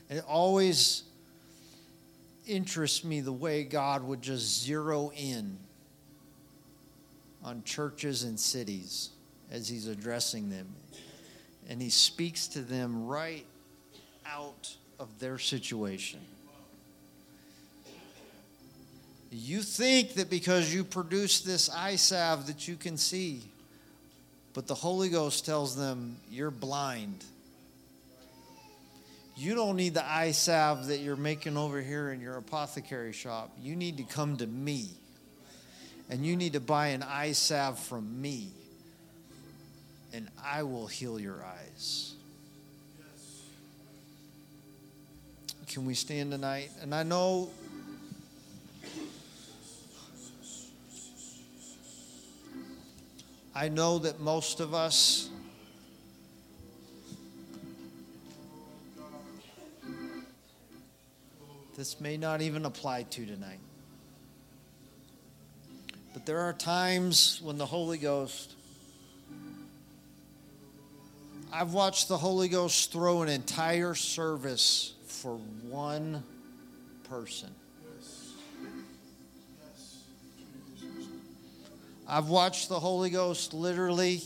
And 0.09 0.19
it 0.19 0.25
always 0.27 1.05
interests 2.47 3.05
me 3.05 3.21
the 3.21 3.33
way 3.33 3.65
God 3.65 4.03
would 4.03 4.23
just 4.23 4.65
zero 4.65 5.13
in 5.17 5.59
on 7.45 7.63
churches 7.65 8.25
and 8.25 8.39
cities 8.39 9.11
as 9.51 9.69
He's 9.69 9.87
addressing 9.87 10.51
them. 10.51 10.69
And 11.69 11.81
He 11.81 11.91
speaks 11.91 12.49
to 12.49 12.61
them 12.61 13.07
right 13.07 13.47
out 14.31 14.75
of 14.99 15.19
their 15.19 15.39
situation. 15.39 16.21
You 19.33 19.63
think 19.63 20.15
that 20.15 20.29
because 20.29 20.75
you 20.75 20.83
produce 20.83 21.41
this 21.41 21.71
eye 21.71 21.97
salve 21.97 22.49
that 22.49 22.67
you 22.67 22.77
can 22.77 22.97
see, 22.97 23.43
but 24.55 24.67
the 24.67 24.75
Holy 24.75 25.09
Ghost 25.09 25.47
tells 25.47 25.77
them 25.77 26.17
you're 26.31 26.51
blind. 26.51 27.25
You 29.37 29.55
don't 29.55 29.77
need 29.77 29.95
the 29.95 30.05
eye 30.05 30.33
salve 30.33 30.89
that 30.89 30.99
you're 30.99 31.17
making 31.17 31.57
over 31.57 31.81
here 31.81 32.11
in 32.11 32.21
your 32.21 32.37
apothecary 32.37 33.13
shop. 33.13 33.51
You 33.63 33.77
need 33.77 33.97
to 33.99 34.03
come 34.03 34.37
to 34.39 34.47
me. 34.47 34.91
And 36.11 36.27
you 36.27 36.37
need 36.37 36.55
to 36.55 36.61
buy 36.61 36.89
an 36.89 37.05
eye 37.05 37.33
salve 37.33 37.79
from 37.79 38.21
me. 38.21 38.49
And 40.13 40.29
I 40.45 40.65
will 40.65 40.89
heal 40.89 41.21
your 41.21 41.45
eyes. 41.45 42.15
Can 45.71 45.87
we 45.87 45.95
stand 45.95 46.33
tonight? 46.33 46.69
And 46.83 46.93
I 46.93 47.05
know 47.05 47.49
I 53.55 53.69
know 53.69 54.01
that 54.01 54.19
most 54.19 54.59
of 54.59 54.75
us 54.75 55.31
this 61.77 62.01
may 62.01 62.17
not 62.17 62.43
even 62.43 62.65
apply 62.65 63.05
to 63.05 63.25
tonight. 63.25 63.61
But 66.13 66.27
there 66.27 66.41
are 66.41 66.53
times 66.53 67.41
when 67.45 67.59
the 67.59 67.67
Holy 67.67 67.99
Ghost, 67.99 68.55
I've 71.53 71.73
watched 71.73 72.09
the 72.09 72.19
Holy 72.19 72.49
Ghost 72.49 72.93
throw 72.93 73.23
an 73.23 73.29
entire 73.29 73.95
service 73.95 74.95
for 75.21 75.37
one 75.69 76.23
person. 77.05 77.51
I've 82.09 82.29
watched 82.29 82.71
the 82.71 82.81
Holy 82.81 83.11
Ghost 83.11 83.53
literally. 83.53 84.23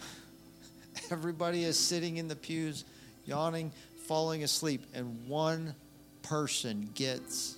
Everybody 1.12 1.62
is 1.62 1.78
sitting 1.78 2.16
in 2.16 2.26
the 2.26 2.34
pews, 2.34 2.84
yawning, 3.26 3.70
falling 4.08 4.42
asleep, 4.42 4.84
and 4.92 5.28
one 5.28 5.76
person 6.22 6.90
gets 6.94 7.56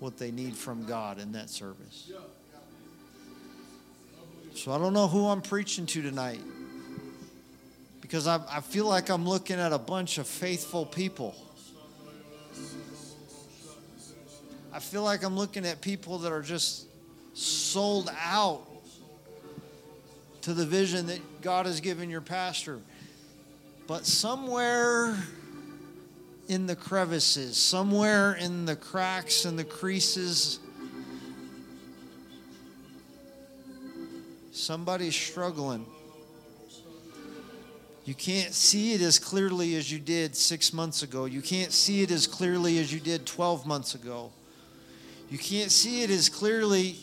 what 0.00 0.18
they 0.18 0.30
need 0.30 0.54
from 0.54 0.84
God 0.84 1.18
in 1.18 1.32
that 1.32 1.48
service. 1.48 2.12
So 4.54 4.70
I 4.70 4.76
don't 4.76 4.92
know 4.92 5.08
who 5.08 5.28
I'm 5.28 5.40
preaching 5.40 5.86
to 5.86 6.02
tonight 6.02 6.42
because 8.08 8.26
I, 8.26 8.40
I 8.50 8.60
feel 8.62 8.86
like 8.86 9.10
I'm 9.10 9.28
looking 9.28 9.60
at 9.60 9.70
a 9.74 9.78
bunch 9.78 10.16
of 10.16 10.26
faithful 10.26 10.86
people. 10.86 11.34
I 14.72 14.78
feel 14.78 15.02
like 15.02 15.22
I'm 15.22 15.36
looking 15.36 15.66
at 15.66 15.82
people 15.82 16.16
that 16.20 16.32
are 16.32 16.40
just 16.40 16.86
sold 17.34 18.10
out 18.24 18.66
to 20.40 20.54
the 20.54 20.64
vision 20.64 21.08
that 21.08 21.42
God 21.42 21.66
has 21.66 21.80
given 21.80 22.08
your 22.08 22.22
pastor. 22.22 22.78
But 23.86 24.06
somewhere 24.06 25.14
in 26.48 26.64
the 26.64 26.76
crevices, 26.76 27.58
somewhere 27.58 28.32
in 28.32 28.64
the 28.64 28.76
cracks 28.76 29.44
and 29.44 29.58
the 29.58 29.64
creases, 29.64 30.60
somebody's 34.52 35.14
struggling. 35.14 35.84
You 38.08 38.14
can't 38.14 38.54
see 38.54 38.94
it 38.94 39.02
as 39.02 39.18
clearly 39.18 39.76
as 39.76 39.92
you 39.92 39.98
did 39.98 40.34
six 40.34 40.72
months 40.72 41.02
ago. 41.02 41.26
You 41.26 41.42
can't 41.42 41.70
see 41.70 42.00
it 42.00 42.10
as 42.10 42.26
clearly 42.26 42.78
as 42.78 42.90
you 42.90 43.00
did 43.00 43.26
12 43.26 43.66
months 43.66 43.94
ago. 43.94 44.32
You 45.28 45.36
can't 45.36 45.70
see 45.70 46.00
it 46.00 46.08
as 46.08 46.30
clearly 46.30 46.96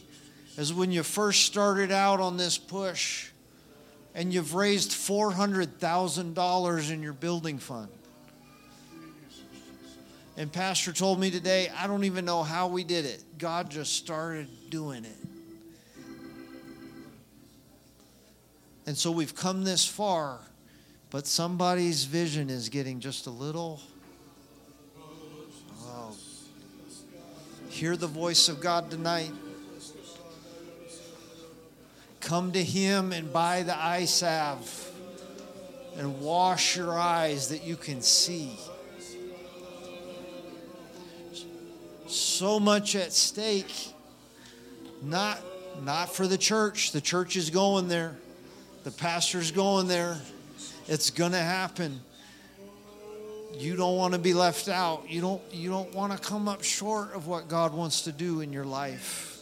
as 0.58 0.74
when 0.74 0.92
you 0.92 1.04
first 1.04 1.46
started 1.46 1.92
out 1.92 2.20
on 2.20 2.38
this 2.38 2.58
push 2.58 3.30
and 4.16 4.34
you've 4.34 4.56
raised 4.56 4.94
$400,000 4.94 6.92
in 6.92 7.04
your 7.04 7.14
building 7.14 7.60
fund. 7.60 7.92
And 10.38 10.52
Pastor 10.52 10.92
told 10.92 11.20
me 11.20 11.30
today, 11.30 11.70
I 11.78 11.86
don't 11.86 12.06
even 12.06 12.26
know 12.26 12.42
how 12.42 12.68
we 12.68 12.84
did 12.84 13.06
it. 13.06 13.24
God 13.38 13.70
just 13.70 13.94
started 13.94 14.48
doing 14.72 15.06
it. 15.06 15.18
And 18.88 18.98
so 18.98 19.12
we've 19.12 19.36
come 19.36 19.64
this 19.64 19.86
far, 19.86 20.40
but 21.16 21.26
somebody's 21.26 22.04
vision 22.04 22.50
is 22.50 22.68
getting 22.68 23.00
just 23.00 23.26
a 23.26 23.30
little. 23.30 23.80
Oh. 25.86 26.14
Hear 27.70 27.96
the 27.96 28.06
voice 28.06 28.50
of 28.50 28.60
God 28.60 28.92
tonight. 28.92 29.32
Come 32.20 32.52
to 32.52 32.62
Him 32.62 33.14
and 33.14 33.32
buy 33.32 33.64
the 33.64 33.82
eye 33.82 34.04
salve 34.04 34.92
and 35.96 36.20
wash 36.20 36.76
your 36.76 37.00
eyes 37.00 37.48
that 37.48 37.64
you 37.64 37.78
can 37.78 38.02
see. 38.02 38.60
So 42.08 42.60
much 42.60 42.94
at 42.94 43.14
stake. 43.14 43.94
Not, 45.02 45.40
not 45.82 46.14
for 46.14 46.28
the 46.28 46.38
church. 46.38 46.92
The 46.92 47.00
church 47.00 47.38
is 47.38 47.52
going 47.52 47.88
there. 47.88 48.18
The 48.84 48.92
pastor's 48.92 49.52
going 49.52 49.88
there. 49.88 50.18
It's 50.88 51.10
going 51.10 51.32
to 51.32 51.40
happen. 51.40 52.00
You 53.58 53.76
don't 53.76 53.98
want 53.98 54.14
to 54.14 54.20
be 54.20 54.34
left 54.34 54.68
out. 54.68 55.10
You 55.10 55.22
don't, 55.22 55.42
you 55.52 55.70
don't 55.70 55.94
want 55.94 56.12
to 56.12 56.20
come 56.20 56.48
up 56.48 56.64
short 56.64 57.14
of 57.14 57.28
what 57.28 57.48
God 57.48 57.74
wants 57.74 58.02
to 58.02 58.12
do 58.12 58.42
in 58.42 58.52
your 58.52 58.66
life. 58.66 59.42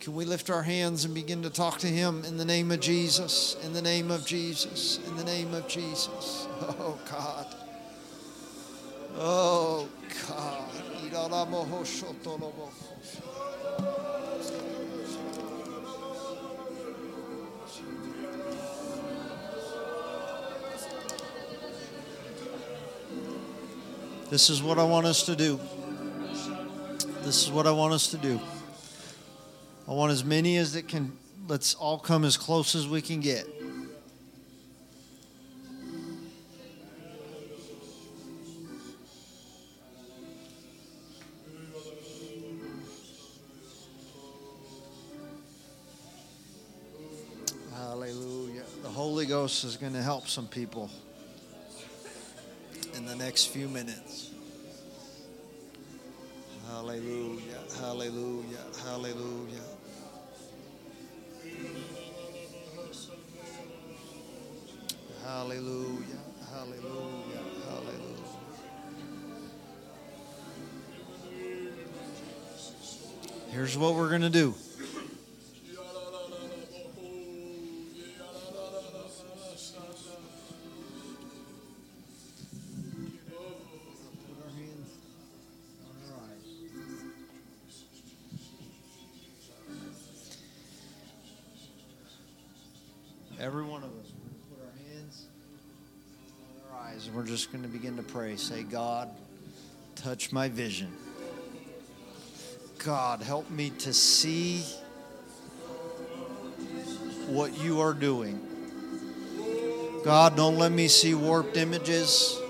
Can 0.00 0.14
we 0.14 0.24
lift 0.24 0.50
our 0.50 0.62
hands 0.62 1.04
and 1.04 1.14
begin 1.14 1.42
to 1.42 1.50
talk 1.50 1.78
to 1.78 1.86
Him 1.86 2.24
in 2.24 2.36
the 2.36 2.44
name 2.44 2.70
of 2.72 2.80
Jesus? 2.80 3.56
In 3.64 3.72
the 3.72 3.82
name 3.82 4.10
of 4.10 4.26
Jesus. 4.26 4.98
In 5.06 5.16
the 5.16 5.24
name 5.24 5.54
of 5.54 5.68
Jesus. 5.68 6.46
Oh, 6.62 6.98
God. 7.10 7.46
Oh, 9.16 9.88
God. 10.28 10.70
This 24.30 24.48
is 24.48 24.62
what 24.62 24.78
I 24.78 24.84
want 24.84 25.06
us 25.06 25.24
to 25.26 25.34
do. 25.34 25.58
This 27.22 27.42
is 27.42 27.50
what 27.50 27.66
I 27.66 27.72
want 27.72 27.92
us 27.92 28.12
to 28.12 28.16
do. 28.16 28.38
I 29.88 29.92
want 29.92 30.12
as 30.12 30.24
many 30.24 30.56
as 30.56 30.74
that 30.74 30.86
can. 30.86 31.18
Let's 31.48 31.74
all 31.74 31.98
come 31.98 32.24
as 32.24 32.36
close 32.36 32.76
as 32.76 32.86
we 32.86 33.02
can 33.02 33.18
get. 33.18 33.44
Hallelujah. 47.74 48.62
The 48.84 48.88
Holy 48.88 49.26
Ghost 49.26 49.64
is 49.64 49.76
going 49.76 49.94
to 49.94 50.02
help 50.02 50.28
some 50.28 50.46
people 50.46 50.88
in 53.00 53.06
the 53.06 53.16
next 53.16 53.46
few 53.46 53.66
minutes. 53.66 54.30
Hallelujah. 56.68 57.40
Hallelujah. 57.80 58.58
Hallelujah. 58.84 59.60
Hallelujah. 65.24 66.18
Hallelujah. 66.52 67.42
Hallelujah. 67.66 68.20
Here's 73.50 73.78
what 73.78 73.94
we're 73.94 74.10
going 74.10 74.20
to 74.20 74.30
do. 74.30 74.54
Say, 98.50 98.64
God, 98.64 99.08
touch 99.94 100.32
my 100.32 100.48
vision. 100.48 100.90
God, 102.84 103.22
help 103.22 103.48
me 103.48 103.70
to 103.78 103.92
see 103.92 104.62
what 107.28 107.56
you 107.60 107.80
are 107.80 107.94
doing. 107.94 108.40
God, 110.04 110.34
don't 110.34 110.58
let 110.58 110.72
me 110.72 110.88
see 110.88 111.14
warped 111.14 111.56
images. 111.56 112.40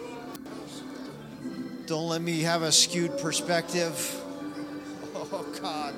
Don't 1.85 2.09
let 2.09 2.23
me 2.23 2.41
have 2.41 2.63
a 2.63 2.73
skewed 2.73 3.19
perspective. 3.19 4.17
Oh, 5.33 5.47
God. 5.63 5.95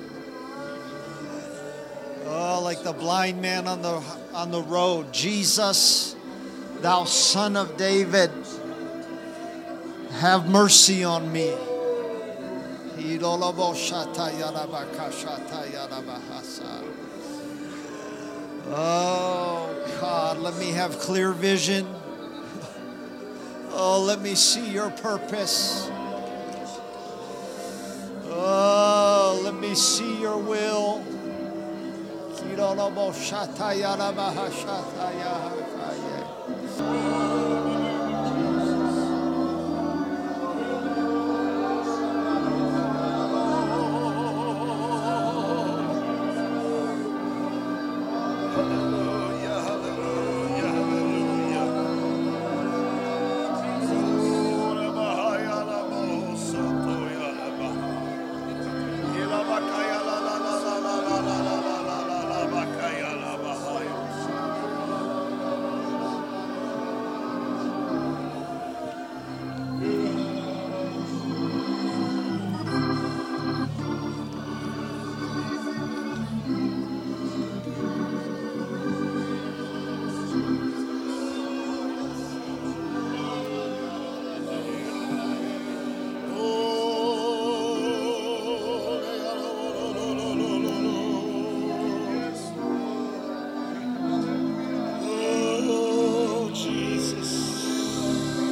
Oh, 2.25 2.61
like 2.61 2.83
the 2.83 2.93
blind 2.93 3.41
man 3.41 3.67
on 3.67 3.81
the 3.81 4.03
on 4.33 4.51
the 4.51 4.61
road. 4.61 5.11
Jesus, 5.11 6.15
thou 6.81 7.05
son 7.05 7.57
of 7.57 7.75
David, 7.77 8.42
have 10.23 10.47
mercy 10.47 11.03
on 11.03 11.29
me. 11.33 11.53
Oh, 18.69 19.97
God, 19.99 20.37
let 20.37 20.55
me 20.55 20.71
have 20.71 20.97
clear 20.99 21.33
vision. 21.33 21.85
Oh, 23.71 24.01
let 24.07 24.21
me 24.21 24.33
see 24.33 24.71
your 24.71 24.91
purpose. 24.91 25.89
Oh, 28.29 29.41
let 29.43 29.55
me 29.55 29.75
see 29.75 30.21
your 30.21 30.37
will. 30.37 31.03
Kirolobo 32.37 33.13